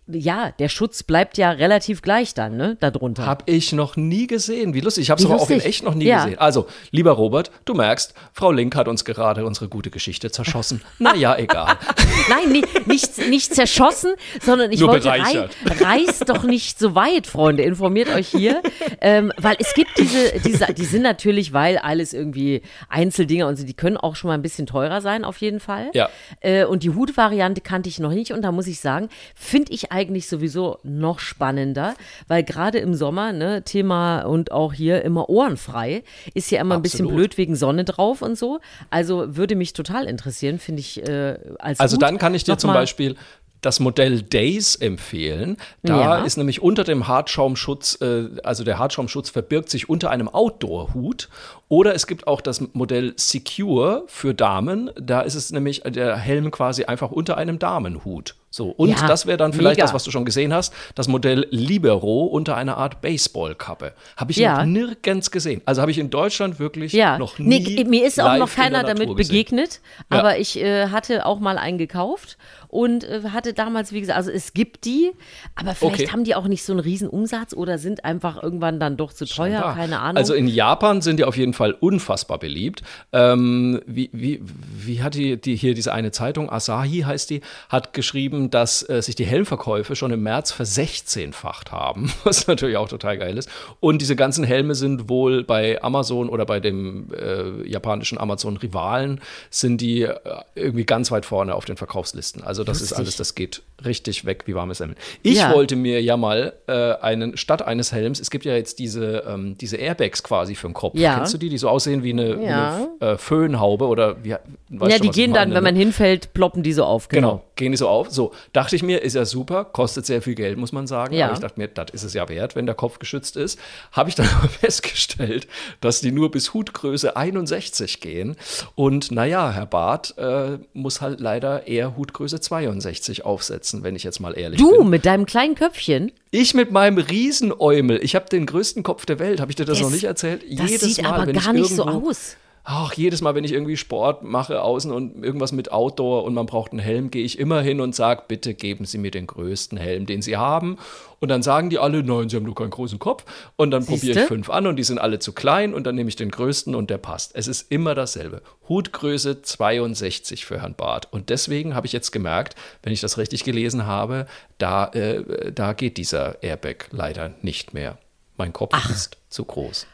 ja, 0.07 0.53
der 0.59 0.69
Schutz 0.69 1.03
bleibt 1.03 1.39
ja 1.39 1.51
relativ 1.51 2.03
gleich 2.03 2.35
dann, 2.35 2.57
ne, 2.57 2.77
darunter. 2.81 3.27
Hab 3.27 3.49
ich 3.49 3.73
noch 3.73 3.97
nie 3.97 4.27
gesehen. 4.27 4.75
Wie 4.75 4.81
lustig. 4.81 5.03
Ich 5.03 5.11
habe 5.11 5.21
es 5.21 5.29
Wie 5.29 5.33
aber 5.33 5.43
auch 5.43 5.51
in 5.51 5.61
echt 5.61 5.85
noch 5.85 5.95
nie 5.95 6.07
Ja. 6.07 6.25
gesehen. 6.25 6.39
Also, 6.39 6.67
lieber 6.91 7.13
Robert, 7.13 7.51
du 7.65 7.75
merkst, 7.75 8.15
Frau 8.33 8.51
Link 8.53 8.75
hat 8.77 8.89
uns 8.89 9.05
gerade 9.05 9.45
unsere 9.45 9.69
gute 9.69 9.91
Geschichte 9.91 10.31
zerschossen. 10.31 10.83
Naja, 10.99 11.37
egal. 11.37 11.77
Nein, 12.29 12.51
nicht, 12.53 12.87
nicht, 12.87 13.19
nicht 13.29 13.55
zerschossen, 13.55 14.15
sondern 14.41 14.73
ich 14.73 14.81
Nur 14.81 14.91
wollte, 14.91 15.09
rei 15.09 15.49
reist 15.81 16.29
doch 16.29 16.45
nicht 16.45 16.79
so 16.79 16.95
weit, 16.95 17.27
Freunde, 17.27 17.63
informiert 17.63 18.09
euch 18.09 18.29
hier. 18.29 18.63
Ähm, 19.01 19.33
weil 19.37 19.57
es 19.59 19.75
gibt 19.75 19.91
diese, 19.99 20.41
diese, 20.41 20.73
die 20.73 20.85
sind 20.85 21.03
natürlich, 21.03 21.53
weil 21.53 21.79
alles 21.79 22.13
irgendwie 22.13 22.63
Einzeldinger 22.89 23.47
und 23.49 23.57
so, 23.57 23.65
die 23.67 23.75
können 23.75 23.97
auch 23.97 24.17
schon 24.17 24.29
mal 24.29 24.35
ein 24.35 24.43
bisschen 24.43 24.67
teurer 24.67 25.01
sein, 25.01 25.25
auf 25.25 25.39
jeden 25.39 25.61
Fall. 25.61 25.91
Ja. 25.95 26.09
Äh, 26.41 26.65
und 26.65 26.83
die 26.83 26.91
Hut-Variante 26.91 27.61
kannte 27.61 27.89
ich 27.89 27.99
noch 27.99 28.13
nicht 28.13 28.33
und 28.33 28.43
da 28.43 28.53
muss 28.53 28.67
ich 28.67 28.81
sagen, 28.81 29.09
finde 29.35 29.73
ich 29.73 29.93
eigentlich 29.93 30.29
sowieso 30.29 30.79
noch 30.83 31.19
spannender, 31.19 31.95
weil 32.29 32.43
gerade 32.43 32.79
im 32.79 32.95
Sommer, 32.95 33.33
ne, 33.33 33.63
Thema 33.63 34.23
und 34.23 34.53
auch 34.53 34.73
hier 34.73 35.03
immer 35.03 35.29
ohrenfrei, 35.29 36.03
ist 36.35 36.51
ja 36.51 36.61
immer 36.61 36.77
ein 36.77 36.83
bisschen 36.83 37.07
Absolut. 37.07 37.17
blöd 37.17 37.39
wegen 37.39 37.57
Sonne 37.57 37.85
drauf 37.85 38.23
und 38.23 38.37
so. 38.37 38.61
Also 38.91 39.37
würde 39.37 39.57
mich 39.57 39.73
total 39.73 40.07
interessieren, 40.07 40.59
finde 40.59 40.81
ich 40.81 41.07
äh, 41.07 41.37
als 41.59 41.81
Also 41.81 41.97
Hut 41.97 42.03
dann 42.03 42.19
kann 42.19 42.35
ich 42.35 42.45
dir 42.45 42.59
zum 42.59 42.73
Beispiel 42.73 43.17
das 43.65 43.81
Modell 43.81 44.23
Days 44.23 44.75
empfehlen. 44.77 45.57
Da 45.83 46.01
Ja. 46.01 46.25
ist 46.25 46.37
nämlich 46.37 46.63
unter 46.63 46.85
dem 46.85 47.09
Hartschaumschutz, 47.09 47.99
äh, 48.01 48.27
also 48.43 48.65
der 48.65 48.79
Hartschaumschutz 48.79 49.31
verbirgt 49.31 49.71
sich 49.71 49.89
unter 49.89 50.11
einem 50.11 50.29
Outdoor-Hut. 50.29 51.29
Oder 51.69 51.95
es 51.95 52.07
gibt 52.07 52.27
auch 52.27 52.41
das 52.41 52.61
Modell 52.75 53.15
Secure 53.17 54.05
für 54.07 54.35
Damen. 54.35 54.91
Da 55.01 55.23
ist 55.23 55.35
es 55.35 55.51
nämlich 55.51 55.81
der 55.81 56.17
Helm 56.17 56.51
quasi 56.51 56.85
einfach 56.85 57.11
unter 57.11 57.37
einem 57.39 57.59
Damenhut. 57.59 58.35
So, 58.51 58.69
und 58.69 58.91
Ja, 58.91 59.09
das 59.09 59.27
wäre 59.27 59.37
dann 59.39 59.53
vielleicht 59.53 59.79
mega. 59.79 59.85
das, 59.87 59.95
was 59.95 60.05
du 60.05 60.13
schon 60.13 60.25
gesehen 60.25 60.55
hast, 60.55 60.73
das 60.95 61.09
Modell 61.09 61.49
Libero 61.51 62.27
unter 62.27 62.57
einer 62.57 62.77
Art 62.77 63.01
Baseballkappe. 63.01 63.95
Habe 64.17 64.31
ich 64.31 64.37
Ja. 64.37 64.59
noch 64.59 64.67
nirgends 64.67 65.33
gesehen. 65.33 65.61
Also 65.65 65.81
habe 65.81 65.91
ich 65.91 65.99
in 65.99 66.11
Deutschland 66.11 66.61
wirklich 66.61 66.93
Ja, 66.93 67.19
noch 67.19 67.39
nie. 67.41 67.59
nee, 67.77 67.85
mir 67.85 68.07
ist 68.07 68.21
auch 68.21 68.37
noch 68.37 68.53
keiner 68.55 68.85
damit 68.85 69.17
gesehen. 69.17 69.17
begegnet, 69.17 69.81
aber 70.09 70.39
ich 70.39 70.61
äh, 70.61 70.89
hatte 70.91 71.27
auch 71.27 71.41
mal 71.41 71.59
einen 71.59 71.79
gekauft 71.79 72.37
und 72.75 73.05
äh, 73.05 73.21
hatte 73.33 73.53
damals, 73.55 73.93
wie 73.93 74.01
gesagt, 74.01 74.17
also 74.17 74.33
es 74.33 74.53
gibt 74.53 74.85
die, 74.85 75.13
aber 75.55 75.77
vielleicht 75.77 76.01
Okay. 76.01 76.09
haben 76.11 76.25
die 76.25 76.35
auch 76.35 76.49
nicht 76.49 76.65
so 76.65 76.73
einen 76.73 76.81
riesen 76.81 77.09
Umsatz 77.09 77.55
oder 77.55 77.79
sind 77.79 78.05
einfach 78.05 78.43
irgendwann 78.43 78.81
dann 78.81 78.97
doch 78.97 79.13
zu 79.13 79.27
teuer, 79.27 79.53
Scheinbar. 79.61 79.77
keine 79.77 80.01
Ahnung. 80.01 80.17
Also 80.17 80.35
in 80.35 80.49
Japan 80.49 81.01
sind 81.01 81.19
die 81.19 81.25
auf 81.25 81.37
jeden 81.37 81.53
Fall 81.53 81.71
unfassbar 81.71 82.41
beliebt. 82.41 82.83
Ähm, 83.13 83.81
wie, 83.87 84.11
wie, 84.13 84.43
wie 84.77 85.05
hat 85.05 85.15
die, 85.15 85.41
die 85.41 85.55
hier 85.55 85.75
diese 85.75 85.93
eine 85.93 86.11
Zeitung, 86.11 86.51
Asahi 86.51 87.03
heißt 87.07 87.31
die, 87.31 87.43
hat 87.69 87.93
geschrieben, 87.93 88.51
dass 88.51 88.87
äh, 88.89 89.01
sich 89.03 89.15
die 89.15 89.25
Helmverkäufe 89.25 89.95
schon 89.95 90.11
im 90.11 90.25
März 90.25 90.51
versechzehnfacht 90.51 91.71
haben, 91.71 92.13
was 92.25 92.49
natürlich 92.49 92.77
auch 92.77 92.89
total 92.89 93.19
geil 93.19 93.39
ist. 93.39 93.49
Und 93.79 94.01
diese 94.03 94.17
ganzen 94.17 94.43
Helme 94.43 94.75
sind 94.75 95.09
wohl 95.09 95.45
bei 95.45 95.81
Amazon 95.81 96.29
oder 96.29 96.45
bei 96.45 96.59
dem 96.59 97.07
äh, 97.15 97.69
japanischen 97.69 98.19
Amazon-Rivalen, 98.19 99.21
sind 99.51 99.81
die 99.81 100.03
äh, 100.03 100.17
irgendwie 100.57 100.85
ganz 100.85 101.13
weit 101.13 101.25
vorne 101.25 101.55
auf 101.55 101.67
den 101.67 101.77
Verkaufslisten. 101.77 102.43
Also 102.43 102.64
das 102.65 102.79
ist 102.79 102.91
Lustig. 102.91 102.99
alles, 102.99 103.17
das 103.17 103.35
geht 103.35 103.63
richtig 103.85 104.25
weg 104.25 104.45
wie 104.47 104.55
warmes 104.55 104.79
Semmeln. 104.79 104.97
Ich 105.23 105.37
Ja. 105.39 105.53
wollte 105.55 105.77
mir 105.77 106.01
ja 106.03 106.17
mal 106.17 106.53
äh, 106.67 106.73
einen, 107.03 107.37
statt 107.37 107.63
eines 107.63 107.93
Helms, 107.93 108.21
es 108.21 108.31
gibt 108.31 108.45
ja 108.45 108.55
jetzt 108.55 108.79
diese, 108.79 109.25
ähm, 109.29 109.57
diese 109.59 109.77
Airbags 109.77 110.23
quasi 110.23 110.55
für 110.55 110.69
den 110.69 110.75
Kopf. 110.75 110.95
Ja. 110.97 111.17
Kennst 111.17 111.35
du 111.35 111.39
die, 111.39 111.49
die 111.49 111.59
so 111.59 111.69
aussehen 111.69 112.03
wie 112.03 112.13
eine, 112.13 112.41
wie 112.41 112.45
Ja. 112.45 112.89
eine 113.01 113.13
äh, 113.13 113.17
Föhnhaube 113.19 113.87
oder 113.87 114.23
wie, 114.25 114.31
ja, 114.31 114.39
die 114.71 115.11
gehen 115.11 115.33
dann, 115.33 115.53
wenn 115.55 115.63
man 115.63 115.75
ne? 115.75 115.81
hinfällt, 115.81 116.33
ploppen 116.35 116.63
die 116.63 116.73
so 116.73 116.85
auf. 116.85 117.09
Genau. 117.09 117.25
Genau, 117.25 117.45
gehen 117.57 117.73
die 117.73 117.79
so 117.79 117.89
auf. 117.89 118.11
So, 118.11 118.33
dachte 118.53 118.77
ich 118.77 118.83
mir, 118.83 119.03
ist 119.03 119.15
ja 119.15 119.25
super, 119.25 119.65
kostet 119.65 120.05
sehr 120.07 120.21
viel 120.23 120.35
Geld, 120.35 120.59
muss 120.59 120.73
man 120.73 120.87
sagen. 120.87 121.15
Ja. 121.15 121.27
Aber 121.27 121.35
ich 121.35 121.41
dachte 121.41 121.59
mir, 121.59 121.69
das 121.69 121.87
ist 121.93 122.03
es 122.03 122.13
ja 122.15 122.29
wert, 122.29 122.55
wenn 122.57 122.67
der 122.67 122.75
Kopf 122.75 122.99
geschützt 122.99 123.37
ist. 123.37 123.59
Habe 123.93 124.09
ich 124.11 124.15
dann 124.15 124.29
aber 124.39 124.49
festgestellt, 124.49 125.47
dass 125.81 126.01
die 126.01 126.13
nur 126.13 126.31
bis 126.31 126.53
Hutgröße 126.55 127.17
61 127.17 128.01
gehen. 128.01 128.37
Und 128.75 129.11
naja, 129.11 129.51
Herr 129.53 129.67
Barth 129.67 130.17
äh, 130.19 130.59
muss 130.75 131.01
halt 131.01 131.21
leider 131.21 131.67
eher 131.67 131.97
Hutgröße 131.97 132.41
62 132.41 133.25
aufsetzen, 133.25 133.74
wenn 133.83 133.97
ich 133.97 134.05
jetzt 134.05 134.21
mal 134.21 134.39
ehrlich 134.39 134.61
Du 134.61 134.79
bin. 134.79 134.91
mit 134.91 135.05
deinem 135.07 135.27
kleinen 135.27 135.55
Köpfchen, 135.55 136.13
Ich 136.31 136.55
mit 136.55 136.71
meinem 136.71 136.99
Riesenäumel, 136.99 137.99
ich 138.03 138.15
habe 138.15 138.27
den 138.29 138.47
größten 138.47 138.83
Kopf 138.83 139.07
der 139.07 139.19
Welt, 139.19 139.41
habe 139.41 139.51
ich 139.51 139.57
dir 139.57 139.65
das 139.65 139.79
Das- 139.79 139.87
noch 139.87 139.93
nicht 139.93 140.05
erzählt? 140.05 140.43
das 140.59 140.71
sieht 140.81 141.05
aber 141.05 141.27
wenn 141.27 141.35
gar 141.37 141.55
ich 141.55 141.61
nicht 141.63 141.75
so 141.75 141.85
aus. 141.85 142.37
Ach, 142.67 142.95
jedes 142.95 143.21
Mal, 143.21 143.35
wenn 143.35 143.45
ich 143.45 143.53
irgendwie 143.53 143.77
Sport 143.77 144.23
mache 144.23 144.63
außen 144.63 144.91
und 144.91 145.23
irgendwas 145.23 145.53
mit 145.53 145.71
Outdoor 145.71 146.25
und 146.25 146.33
man 146.33 146.47
braucht 146.47 146.73
einen 146.73 146.81
Helm, 146.81 147.11
gehe 147.11 147.23
ich 147.23 147.39
immer 147.39 147.61
hin 147.61 147.79
und 147.79 147.95
sage, 147.95 148.23
bitte 148.27 148.55
geben 148.55 148.87
Sie 148.87 148.97
mir 148.97 149.11
den 149.11 149.27
größten 149.27 149.77
Helm, 149.77 150.07
den 150.07 150.23
Sie 150.23 150.39
haben. 150.39 150.79
Und 151.21 151.29
dann 151.29 151.43
sagen 151.43 151.69
die 151.69 151.79
alle, 151.79 152.03
nein, 152.03 152.31
Sie 152.31 152.37
haben 152.37 152.45
nur 152.45 152.55
keinen 152.55 152.71
großen 152.71 152.99
Kopf. 152.99 153.27
Und 153.57 153.71
dann 153.71 153.85
probiere 153.85 154.19
ich 154.19 154.27
fünf 154.27 154.49
an 154.49 154.67
und 154.67 154.77
die 154.77 154.83
sind 154.83 154.99
alle 154.99 155.19
zu 155.19 155.35
klein 155.35 155.75
und 155.75 155.85
dann 155.85 155.95
nehme 155.95 156.09
ich 156.09 156.17
den 156.17 156.31
größten 156.31 156.75
und 156.75 156.89
der 156.89 156.97
passt. 156.97 157.33
Es 157.35 157.49
ist 157.49 157.71
immer 157.71 157.95
dasselbe. 157.95 158.41
Hutgröße 158.67 159.43
62 159.43 160.47
für 160.47 160.63
Herrn 160.63 160.75
Barth. 160.75 161.13
Und 161.13 161.29
deswegen 161.29 161.75
habe 161.75 161.87
ich 161.87 161.93
jetzt 161.93 162.13
gemerkt, 162.13 162.57
wenn 162.83 162.95
ich 162.95 163.03
das 163.03 163.19
richtig 163.19 163.45
gelesen 163.45 163.85
habe, 163.85 164.27
da, 164.57 164.87
äh, 164.89 165.53
da 165.53 165.75
geht 165.75 165.99
dieser 165.99 166.43
Airbag 166.43 166.89
leider 166.93 167.35
nicht 167.43 167.75
mehr. 167.75 167.99
Mein 168.39 168.55
Kopf 168.55 168.75
ist 168.91 169.19
zu 169.29 169.45
groß. 169.45 169.87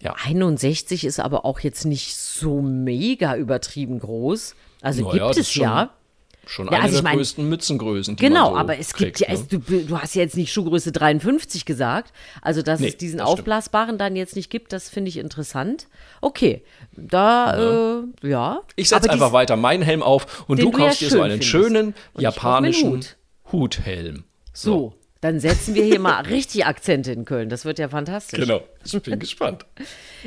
Ja. 0.00 0.14
61 0.24 1.04
ist 1.04 1.18
aber 1.20 1.44
auch 1.44 1.60
jetzt 1.60 1.84
nicht 1.84 2.16
so 2.16 2.60
mega 2.62 3.36
übertrieben 3.36 3.98
groß. 3.98 4.54
Also 4.80 5.02
Naja, 5.08 5.26
gibt 5.28 5.38
es 5.38 5.52
schon- 5.52 5.62
ja. 5.64 5.90
Schon 6.46 6.64
Ja, 6.68 6.72
eine 6.74 6.82
also 6.84 6.94
ich 6.94 7.00
der 7.02 7.10
mein- 7.10 7.16
größten 7.18 7.46
Mützengrößen. 7.46 8.16
Genau, 8.16 8.52
so 8.52 8.56
aber 8.56 8.78
es 8.78 8.94
gibt 8.94 9.16
kriegt, 9.16 9.20
ja, 9.20 9.28
ne? 9.28 9.34
es, 9.34 9.48
du, 9.48 9.58
du 9.58 9.98
hast 9.98 10.14
ja 10.14 10.22
jetzt 10.22 10.34
nicht 10.34 10.50
Schuhgröße 10.50 10.92
53 10.92 11.66
gesagt. 11.66 12.10
Also, 12.40 12.62
dass 12.62 12.80
Nee, 12.80 12.88
es 12.88 12.96
diesen 12.96 13.18
das 13.18 13.26
aufblasbaren 13.28 13.98
dann 13.98 14.16
jetzt 14.16 14.34
nicht 14.34 14.48
gibt, 14.48 14.72
das 14.72 14.88
finde 14.88 15.10
ich 15.10 15.18
interessant. 15.18 15.88
Okay, 16.22 16.62
da, 16.96 17.98
äh, 18.22 18.26
ja. 18.26 18.60
Ich 18.76 18.88
setze 18.88 19.10
einfach 19.10 19.26
dies- 19.26 19.32
weiter 19.34 19.56
meinen 19.56 19.82
Helm 19.82 20.02
auf 20.02 20.44
und 20.48 20.62
du 20.62 20.70
du 20.70 20.78
ja 20.78 20.86
kaufst 20.86 21.02
dir 21.02 21.10
so 21.10 21.20
einen 21.20 21.32
findest. 21.42 21.50
schönen 21.50 21.94
Und 22.14 22.22
japanischen 22.22 22.90
Hut. 22.92 23.16
Huthelm. 23.52 24.24
So, 24.54 24.94
dann 25.20 25.40
setzen 25.40 25.74
wir 25.74 25.84
hier 25.84 25.98
mal 25.98 26.20
richtig 26.26 26.66
Akzente 26.66 27.12
in 27.12 27.24
Köln. 27.24 27.48
Das 27.48 27.64
wird 27.64 27.78
ja 27.78 27.88
fantastisch. 27.88 28.40
Genau. 28.40 28.62
Ich 28.84 29.00
bin 29.02 29.18
gespannt. 29.18 29.66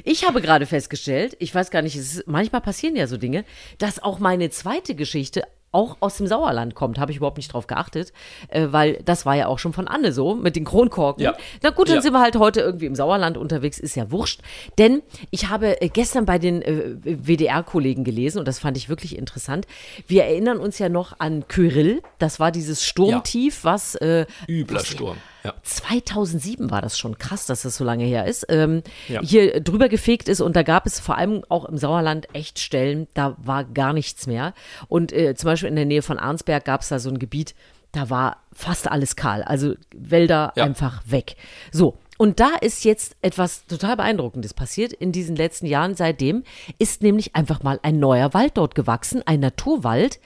Ich 0.04 0.28
habe 0.28 0.42
gerade 0.42 0.66
festgestellt, 0.66 1.36
ich 1.40 1.54
weiß 1.54 1.72
gar 1.72 1.82
nicht, 1.82 1.96
es 1.96 2.16
ist, 2.16 2.28
manchmal 2.28 2.62
passieren 2.62 2.96
ja 2.96 3.08
so 3.08 3.18
Dinge, 3.18 3.46
dass 3.78 4.02
auch 4.02 4.20
meine 4.20 4.50
zweite 4.50 4.96
Geschichte 4.96 5.44
auch 5.72 5.98
aus 6.00 6.18
dem 6.18 6.28
Sauerland 6.28 6.76
kommt. 6.76 7.00
Habe 7.00 7.12
ich 7.12 7.18
überhaupt 7.18 7.38
nicht 7.38 7.54
drauf 7.54 7.68
geachtet, 7.68 8.12
äh, 8.50 8.68
weil 8.72 9.02
das 9.06 9.26
war 9.26 9.36
ja 9.36 9.48
auch 9.48 9.60
schon 9.60 9.74
von 9.74 9.88
Anne 9.88 10.12
so 10.12 10.36
mit 10.36 10.56
den 10.56 10.66
Kronkorken. 10.66 11.24
Ja. 11.24 11.36
Na 11.64 11.70
gut, 11.70 11.88
dann 11.90 11.96
Ja. 11.98 12.02
sind 12.02 12.14
wir 12.14 12.22
halt 12.22 12.36
heute 12.38 12.62
irgendwie 12.62 12.86
im 12.86 12.96
Sauerland 12.96 13.38
unterwegs, 13.38 13.80
ist 13.80 13.96
ja 13.96 14.12
wurscht. 14.12 14.42
Denn 14.78 15.02
ich 15.30 15.50
habe 15.50 15.82
äh, 15.82 15.90
gestern 15.90 16.26
bei 16.26 16.40
den 16.40 16.62
äh, 16.62 16.96
WDR-Kollegen 17.04 18.04
gelesen 18.04 18.40
und 18.40 18.48
das 18.48 18.60
fand 18.60 18.78
ich 18.78 18.90
wirklich 18.90 19.18
interessant. 19.18 19.66
Wir 20.08 20.24
erinnern 20.26 20.58
uns 20.60 20.78
ja 20.80 20.90
noch 20.90 21.20
an 21.20 21.48
Kyrill, 21.48 22.02
das 22.20 22.40
war 22.40 22.52
dieses 22.52 22.84
Sturmtief, 22.86 23.64
was 23.64 23.96
äh, 23.96 24.26
Übler 24.48 24.84
Sturm. 24.86 25.18
Ja. 25.44 25.54
2007 25.64 26.70
war 26.72 26.82
das 26.82 26.98
schon 26.98 27.18
krass, 27.18 27.46
dass 27.46 27.64
das 27.64 27.76
so 27.78 27.84
lange 27.84 28.06
her 28.06 28.26
ist. 28.26 28.46
Ähm, 28.50 28.84
Ja. 29.08 29.22
Hier 29.22 29.60
drüber 29.62 29.90
gefegt 29.90 30.30
ist 30.30 30.42
und 30.42 30.56
da 30.56 30.64
gab 30.64 30.86
es 30.86 31.00
vor 31.00 31.18
allem 31.18 31.44
auch 31.50 31.66
im 31.66 31.78
Sauerland 31.78 32.28
echt 32.34 32.60
Stellen, 32.60 33.08
da 33.14 33.36
war 33.38 33.64
gar 33.64 33.94
nichts 33.94 34.28
mehr. 34.28 34.54
Und 34.88 35.12
äh, 35.14 35.36
zum 35.36 35.48
Beispiel 35.48 35.70
in 35.70 35.76
der 35.76 35.86
Nähe 35.86 36.02
von 36.02 36.20
Arnsberg 36.20 36.66
gab 36.66 36.82
es 36.82 36.90
da 36.90 37.00
so 37.00 37.10
ein 37.10 37.20
Gebiet, 37.20 37.56
da 37.92 38.10
war 38.10 38.38
fast 38.54 38.90
alles 38.90 39.16
kahl. 39.16 39.44
Also 39.44 39.74
Wälder 39.96 40.54
Ja. 40.56 40.64
einfach 40.64 41.02
weg. 41.06 41.36
So. 41.72 41.98
Und 42.18 42.40
da 42.40 42.52
ist 42.62 42.86
jetzt 42.86 43.16
etwas 43.24 43.66
total 43.66 43.98
Beeindruckendes 43.98 44.54
passiert 44.54 44.94
in 44.94 45.12
diesen 45.12 45.36
letzten 45.36 45.66
Jahren. 45.66 45.96
Seitdem 45.96 46.44
ist 46.78 47.02
nämlich 47.02 47.36
einfach 47.36 47.64
mal 47.64 47.80
ein 47.82 47.98
neuer 48.00 48.36
Wald 48.36 48.58
dort 48.58 48.76
gewachsen, 48.76 49.24
ein 49.26 49.40
Naturwald. 49.40 50.20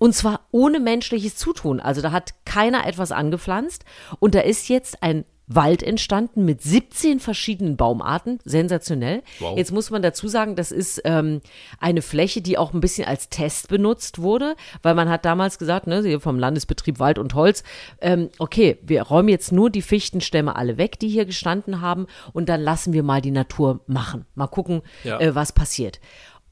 Und 0.00 0.14
zwar 0.14 0.40
ohne 0.50 0.80
menschliches 0.80 1.36
Zutun. 1.36 1.78
Also 1.78 2.00
da 2.00 2.10
hat 2.10 2.32
keiner 2.46 2.86
etwas 2.86 3.12
angepflanzt. 3.12 3.84
Und 4.18 4.34
da 4.34 4.40
ist 4.40 4.68
jetzt 4.70 5.02
ein 5.02 5.26
Wald 5.46 5.82
entstanden 5.82 6.44
mit 6.46 6.62
17 6.62 7.20
verschiedenen 7.20 7.76
Baumarten. 7.76 8.38
Sensationell. 8.46 9.22
Wow. 9.40 9.58
Jetzt 9.58 9.72
muss 9.72 9.90
man 9.90 10.00
dazu 10.00 10.26
sagen, 10.26 10.56
das 10.56 10.72
ist 10.72 11.02
ähm, 11.04 11.42
eine 11.80 12.00
Fläche, 12.00 12.40
die 12.40 12.56
auch 12.56 12.72
ein 12.72 12.80
bisschen 12.80 13.06
als 13.06 13.28
Test 13.28 13.68
benutzt 13.68 14.22
wurde, 14.22 14.54
weil 14.82 14.94
man 14.94 15.10
hat 15.10 15.26
damals 15.26 15.58
gesagt, 15.58 15.86
ne, 15.86 16.18
vom 16.18 16.38
Landesbetrieb 16.38 16.98
Wald 16.98 17.18
und 17.18 17.34
Holz, 17.34 17.62
ähm, 18.00 18.30
okay, 18.38 18.78
wir 18.82 19.02
räumen 19.02 19.28
jetzt 19.28 19.52
nur 19.52 19.68
die 19.68 19.82
Fichtenstämme 19.82 20.56
alle 20.56 20.78
weg, 20.78 20.98
die 20.98 21.08
hier 21.08 21.26
gestanden 21.26 21.82
haben, 21.82 22.06
und 22.32 22.48
dann 22.48 22.62
lassen 22.62 22.94
wir 22.94 23.02
mal 23.02 23.20
die 23.20 23.32
Natur 23.32 23.80
machen. 23.86 24.24
Mal 24.34 24.46
gucken, 24.46 24.80
Ja. 25.04 25.20
äh, 25.20 25.34
was 25.34 25.52
passiert. 25.52 26.00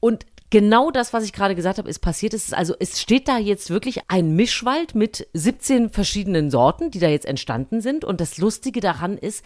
Und 0.01 0.25
Genau 0.51 0.89
das, 0.89 1.13
was 1.13 1.23
ich 1.23 1.33
gerade 1.33 1.53
gesagt 1.53 1.77
habe, 1.77 1.89
ist 1.89 1.99
passiert. 1.99 2.33
Es 2.33 2.45
ist 2.45 2.53
also, 2.55 2.73
es 2.79 2.99
steht 2.99 3.27
da 3.27 3.37
jetzt 3.37 3.69
wirklich 3.69 3.99
ein 4.07 4.35
Mischwald 4.35 4.95
mit 4.95 5.27
17 5.33 5.89
verschiedenen 5.91 6.49
Sorten, 6.49 6.89
die 6.89 6.97
da 6.99 7.07
jetzt 7.07 7.27
entstanden 7.27 7.81
sind. 7.81 8.03
Und 8.03 8.19
das 8.19 8.37
Lustige 8.39 8.79
daran 8.79 9.17
ist, 9.17 9.45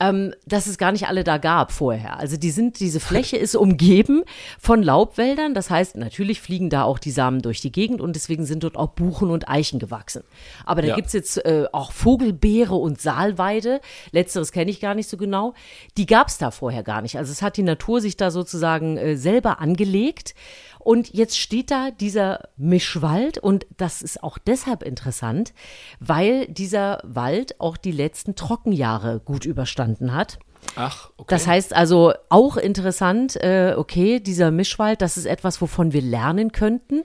ähm, 0.00 0.32
dass 0.46 0.66
es 0.66 0.78
gar 0.78 0.92
nicht 0.92 1.06
alle 1.06 1.22
da 1.22 1.36
gab 1.36 1.70
vorher. 1.70 2.18
Also 2.18 2.38
die 2.38 2.50
sind, 2.50 2.80
diese 2.80 2.98
Fläche 3.00 3.36
ist 3.36 3.56
umgeben 3.56 4.22
von 4.58 4.82
Laubwäldern. 4.82 5.52
Das 5.52 5.68
heißt, 5.68 5.96
natürlich 5.96 6.40
fliegen 6.40 6.70
da 6.70 6.84
auch 6.84 6.98
die 6.98 7.10
Samen 7.10 7.42
durch 7.42 7.60
die 7.60 7.72
Gegend 7.72 8.00
und 8.00 8.14
deswegen 8.16 8.46
sind 8.46 8.64
dort 8.64 8.76
auch 8.76 8.88
Buchen 8.90 9.30
und 9.30 9.48
Eichen 9.50 9.78
gewachsen. 9.78 10.22
Aber 10.64 10.80
da 10.80 10.88
Ja. 10.88 10.94
gibt's 10.94 11.12
jetzt 11.12 11.44
äh, 11.44 11.66
auch 11.72 11.92
Vogelbeere 11.92 12.74
und 12.74 13.00
Saalweide. 13.02 13.80
Letzteres 14.12 14.52
kenne 14.52 14.70
ich 14.70 14.80
gar 14.80 14.94
nicht 14.94 15.10
so 15.10 15.18
genau. 15.18 15.52
Die 15.98 16.06
gab's 16.06 16.38
da 16.38 16.50
vorher 16.50 16.82
gar 16.82 17.02
nicht. 17.02 17.18
Also 17.18 17.32
es 17.32 17.42
hat 17.42 17.58
die 17.58 17.62
Natur 17.62 18.00
sich 18.00 18.16
da 18.16 18.30
sozusagen 18.30 18.96
äh, 18.96 19.16
selber 19.16 19.60
angelegt. 19.60 20.34
Und 20.78 21.12
jetzt 21.12 21.38
steht 21.38 21.70
da 21.70 21.90
dieser 21.90 22.48
Mischwald 22.56 23.38
und 23.38 23.66
das 23.76 24.00
ist 24.00 24.22
auch 24.22 24.38
deshalb 24.38 24.82
interessant, 24.82 25.52
weil 26.00 26.46
dieser 26.46 27.00
Wald 27.04 27.60
auch 27.60 27.76
die 27.76 27.92
letzten 27.92 28.36
Trockenjahre 28.36 29.20
gut 29.20 29.44
überstanden 29.44 30.14
hat. 30.14 30.38
Ach, 30.76 31.10
okay. 31.16 31.26
Das 31.28 31.46
heißt 31.46 31.74
also 31.74 32.12
auch 32.28 32.56
interessant, 32.56 33.36
äh, 33.42 33.74
okay, 33.76 34.20
dieser 34.20 34.50
Mischwald, 34.50 35.02
das 35.02 35.16
ist 35.16 35.26
etwas, 35.26 35.60
wovon 35.60 35.92
wir 35.92 36.02
lernen 36.02 36.52
könnten. 36.52 37.02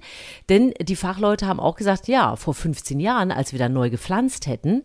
Denn 0.50 0.74
die 0.80 0.96
Fachleute 0.96 1.48
haben 1.48 1.60
auch 1.60 1.76
gesagt, 1.76 2.08
ja, 2.08 2.36
vor 2.36 2.54
15 2.54 3.00
Jahren, 3.00 3.32
als 3.32 3.52
wir 3.52 3.60
da 3.60 3.70
neu 3.70 3.90
gepflanzt 3.90 4.46
hätten, 4.46 4.84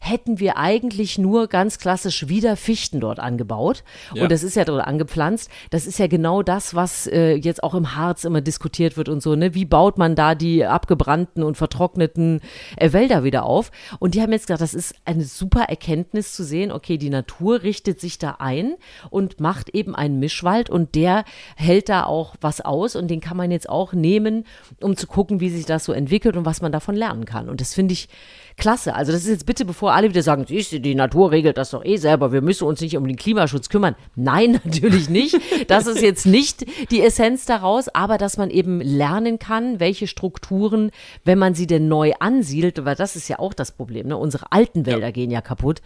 hätten 0.00 0.40
wir 0.40 0.56
eigentlich 0.56 1.18
nur 1.18 1.48
ganz 1.48 1.78
klassisch 1.78 2.28
wieder 2.28 2.56
Fichten 2.56 3.00
dort 3.00 3.18
angebaut. 3.18 3.84
Ja. 4.14 4.22
Und 4.22 4.32
das 4.32 4.42
ist 4.42 4.56
ja 4.56 4.64
dort 4.64 4.86
angepflanzt. 4.86 5.50
Das 5.68 5.86
ist 5.86 5.98
ja 5.98 6.06
genau 6.06 6.42
das, 6.42 6.74
was 6.74 7.06
äh, 7.06 7.34
jetzt 7.34 7.62
auch 7.62 7.74
im 7.74 7.94
Harz 7.94 8.24
immer 8.24 8.40
diskutiert 8.40 8.96
wird 8.96 9.10
und 9.10 9.22
so, 9.22 9.34
ne? 9.34 9.54
Wie 9.54 9.66
baut 9.66 9.98
man 9.98 10.14
da 10.14 10.34
die 10.34 10.64
abgebrannten 10.64 11.42
und 11.42 11.56
vertrockneten 11.56 12.40
äh, 12.76 12.92
Wälder 12.92 13.22
wieder 13.22 13.44
auf? 13.44 13.70
Und 13.98 14.14
die 14.14 14.22
haben 14.22 14.32
jetzt 14.32 14.46
gesagt, 14.46 14.62
das 14.62 14.72
ist 14.72 14.94
eine 15.04 15.24
super 15.24 15.64
Erkenntnis 15.64 16.34
zu 16.34 16.42
sehen, 16.42 16.72
okay, 16.72 16.96
die 16.96 17.10
Natur 17.10 17.62
richtet 17.62 18.00
sich 18.00 18.09
da 18.18 18.36
ein 18.38 18.76
und 19.10 19.40
macht 19.40 19.70
eben 19.70 19.94
einen 19.94 20.18
Mischwald 20.18 20.70
und 20.70 20.94
der 20.94 21.24
hält 21.56 21.88
da 21.88 22.04
auch 22.04 22.34
was 22.40 22.60
aus 22.60 22.96
und 22.96 23.08
den 23.08 23.20
kann 23.20 23.36
man 23.36 23.50
jetzt 23.50 23.68
auch 23.68 23.92
nehmen, 23.92 24.44
um 24.80 24.96
zu 24.96 25.06
gucken, 25.06 25.40
wie 25.40 25.50
sich 25.50 25.66
das 25.66 25.84
so 25.84 25.92
entwickelt 25.92 26.36
und 26.36 26.44
was 26.44 26.60
man 26.62 26.72
davon 26.72 26.94
lernen 26.94 27.24
kann. 27.24 27.48
Und 27.48 27.60
das 27.60 27.74
finde 27.74 27.92
ich 27.92 28.08
klasse. 28.56 28.94
Also 28.94 29.12
das 29.12 29.22
ist 29.22 29.28
jetzt 29.28 29.46
bitte, 29.46 29.64
bevor 29.64 29.92
alle 29.94 30.08
wieder 30.08 30.22
sagen, 30.22 30.44
die 30.46 30.94
Natur 30.94 31.30
regelt 31.30 31.58
das 31.58 31.70
doch 31.70 31.84
eh 31.84 31.96
selber, 31.96 32.32
wir 32.32 32.40
müssen 32.42 32.64
uns 32.64 32.80
nicht 32.80 32.96
um 32.96 33.06
den 33.06 33.16
Klimaschutz 33.16 33.68
kümmern. 33.68 33.94
Nein, 34.16 34.52
natürlich 34.64 35.08
nicht. 35.08 35.36
Das 35.68 35.86
ist 35.86 36.02
jetzt 36.02 36.26
nicht 36.26 36.64
die 36.90 37.02
Essenz 37.02 37.46
daraus, 37.46 37.88
aber 37.88 38.18
dass 38.18 38.36
man 38.36 38.50
eben 38.50 38.80
lernen 38.80 39.38
kann, 39.38 39.80
welche 39.80 40.06
Strukturen, 40.06 40.90
wenn 41.24 41.38
man 41.38 41.54
sie 41.54 41.66
denn 41.66 41.88
neu 41.88 42.12
ansiedelt, 42.20 42.84
weil 42.84 42.96
das 42.96 43.16
ist 43.16 43.28
ja 43.28 43.38
auch 43.38 43.54
das 43.54 43.72
Problem, 43.72 44.08
ne? 44.08 44.16
unsere 44.16 44.52
alten 44.52 44.86
Wälder 44.86 45.12
gehen 45.12 45.30
ja 45.30 45.40
kaputt, 45.40 45.80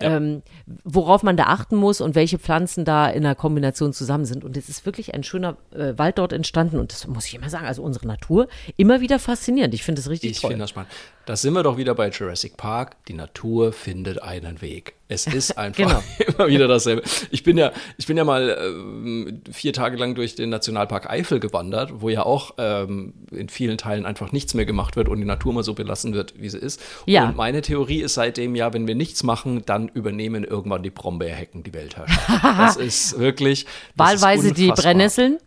Ähm, 0.00 0.42
worauf 0.84 1.22
man 1.22 1.36
da 1.36 1.44
achten 1.44 1.76
muss 1.76 2.00
und 2.00 2.14
welche 2.14 2.38
Pflanzen 2.38 2.84
da 2.84 3.08
in 3.08 3.22
der 3.22 3.34
Kombination 3.34 3.92
zusammen 3.92 4.24
sind. 4.24 4.42
Und 4.42 4.56
es 4.56 4.68
ist 4.68 4.84
wirklich 4.86 5.14
ein 5.14 5.22
schöner 5.22 5.56
äh, 5.72 5.96
Wald 5.96 6.18
dort 6.18 6.32
entstanden 6.32 6.78
und 6.78 6.92
das 6.92 7.06
muss 7.06 7.26
ich 7.26 7.34
immer 7.34 7.48
sagen, 7.50 7.66
also 7.66 7.82
unsere 7.82 8.06
Natur 8.06 8.48
immer 8.76 9.00
wieder 9.00 9.18
faszinierend. 9.18 9.74
Ich 9.74 9.84
finde 9.84 10.00
es 10.00 10.08
richtig 10.10 10.30
Ich 10.32 10.40
toll. 10.40 10.50
finde 10.50 10.62
das 10.64 10.70
spannend. 10.70 10.90
Da 11.24 11.36
sind 11.36 11.54
wir 11.54 11.62
doch 11.62 11.76
wieder 11.76 11.94
bei 11.94 12.08
Jurassic 12.08 12.56
Park. 12.56 12.96
Die 13.06 13.12
Natur 13.12 13.72
findet 13.72 14.20
einen 14.22 14.60
Weg. 14.60 14.94
Es 15.06 15.26
ist 15.28 15.52
einfach 15.58 15.76
Genau. 15.84 16.02
immer 16.38 16.48
wieder 16.48 16.66
dasselbe. 16.66 17.02
Ich 17.30 17.44
bin 17.44 17.56
ja, 17.56 17.70
ich 17.96 18.06
bin 18.06 18.16
ja 18.16 18.24
mal 18.24 18.56
ähm, 18.60 19.40
vier 19.52 19.72
Tage 19.72 19.96
lang 19.96 20.16
durch 20.16 20.34
den 20.34 20.50
Nationalpark 20.50 21.08
Eifel 21.08 21.38
gewandert, 21.38 22.00
wo 22.00 22.08
ja 22.08 22.24
auch 22.24 22.54
ähm, 22.58 23.14
in 23.30 23.48
vielen 23.48 23.78
Teilen 23.78 24.04
einfach 24.04 24.32
nichts 24.32 24.54
mehr 24.54 24.64
gemacht 24.64 24.96
wird 24.96 25.08
und 25.08 25.18
die 25.20 25.24
Natur 25.24 25.52
mal 25.52 25.62
so 25.62 25.74
belassen 25.74 26.12
wird, 26.12 26.34
wie 26.40 26.48
sie 26.48 26.58
ist. 26.58 26.80
Ja. 27.06 27.28
Und 27.28 27.36
meine 27.36 27.62
Theorie 27.62 28.02
ist 28.02 28.14
seitdem 28.14 28.56
ja, 28.56 28.72
wenn 28.72 28.88
wir 28.88 28.96
nichts 28.96 29.22
machen, 29.22 29.62
dann 29.64 29.88
übernehmen 29.88 30.42
irgendwann 30.42 30.82
die 30.82 30.90
Brombeerhecken 30.90 31.62
die 31.62 31.72
Weltherrschaft. 31.72 32.42
das 32.42 32.76
ist 32.78 33.18
wirklich. 33.18 33.66
Das 33.96 34.14
ist 34.14 34.22
Wahlweise 34.22 34.52
die 34.52 34.64
unfassbar. 34.64 34.92
Brennnesseln, 34.92 35.38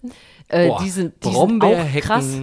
äh, 0.48 0.68
Boah, 0.70 0.82
die 0.82 0.90
sind, 0.90 1.14
die 1.24 1.34
sind 1.34 1.64
auch 1.64 1.92
krass. 2.02 2.40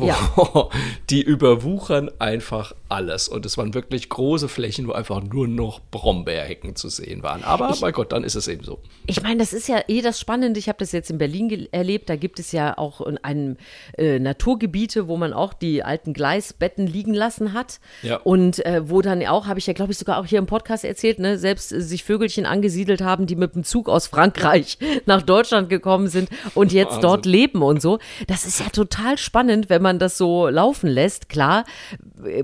Ja. 0.00 0.16
Die 1.10 1.22
überwuchern 1.22 2.10
einfach 2.18 2.74
alles. 2.88 3.28
Und 3.28 3.46
es 3.46 3.56
waren 3.56 3.74
wirklich 3.74 4.08
große 4.08 4.48
Flächen, 4.48 4.88
wo 4.88 4.92
einfach 4.92 5.22
nur 5.22 5.46
noch 5.46 5.80
Brombeerhecken 5.90 6.74
zu 6.74 6.88
sehen 6.88 7.22
waren. 7.22 7.44
Aber 7.44 7.74
mein 7.80 7.92
Gott, 7.92 8.12
dann 8.12 8.24
ist 8.24 8.34
es 8.34 8.48
eben 8.48 8.64
so. 8.64 8.80
Ich 9.06 9.22
meine, 9.22 9.38
das 9.38 9.52
ist 9.52 9.68
ja 9.68 9.82
eh 9.86 10.00
das 10.00 10.18
Spannende. 10.18 10.58
Ich 10.58 10.68
habe 10.68 10.78
das 10.78 10.92
jetzt 10.92 11.10
in 11.10 11.18
Berlin 11.18 11.68
erlebt. 11.70 12.08
Da 12.08 12.16
gibt 12.16 12.38
es 12.38 12.52
ja 12.52 12.76
auch 12.76 13.00
in 13.02 13.18
einem 13.18 13.56
äh, 13.96 14.18
Naturgebiete, 14.18 15.06
wo 15.06 15.16
man 15.16 15.32
auch 15.32 15.52
die 15.52 15.82
alten 15.82 16.12
Gleisbetten 16.12 16.86
liegen 16.86 17.14
lassen 17.14 17.52
hat. 17.52 17.78
Ja. 18.02 18.16
Und 18.16 18.64
äh, 18.66 18.88
wo 18.88 19.00
dann 19.00 19.24
auch, 19.26 19.46
habe 19.46 19.58
ich 19.58 19.66
ja, 19.66 19.74
glaube 19.74 19.92
ich, 19.92 19.98
sogar 19.98 20.18
auch 20.18 20.26
hier 20.26 20.38
im 20.38 20.46
Podcast 20.46 20.84
erzählt, 20.84 21.18
ne, 21.20 21.38
selbst 21.38 21.72
äh, 21.72 21.80
sich 21.80 22.02
Vögelchen 22.02 22.46
angesiedelt 22.46 23.00
haben, 23.00 23.26
die 23.26 23.36
mit 23.36 23.54
dem 23.54 23.62
Zug 23.62 23.88
aus 23.88 24.08
Frankreich 24.08 24.78
nach 25.06 25.22
Deutschland 25.22 25.68
gekommen 25.68 26.08
sind 26.08 26.30
und 26.54 26.72
jetzt 26.72 26.86
Wahnsinn. 26.86 27.02
dort 27.02 27.26
leben 27.26 27.62
und 27.62 27.80
so. 27.80 27.98
Das 28.26 28.44
ist 28.44 28.60
ja 28.60 28.68
total 28.70 29.18
spannend, 29.18 29.68
wenn 29.68 29.83
man 29.84 30.00
das 30.00 30.18
so 30.18 30.48
laufen 30.48 30.88
lässt. 30.90 31.28
Klar, 31.28 31.64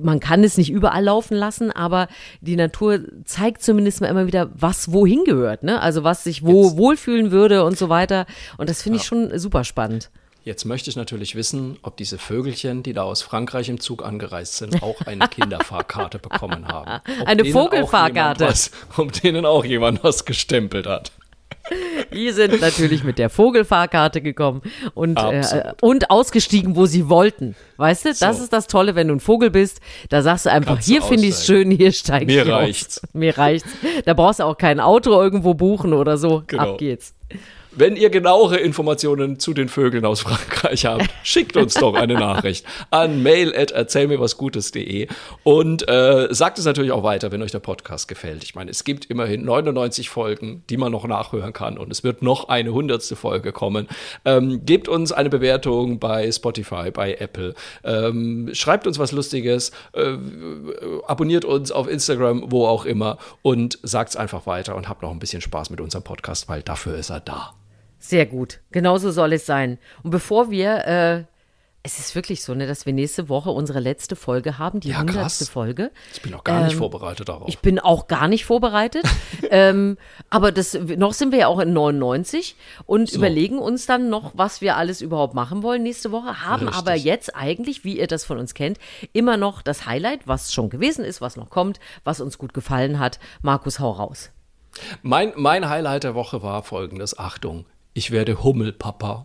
man 0.01 0.21
kann 0.21 0.45
es 0.45 0.57
nicht 0.57 0.71
überall 0.71 1.03
laufen 1.03 1.35
lassen, 1.37 1.73
aber 1.73 2.07
die 2.41 2.55
Natur 2.55 3.01
zeigt 3.25 3.63
zumindest 3.63 4.01
mal 4.01 4.07
immer 4.09 4.29
wieder, 4.29 4.51
was 4.55 4.93
wohin 4.93 5.25
gehört, 5.25 5.65
ne? 5.65 5.81
Also 5.81 6.05
was 6.05 6.23
sich 6.23 6.45
wo 6.45 6.65
Jetzt- 6.67 6.77
wohlfühlen 6.77 7.33
würde 7.33 7.65
und 7.65 7.77
so 7.77 7.89
weiter. 7.89 8.27
Und 8.59 8.69
das 8.71 8.83
finde 8.83 8.99
ich 8.99 9.05
schon 9.05 9.37
super 9.39 9.65
spannend. 9.65 10.11
Jetzt 10.43 10.65
möchte 10.65 10.89
ich 10.89 10.97
natürlich 10.97 11.35
wissen, 11.35 11.77
ob 11.83 11.99
diese 11.99 12.17
Vögelchen, 12.17 12.83
die 12.83 12.95
da 12.95 13.03
aus 13.03 13.21
Frankreich 13.21 13.69
im 13.69 13.79
Zug 13.79 14.03
angereist 14.03 14.57
sind, 14.57 14.83
auch 14.83 15.01
eine 15.03 15.29
Kinderfahrkarte 15.29 16.19
bekommen 16.19 16.67
haben. 16.67 17.03
Ob 17.21 17.27
Eine 17.29 17.45
Vogelfahrkarte. 17.45 18.47
Was, 18.47 18.71
ob 18.97 19.13
denen 19.21 19.45
auch 19.45 19.67
jemand 19.67 20.03
was 20.03 20.25
gestempelt 20.25 20.87
hat. 20.87 21.13
Die 22.13 22.31
sind 22.33 22.61
natürlich 22.61 23.05
mit 23.05 23.19
der 23.19 23.31
Vogelfahrkarte 23.31 24.21
gekommen 24.21 24.63
und, 24.95 25.19
äh, 25.19 25.73
und 25.81 26.11
ausgestiegen, 26.11 26.75
wo 26.77 26.87
sie 26.87 27.09
wollten. 27.09 27.55
Weißt 27.77 28.05
du, 28.05 28.09
das 28.09 28.19
So. 28.39 28.43
ist 28.45 28.53
das 28.53 28.67
Tolle, 28.67 28.95
wenn 28.95 29.09
du 29.09 29.15
ein 29.15 29.21
Vogel 29.21 29.51
bist. 29.51 29.81
Da 30.09 30.23
sagst 30.23 30.47
du 30.47 30.51
einfach, 30.51 30.75
Kannst 30.75 30.89
hier 30.89 31.03
finde 31.03 31.25
ich 31.25 31.31
es 31.35 31.47
schön, 31.47 31.71
hier 31.71 31.93
steige 31.93 32.27
Mir 32.27 32.45
ich 32.45 32.53
aus. 32.53 32.59
reicht's. 32.61 33.03
Mir 33.13 33.39
reicht's. 33.39 33.69
Da 34.05 34.15
brauchst 34.15 34.41
du 34.41 34.45
auch 34.45 34.59
kein 34.59 34.81
Auto 34.81 35.11
irgendwo 35.13 35.55
buchen 35.55 35.93
oder 35.93 36.17
so. 36.19 36.43
Genau. 36.47 36.73
Ab 36.73 36.79
geht's. 36.79 37.15
Wenn 37.73 37.95
ihr 37.95 38.11
genauere 38.11 38.57
Informationen 38.57 39.39
zu 39.39 39.55
den 39.55 39.69
Vögeln 39.69 40.05
aus 40.05 40.23
Frankreich 40.23 40.87
habt, 40.87 41.09
schickt 41.23 41.57
uns 41.57 41.75
doch 41.75 41.95
eine 41.95 42.15
Nachricht 42.15 42.67
an 42.91 43.23
mail 43.23 43.55
at 43.57 43.71
erzählmirwasgutes.de 43.71 45.07
und 45.45 45.89
äh, 45.89 46.27
sagt 46.31 46.59
es 46.59 46.65
natürlich 46.65 46.91
auch 46.91 47.05
weiter, 47.05 47.31
wenn 47.31 47.43
euch 47.43 47.53
der 47.53 47.61
Podcast 47.61 48.09
gefällt. 48.09 48.43
Ich 48.43 48.57
meine, 48.57 48.73
es 48.73 48.83
gibt 48.83 49.05
immerhin 49.05 49.45
99 49.45 50.11
Folgen, 50.11 50.65
die 50.69 50.77
man 50.77 50.91
noch 50.91 51.07
nachhören 51.07 51.53
kann 51.53 51.79
und 51.79 51.93
es 51.93 52.03
wird 52.03 52.23
noch 52.23 52.49
eine 52.49 52.73
hundertste 52.73 53.15
Folge 53.15 53.53
kommen. 53.53 53.87
Ähm, 54.25 54.67
gebt 54.67 54.89
uns 54.89 55.13
eine 55.13 55.31
Bewertung 55.31 56.01
bei 56.01 56.31
Spotify, 56.33 56.91
bei 56.91 57.15
Apple. 57.15 57.55
Ähm, 57.85 58.51
schreibt 58.53 58.89
uns 58.89 58.99
was 58.99 59.13
Lustiges, 59.13 59.71
äh, 59.93 60.17
abonniert 61.07 61.45
uns 61.45 61.71
auf 61.71 61.89
Instagram, 61.89 62.51
wo 62.51 62.67
auch 62.67 62.85
immer 62.85 63.19
und 63.43 63.79
sagt 63.85 64.11
es 64.11 64.17
einfach 64.17 64.47
weiter 64.49 64.75
und 64.75 64.89
habt 64.89 65.03
noch 65.03 65.13
ein 65.13 65.21
bisschen 65.21 65.41
Spaß 65.41 65.71
mit 65.71 65.81
unserem 65.81 66.03
Podcast, 66.03 66.49
weil 66.49 66.63
dafür 66.63 66.97
ist 66.97 67.11
er 67.11 67.21
da. 67.21 67.55
Sehr 68.01 68.27
gut. 68.27 68.61
Genauso 68.73 69.11
soll 69.13 69.35
es 69.35 69.47
sein. 69.47 69.79
Und 70.03 70.11
bevor 70.11 70.51
wir, 70.51 70.87
äh, 70.87 71.25
es 71.83 71.99
ist 71.99 72.15
wirklich 72.15 72.43
so, 72.43 72.55
ne, 72.55 72.67
dass 72.67 72.85
wir 72.85 72.93
nächste 72.93 73.31
Woche 73.31 73.51
unsere 73.51 73.81
letzte 73.81 74.15
Folge 74.15 74.59
haben, 74.59 74.81
die 74.81 74.89
Ja, 74.91 74.99
hundertste 75.01 75.45
krass. 75.45 75.49
Folge. 75.49 75.91
Ich 76.13 76.21
bin 76.21 76.33
noch 76.33 76.45
gar 76.45 76.65
nicht 76.65 76.73
Ähm, 76.73 76.79
vorbereitet 76.79 77.29
darauf. 77.31 77.49
Ich 77.49 77.61
bin 77.61 77.79
auch 77.79 78.07
gar 78.07 78.29
nicht 78.29 78.45
vorbereitet. 78.45 79.05
ähm, 79.51 79.97
aber 80.29 80.53
das, 80.53 80.75
noch 80.75 81.15
sind 81.15 81.33
wir 81.33 81.39
ja 81.41 81.47
auch 81.47 81.59
in 81.59 81.73
99 81.73 82.55
und 82.85 83.11
überlegen 83.13 83.59
uns 83.59 83.87
dann 83.87 84.11
noch, 84.11 84.33
was 84.35 84.61
wir 84.61 84.77
alles 84.77 85.01
überhaupt 85.01 85.33
machen 85.35 85.63
wollen 85.63 85.83
nächste 85.83 86.13
Woche. 86.13 86.43
Haben 86.45 86.69
Richtig. 86.69 86.79
aber 86.79 86.95
jetzt 86.97 87.35
eigentlich, 87.35 87.83
wie 87.85 87.99
ihr 87.99 88.07
das 88.07 88.25
von 88.25 88.39
uns 88.39 88.53
kennt, 88.53 88.79
immer 89.15 89.39
noch 89.39 89.63
das 89.63 89.87
Highlight, 89.87 90.27
was 90.27 90.53
schon 90.53 90.69
gewesen 90.69 91.03
ist, 91.05 91.23
was 91.23 91.37
noch 91.37 91.49
kommt, 91.49 91.81
was 92.05 92.21
uns 92.21 92.37
gut 92.37 92.53
gefallen 92.53 92.99
hat. 92.99 93.19
Markus, 93.41 93.79
hau 93.81 93.91
raus. 93.91 94.31
Mein, 95.03 95.33
mein 95.37 95.69
Highlight 95.69 96.05
der 96.05 96.15
Woche 96.15 96.43
war 96.43 96.63
folgendes: 96.63 97.19
Achtung, 97.19 97.65
ich 97.95 98.11
werde 98.11 98.43
Hummelpapa. 98.43 99.25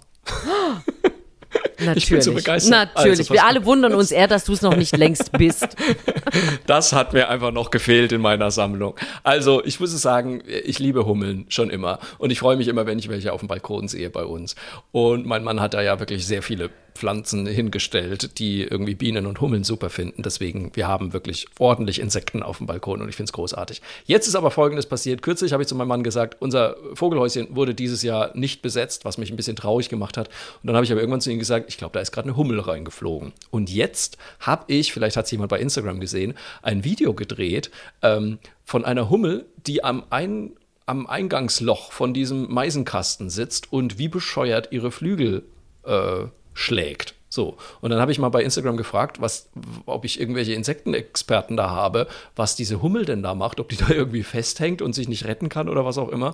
Natürlich. 1.78 1.96
Ich 1.98 2.10
bin 2.10 2.22
so 2.22 2.34
begeistert. 2.34 2.96
Natürlich. 2.96 3.20
Also, 3.20 3.34
Wir 3.34 3.46
alle 3.46 3.66
wundern 3.66 3.94
uns 3.96 4.12
eher, 4.12 4.28
dass 4.28 4.46
du 4.46 4.54
es 4.54 4.62
noch 4.62 4.76
nicht 4.76 4.96
längst 4.96 5.32
bist. 5.34 5.76
Das 6.68 6.94
hat 6.94 7.14
mir 7.14 7.30
einfach 7.30 7.52
noch 7.52 7.70
gefehlt 7.70 8.12
in 8.12 8.20
meiner 8.22 8.50
Sammlung. 8.52 8.96
Also, 9.24 9.64
ich 9.64 9.80
muss 9.80 9.94
es 9.94 10.02
sagen, 10.02 10.42
ich 10.46 10.80
liebe 10.80 11.06
Hummeln 11.06 11.46
schon 11.50 11.70
immer. 11.70 12.00
Und 12.18 12.32
ich 12.32 12.40
freue 12.40 12.58
mich 12.58 12.68
immer, 12.68 12.86
wenn 12.86 12.98
ich 12.98 13.08
welche 13.08 13.32
auf 13.32 13.40
dem 13.40 13.48
Balkon 13.48 13.88
sehe 13.88 14.10
bei 14.10 14.26
uns. 14.26 14.56
Und 14.92 15.26
mein 15.26 15.44
Mann 15.44 15.62
hat 15.62 15.74
da 15.74 15.82
ja 15.82 16.00
wirklich 16.00 16.26
sehr 16.26 16.42
viele 16.42 16.72
Pflanzen 16.96 17.46
hingestellt, 17.46 18.40
die 18.40 18.64
irgendwie 18.64 18.96
Bienen 18.96 19.26
und 19.26 19.42
Hummeln 19.42 19.64
super 19.64 19.90
finden. 19.90 20.24
Deswegen, 20.24 20.72
wir 20.76 20.88
haben 20.88 21.14
wirklich 21.14 21.46
ordentlich 21.60 22.00
Insekten 22.00 22.42
auf 22.42 22.58
dem 22.58 22.68
Balkon 22.68 23.02
und 23.02 23.10
ich 23.10 23.16
finde 23.16 23.30
es 23.30 23.34
großartig. 23.34 23.82
Jetzt 24.06 24.28
ist 24.28 24.36
aber 24.36 24.50
Folgendes 24.50 24.86
passiert. 24.86 25.22
Kürzlich 25.22 25.54
habe 25.54 25.62
ich 25.62 25.68
zu 25.68 25.76
meinem 25.76 25.90
Mann 25.90 26.04
gesagt, 26.04 26.38
unser 26.40 26.78
Vogelhäuschen 26.94 27.56
wurde 27.56 27.76
dieses 27.76 28.02
Jahr 28.02 28.32
nicht 28.36 28.62
besetzt, 28.62 29.06
was 29.06 29.18
mich 29.18 29.30
ein 29.30 29.36
bisschen 29.36 29.56
traurig 29.56 29.90
gemacht 29.90 30.18
hat. 30.18 30.30
Und 30.64 30.68
dann 30.68 30.76
habe 30.76 30.86
ich 30.86 30.92
aber 30.92 31.02
irgendwann 31.02 31.22
zu 31.22 31.32
ihm 31.32 31.40
gesagt, 31.40 31.66
ich 31.68 31.78
glaube, 31.78 31.94
da 31.94 32.00
ist 32.00 32.12
gerade 32.12 32.30
eine 32.30 32.38
Hummel 32.38 32.60
reingeflogen. 32.60 33.34
Und 33.52 33.70
jetzt 33.70 34.18
habe 34.40 34.64
ich, 34.68 34.94
vielleicht 34.94 35.18
hat 35.18 35.26
es 35.26 35.32
jemand 35.32 35.50
bei 35.50 35.60
Instagram 35.60 36.00
gesehen, 36.00 36.34
ein 36.62 36.84
Video 36.84 37.14
gedreht 37.14 37.72
ähm, 38.02 38.40
von 38.64 38.86
einer 38.86 39.10
Hummel, 39.10 39.46
die 39.68 39.84
am 39.84 40.04
ein 40.10 40.54
am 40.88 41.08
Eingangsloch 41.08 41.92
von 41.92 42.14
diesem 42.14 42.52
Meisenkasten 42.54 43.32
sitzt 43.32 43.74
und 43.74 43.98
wie 43.98 44.08
bescheuert 44.08 44.68
ihre 44.72 44.92
Flügel 44.92 45.44
äh, 45.84 46.26
schlägt. 46.56 47.15
So, 47.36 47.58
und 47.82 47.90
dann 47.90 48.00
habe 48.00 48.14
ich 48.14 48.18
mal 48.18 48.30
bei 48.30 48.44
Instagram 48.44 48.78
gefragt, 48.78 49.20
was, 49.20 49.50
ob 49.86 50.06
ich 50.06 50.22
irgendwelche 50.22 50.54
Insektenexperten 50.54 51.58
da 51.58 51.70
habe, 51.70 52.08
was 52.34 52.56
diese 52.56 52.82
Hummel 52.82 53.04
denn 53.04 53.24
da 53.24 53.36
macht, 53.36 53.60
ob 53.60 53.68
die 53.68 53.76
da 53.88 53.90
irgendwie 53.90 54.24
festhängt 54.24 54.82
und 54.82 54.94
sich 54.94 55.10
nicht 55.10 55.26
retten 55.26 55.50
kann 55.50 55.68
oder 55.68 55.84
was 55.84 55.98
auch 55.98 56.08
immer. 56.08 56.34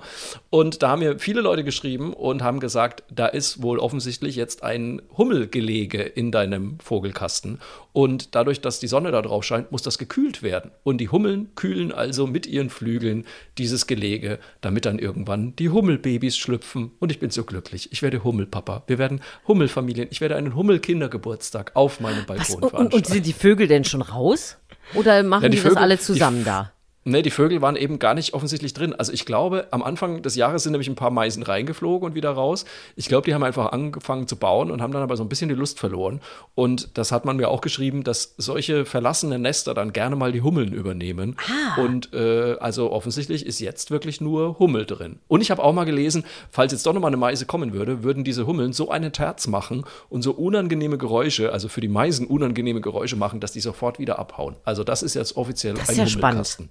Und 0.52 0.84
da 0.84 0.90
haben 0.90 1.00
mir 1.00 1.18
viele 1.18 1.42
Leute 1.42 1.64
geschrieben 1.64 2.14
und 2.14 2.44
haben 2.44 2.60
gesagt, 2.60 3.04
da 3.10 3.26
ist 3.26 3.64
wohl 3.64 3.80
offensichtlich 3.80 4.36
jetzt 4.36 4.62
ein 4.64 5.02
Hummelgelege 5.18 6.04
in 6.04 6.32
deinem 6.32 6.80
Vogelkasten. 6.80 7.58
Und 7.94 8.36
dadurch, 8.36 8.62
dass 8.62 8.80
die 8.80 8.88
Sonne 8.88 9.12
da 9.12 9.22
drauf 9.22 9.44
scheint, 9.44 9.72
muss 9.72 9.82
das 9.82 9.98
gekühlt 9.98 10.44
werden. 10.44 10.72
Und 10.84 11.00
die 11.00 11.10
Hummeln 11.10 11.50
kühlen 11.56 11.92
also 11.92 12.26
mit 12.26 12.46
ihren 12.46 12.70
Flügeln 12.70 13.26
dieses 13.58 13.86
Gelege, 13.86 14.40
damit 14.62 14.86
dann 14.86 15.00
irgendwann 15.00 15.56
die 15.58 15.70
Hummelbabys 15.70 16.38
schlüpfen. 16.38 16.92
Und 17.00 17.12
ich 17.12 17.20
bin 17.20 17.32
so 17.32 17.44
glücklich. 17.44 17.92
Ich 17.92 18.02
werde 18.02 18.24
Hummelpapa. 18.24 18.84
Wir 18.88 18.98
werden 18.98 19.20
Hummelfamilien. 19.48 20.08
Ich 20.10 20.22
werde 20.22 20.38
einen 20.38 20.56
Hummelkindergeburtstag 20.96 21.72
auf 21.76 22.00
meinem 22.00 22.20
Was, 22.20 22.26
Balkon 22.28 22.56
und, 22.56 22.64
und 22.64 22.70
veranstalten. 22.72 23.12
sind 23.14 23.26
die 23.26 23.34
Vögel 23.34 23.68
denn 23.68 23.84
schon 23.84 24.02
raus? 24.02 24.58
Oder 24.94 25.24
machen 25.24 25.44
Ja, 25.44 25.50
die, 25.50 25.58
die 25.58 25.64
das 25.64 25.72
Vögel- 25.74 25.82
alle 25.82 25.96
die 25.98 26.02
zusammen 26.04 26.40
F- 26.42 26.46
da? 26.46 26.72
Ne, 27.04 27.24
die 27.24 27.32
Vögel 27.32 27.64
waren 27.64 27.76
eben 27.76 27.98
gar 27.98 28.14
nicht 28.14 28.36
offensichtlich 28.36 28.76
drin. 28.76 28.94
Also 28.94 29.12
ich 29.12 29.26
glaube, 29.26 29.68
am 29.72 29.82
Anfang 29.82 30.22
des 30.22 30.36
Jahres 30.36 30.62
sind 30.62 30.74
nämlich 30.74 30.88
ein 30.88 30.96
paar 30.96 31.10
Meisen 31.10 31.42
reingeflogen 31.42 32.08
und 32.08 32.16
wieder 32.16 32.30
raus. 32.30 32.64
Ich 32.96 33.08
glaube, 33.08 33.26
die 33.26 33.34
haben 33.34 33.42
einfach 33.42 33.72
angefangen 33.72 34.28
zu 34.28 34.36
bauen 34.36 34.70
und 34.70 34.84
haben 34.84 34.94
dann 34.94 35.02
aber 35.02 35.18
so 35.18 35.24
ein 35.24 35.30
bisschen 35.30 35.50
die 35.50 35.56
Lust 35.56 35.80
verloren. 35.80 36.22
Und 36.54 36.96
das 37.00 37.12
hat 37.12 37.26
man 37.26 37.38
mir 37.38 37.50
auch 37.50 37.62
geschrieben, 37.62 38.04
dass 38.04 38.36
solche 38.38 38.86
verlassenen 38.86 39.42
Nester 39.42 39.74
dann 39.74 39.94
gerne 39.94 40.16
mal 40.16 40.32
die 40.32 40.44
Hummeln 40.44 40.74
übernehmen. 40.74 41.38
Und 41.78 42.14
äh, 42.14 42.58
also 42.60 42.92
offensichtlich 42.92 43.48
ist 43.48 43.60
jetzt 43.60 43.90
wirklich 43.90 44.22
nur 44.22 44.60
Hummel 44.60 44.86
drin. 44.86 45.18
Und 45.28 45.42
ich 45.42 45.50
habe 45.50 45.64
auch 45.64 45.74
mal 45.74 45.86
gelesen, 45.86 46.24
falls 46.52 46.72
jetzt 46.72 46.86
doch 46.86 46.94
noch 46.94 47.02
mal 47.02 47.08
eine 47.08 47.18
Meise 47.18 47.48
kommen 47.48 47.74
würde, 47.74 48.04
würden 48.04 48.24
diese 48.24 48.46
Hummeln 48.46 48.74
so 48.74 48.92
einen 48.92 49.12
Terz 49.12 49.48
machen 49.48 49.86
und 50.10 50.22
so 50.22 50.34
unangenehme 50.34 51.00
Geräusche, 51.00 51.52
also 51.52 51.68
für 51.68 51.82
die 51.82 51.88
Meisen 51.88 52.28
unangenehme 52.28 52.80
Geräusche 52.80 53.16
machen, 53.16 53.40
dass 53.40 53.54
die 53.54 53.60
sofort 53.60 53.98
wieder 53.98 54.20
abhauen. 54.20 54.56
Also 54.66 54.84
das 54.84 55.02
ist 55.02 55.16
jetzt 55.16 55.36
offiziell 55.36 55.74
Das 55.74 55.90
ist 55.90 55.90
ein 55.90 55.98
ja 55.98 56.08
spannend. 56.08 56.70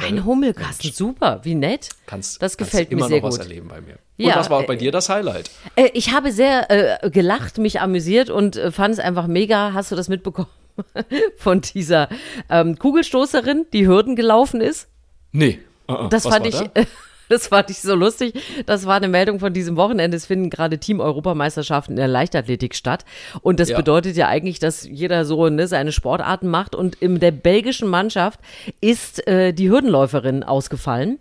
Ein 0.00 0.24
Hummelkasten, 0.24 0.92
super, 0.92 1.40
wie 1.42 1.54
nett. 1.54 1.90
Kannst, 2.06 2.42
das 2.42 2.56
kannst 2.56 2.72
gefällt 2.72 2.90
mir 2.90 2.98
immer 2.98 3.08
sehr 3.08 3.18
noch 3.18 3.28
was 3.28 3.36
gut. 3.36 3.46
erleben 3.46 3.68
bei 3.68 3.80
mir. 3.80 3.98
Ja, 4.16 4.34
und 4.34 4.40
was 4.40 4.50
war 4.50 4.62
äh, 4.62 4.66
bei 4.66 4.76
dir 4.76 4.92
das 4.92 5.08
Highlight? 5.08 5.50
Äh, 5.74 5.90
ich 5.94 6.12
habe 6.12 6.32
sehr 6.32 7.02
äh, 7.02 7.10
gelacht, 7.10 7.58
mich 7.58 7.80
amüsiert 7.80 8.30
und 8.30 8.56
äh, 8.56 8.72
fand 8.72 8.94
es 8.94 9.00
einfach 9.00 9.26
mega. 9.26 9.72
Hast 9.72 9.92
du 9.92 9.96
das 9.96 10.08
mitbekommen? 10.08 10.48
Von 11.38 11.62
dieser 11.62 12.08
ähm, 12.50 12.78
Kugelstoßerin, 12.78 13.66
die 13.72 13.86
Hürden 13.86 14.16
gelaufen 14.16 14.60
ist. 14.60 14.88
Nee. 15.32 15.58
Uh-uh. 15.88 16.08
Das 16.08 16.24
Was 16.24 16.34
fand 16.34 16.46
ich, 16.46 16.56
da? 16.56 16.70
das 17.28 17.48
fand 17.48 17.70
ich 17.70 17.80
so 17.80 17.94
lustig. 17.94 18.34
Das 18.66 18.86
war 18.86 18.96
eine 18.96 19.08
Meldung 19.08 19.40
von 19.40 19.52
diesem 19.52 19.76
Wochenende. 19.76 20.16
Es 20.16 20.26
finden 20.26 20.50
gerade 20.50 20.78
Team-Europameisterschaften 20.78 21.92
in 21.92 21.96
der 21.96 22.08
Leichtathletik 22.08 22.74
statt. 22.74 23.04
Und 23.42 23.60
das 23.60 23.68
Ja. 23.70 23.76
bedeutet 23.76 24.16
ja 24.16 24.28
eigentlich, 24.28 24.58
dass 24.58 24.84
jeder 24.84 25.24
so 25.24 25.48
ne, 25.48 25.66
seine 25.66 25.92
Sportarten 25.92 26.48
macht. 26.48 26.74
Und 26.74 26.94
in 26.96 27.18
der 27.18 27.30
belgischen 27.32 27.88
Mannschaft 27.88 28.40
ist 28.80 29.26
äh, 29.26 29.52
die 29.52 29.70
Hürdenläuferin 29.70 30.42
ausgefallen. 30.42 31.18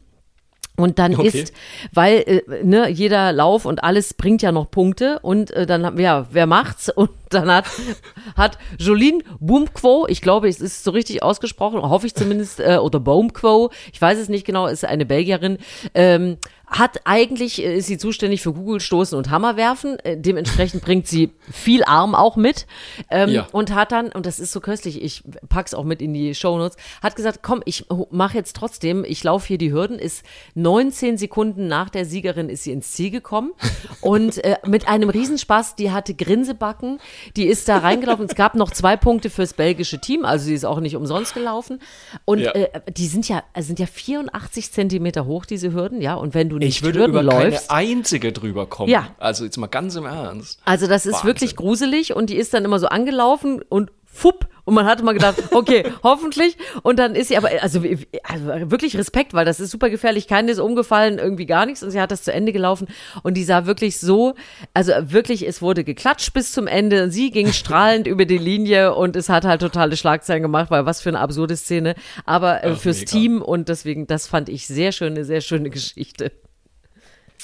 Und 0.77 0.99
dann 0.99 1.15
Okay. 1.15 1.27
ist, 1.27 1.53
weil 1.93 2.17
äh, 2.27 2.63
ne, 2.63 2.89
jeder 2.89 3.31
Lauf 3.31 3.65
und 3.65 3.83
alles 3.83 4.13
bringt 4.13 4.41
ja 4.41 4.51
noch 4.51 4.69
Punkte 4.69 5.19
und 5.21 5.51
äh, 5.51 5.65
dann 5.65 5.97
ja, 5.97 6.27
wer 6.31 6.45
macht's? 6.47 6.89
Und 6.95 7.11
dann 7.29 7.49
hat, 7.51 7.65
hat 8.37 8.57
Jolene 8.77 9.23
Boomquo, 9.39 10.05
ich 10.07 10.21
glaube, 10.21 10.47
es 10.47 10.61
ist 10.61 10.83
so 10.83 10.91
richtig 10.91 11.23
ausgesprochen, 11.23 11.81
hoffe 11.81 12.07
ich 12.07 12.13
zumindest, 12.15 12.59
äh, 12.59 12.77
oder 12.77 12.99
Boomquo, 12.99 13.71
ich 13.91 14.01
weiß 14.01 14.17
es 14.19 14.29
nicht 14.29 14.45
genau, 14.45 14.67
ist 14.67 14.85
eine 14.85 15.05
Belgierin, 15.05 15.57
ähm, 15.93 16.37
hat 16.67 17.01
eigentlich, 17.05 17.63
äh, 17.63 17.77
ist 17.77 17.87
sie 17.87 17.97
zuständig 17.97 18.41
für 18.41 18.53
Kugelstoßen 18.53 19.17
und 19.17 19.29
Hammerwerfen, 19.29 19.99
äh, 19.99 20.17
dementsprechend 20.17 20.83
bringt 20.83 21.07
sie 21.07 21.31
viel 21.51 21.83
Arm 21.83 22.15
auch 22.15 22.35
mit. 22.35 22.65
Ähm, 23.09 23.29
Ja. 23.29 23.47
und 23.51 23.73
hat 23.73 23.91
dann, 23.91 24.11
und 24.11 24.25
das 24.25 24.39
ist 24.39 24.51
so 24.51 24.59
köstlich, 24.61 25.01
ich 25.03 25.23
pack's 25.49 25.73
auch 25.73 25.83
mit 25.83 26.01
in 26.01 26.13
die 26.13 26.33
Shownotes, 26.35 26.77
hat 27.03 27.15
gesagt, 27.15 27.39
komm, 27.43 27.61
ich 27.65 27.85
mache 28.11 28.37
jetzt 28.37 28.55
trotzdem, 28.55 29.03
ich 29.05 29.23
laufe 29.23 29.47
hier 29.47 29.57
die 29.57 29.71
Hürden, 29.71 29.99
ist 29.99 30.23
19 30.55 31.17
Sekunden 31.17 31.67
nach 31.67 31.89
der 31.89 32.05
Siegerin 32.05 32.49
ist 32.49 32.63
sie 32.63 32.71
ins 32.71 32.91
Ziel 32.93 33.11
gekommen. 33.11 33.51
Und 34.01 34.43
äh, 34.43 34.57
mit 34.65 34.87
einem 34.87 35.09
Riesenspaß, 35.09 35.75
die 35.75 35.91
hatte 35.91 36.13
Grinsebacken, 36.13 36.99
die 37.35 37.45
ist 37.47 37.67
da 37.69 37.77
reingelaufen, 37.77 38.25
es 38.29 38.35
gab 38.35 38.55
noch 38.55 38.71
zwei 38.71 38.97
Punkte 38.97 39.29
fürs 39.29 39.53
belgische 39.53 39.99
Team, 39.99 40.25
also 40.25 40.45
sie 40.45 40.53
ist 40.53 40.65
auch 40.65 40.79
nicht 40.79 40.95
umsonst 40.95 41.33
gelaufen. 41.33 41.79
Und 42.25 42.39
Ja. 42.39 42.51
äh, 42.51 42.81
die 42.91 43.07
sind 43.07 43.27
ja, 43.29 43.43
sind 43.59 43.79
ja 43.79 43.85
84 43.85 44.71
Zentimeter 44.71 45.25
hoch, 45.25 45.45
diese 45.45 45.73
Hürden, 45.73 46.01
ja, 46.01 46.15
und 46.15 46.33
wenn 46.33 46.49
du 46.49 46.57
Ich 46.67 46.83
würde 46.83 46.99
Hürden 46.99 47.11
über 47.11 47.23
läufst, 47.23 47.69
keine 47.69 47.87
einzige 47.87 48.31
drüber 48.31 48.65
kommen. 48.65 48.91
Ja. 48.91 49.09
Also 49.17 49.45
jetzt 49.45 49.57
mal 49.57 49.67
ganz 49.67 49.95
im 49.95 50.05
Ernst. 50.05 50.59
Also 50.65 50.87
das 50.87 51.05
ist 51.05 51.13
Wahnsinn. 51.13 51.27
wirklich 51.27 51.55
gruselig 51.55 52.15
und 52.15 52.29
die 52.29 52.35
ist 52.35 52.53
dann 52.53 52.65
immer 52.65 52.79
so 52.79 52.87
angelaufen 52.87 53.61
und 53.67 53.91
fupp 54.15 54.47
und 54.63 54.73
man 54.73 54.85
hatte 54.85 55.03
mal 55.03 55.13
gedacht, 55.13 55.35
okay, 55.51 55.83
hoffentlich 56.01 56.57
und 56.83 56.97
dann 56.97 57.15
ist 57.15 57.27
sie 57.27 57.37
aber 57.37 57.49
also, 57.61 57.81
also 58.23 58.71
wirklich 58.71 58.97
Respekt, 58.97 59.33
weil 59.33 59.45
das 59.45 59.59
ist 59.59 59.71
super 59.71 59.89
gefährlich, 59.89 60.27
keine 60.27 60.51
ist 60.51 60.59
umgefallen, 60.59 61.19
irgendwie 61.19 61.45
gar 61.45 61.65
nichts 61.65 61.83
und 61.83 61.91
sie 61.91 61.99
hat 61.99 62.11
das 62.11 62.23
zu 62.23 62.31
Ende 62.31 62.53
gelaufen 62.53 62.87
und 63.23 63.35
die 63.35 63.43
sah 63.43 63.65
wirklich 63.65 63.99
so, 63.99 64.33
also 64.73 64.93
wirklich, 65.01 65.45
es 65.45 65.61
wurde 65.61 65.83
geklatscht 65.83 66.33
bis 66.33 66.51
zum 66.51 66.67
Ende, 66.67 67.03
und 67.03 67.11
sie 67.11 67.29
ging 67.29 67.47
strahlend 67.53 68.07
über 68.07 68.25
die 68.25 68.37
Linie 68.37 68.95
und 68.95 69.15
es 69.15 69.29
hat 69.29 69.43
halt 69.43 69.61
totale 69.61 69.97
Schlagzeilen 69.97 70.41
gemacht, 70.41 70.71
weil 70.71 70.85
was 70.85 71.01
für 71.01 71.09
eine 71.09 71.19
absurde 71.19 71.57
Szene, 71.57 71.95
aber 72.25 72.63
äh, 72.63 72.71
Ach, 72.71 72.77
fürs 72.77 72.99
mega. 72.99 73.11
Team 73.11 73.41
und 73.41 73.69
deswegen, 73.69 74.07
das 74.07 74.27
fand 74.27 74.47
ich 74.49 74.65
sehr 74.65 74.93
schöne, 74.93 75.25
sehr 75.25 75.41
schöne 75.41 75.69
Geschichte. 75.69 76.31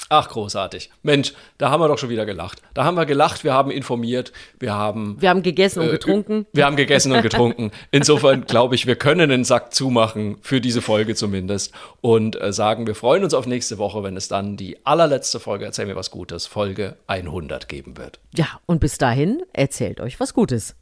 Ach, 0.08 0.28
großartig. 0.28 0.90
Mensch, 1.02 1.32
da 1.56 1.70
haben 1.70 1.80
wir 1.80 1.88
doch 1.88 1.96
schon 1.96 2.10
wieder 2.10 2.26
gelacht. 2.26 2.60
Da 2.74 2.84
haben 2.84 2.96
wir 2.96 3.06
gelacht, 3.06 3.44
wir 3.44 3.54
haben 3.54 3.70
informiert, 3.70 4.32
wir 4.58 4.74
haben 4.74 5.16
Wir 5.20 5.30
haben 5.30 5.42
gegessen 5.42 5.80
und 5.80 5.88
Äh, 5.88 5.92
getrunken. 5.92 6.46
Wir 6.52 6.66
haben 6.66 6.76
gegessen 6.76 7.12
und 7.12 7.22
getrunken. 7.22 7.70
Insofern 7.90 8.44
glaube 8.44 8.74
ich, 8.74 8.86
wir 8.86 8.96
können 8.96 9.30
den 9.30 9.44
Sack 9.44 9.72
zumachen, 9.72 10.36
für 10.42 10.60
diese 10.60 10.82
Folge 10.82 11.14
zumindest. 11.14 11.72
Und 12.02 12.40
äh, 12.40 12.52
sagen, 12.52 12.86
wir 12.86 12.94
freuen 12.94 13.24
uns 13.24 13.32
auf 13.32 13.46
nächste 13.46 13.78
Woche, 13.78 14.02
wenn 14.02 14.16
es 14.16 14.28
dann 14.28 14.56
die 14.56 14.84
allerletzte 14.84 15.40
Folge 15.40 15.64
Erzähl 15.64 15.86
mir 15.86 15.96
was 15.96 16.10
Gutes, 16.10 16.46
Folge 16.46 16.96
100 17.06 17.68
geben 17.68 17.96
wird. 17.96 18.20
Ja, 18.34 18.46
und 18.66 18.80
bis 18.80 18.98
dahin 18.98 19.42
erzählt 19.52 20.00
euch 20.00 20.20
was 20.20 20.34
Gutes. 20.34 20.74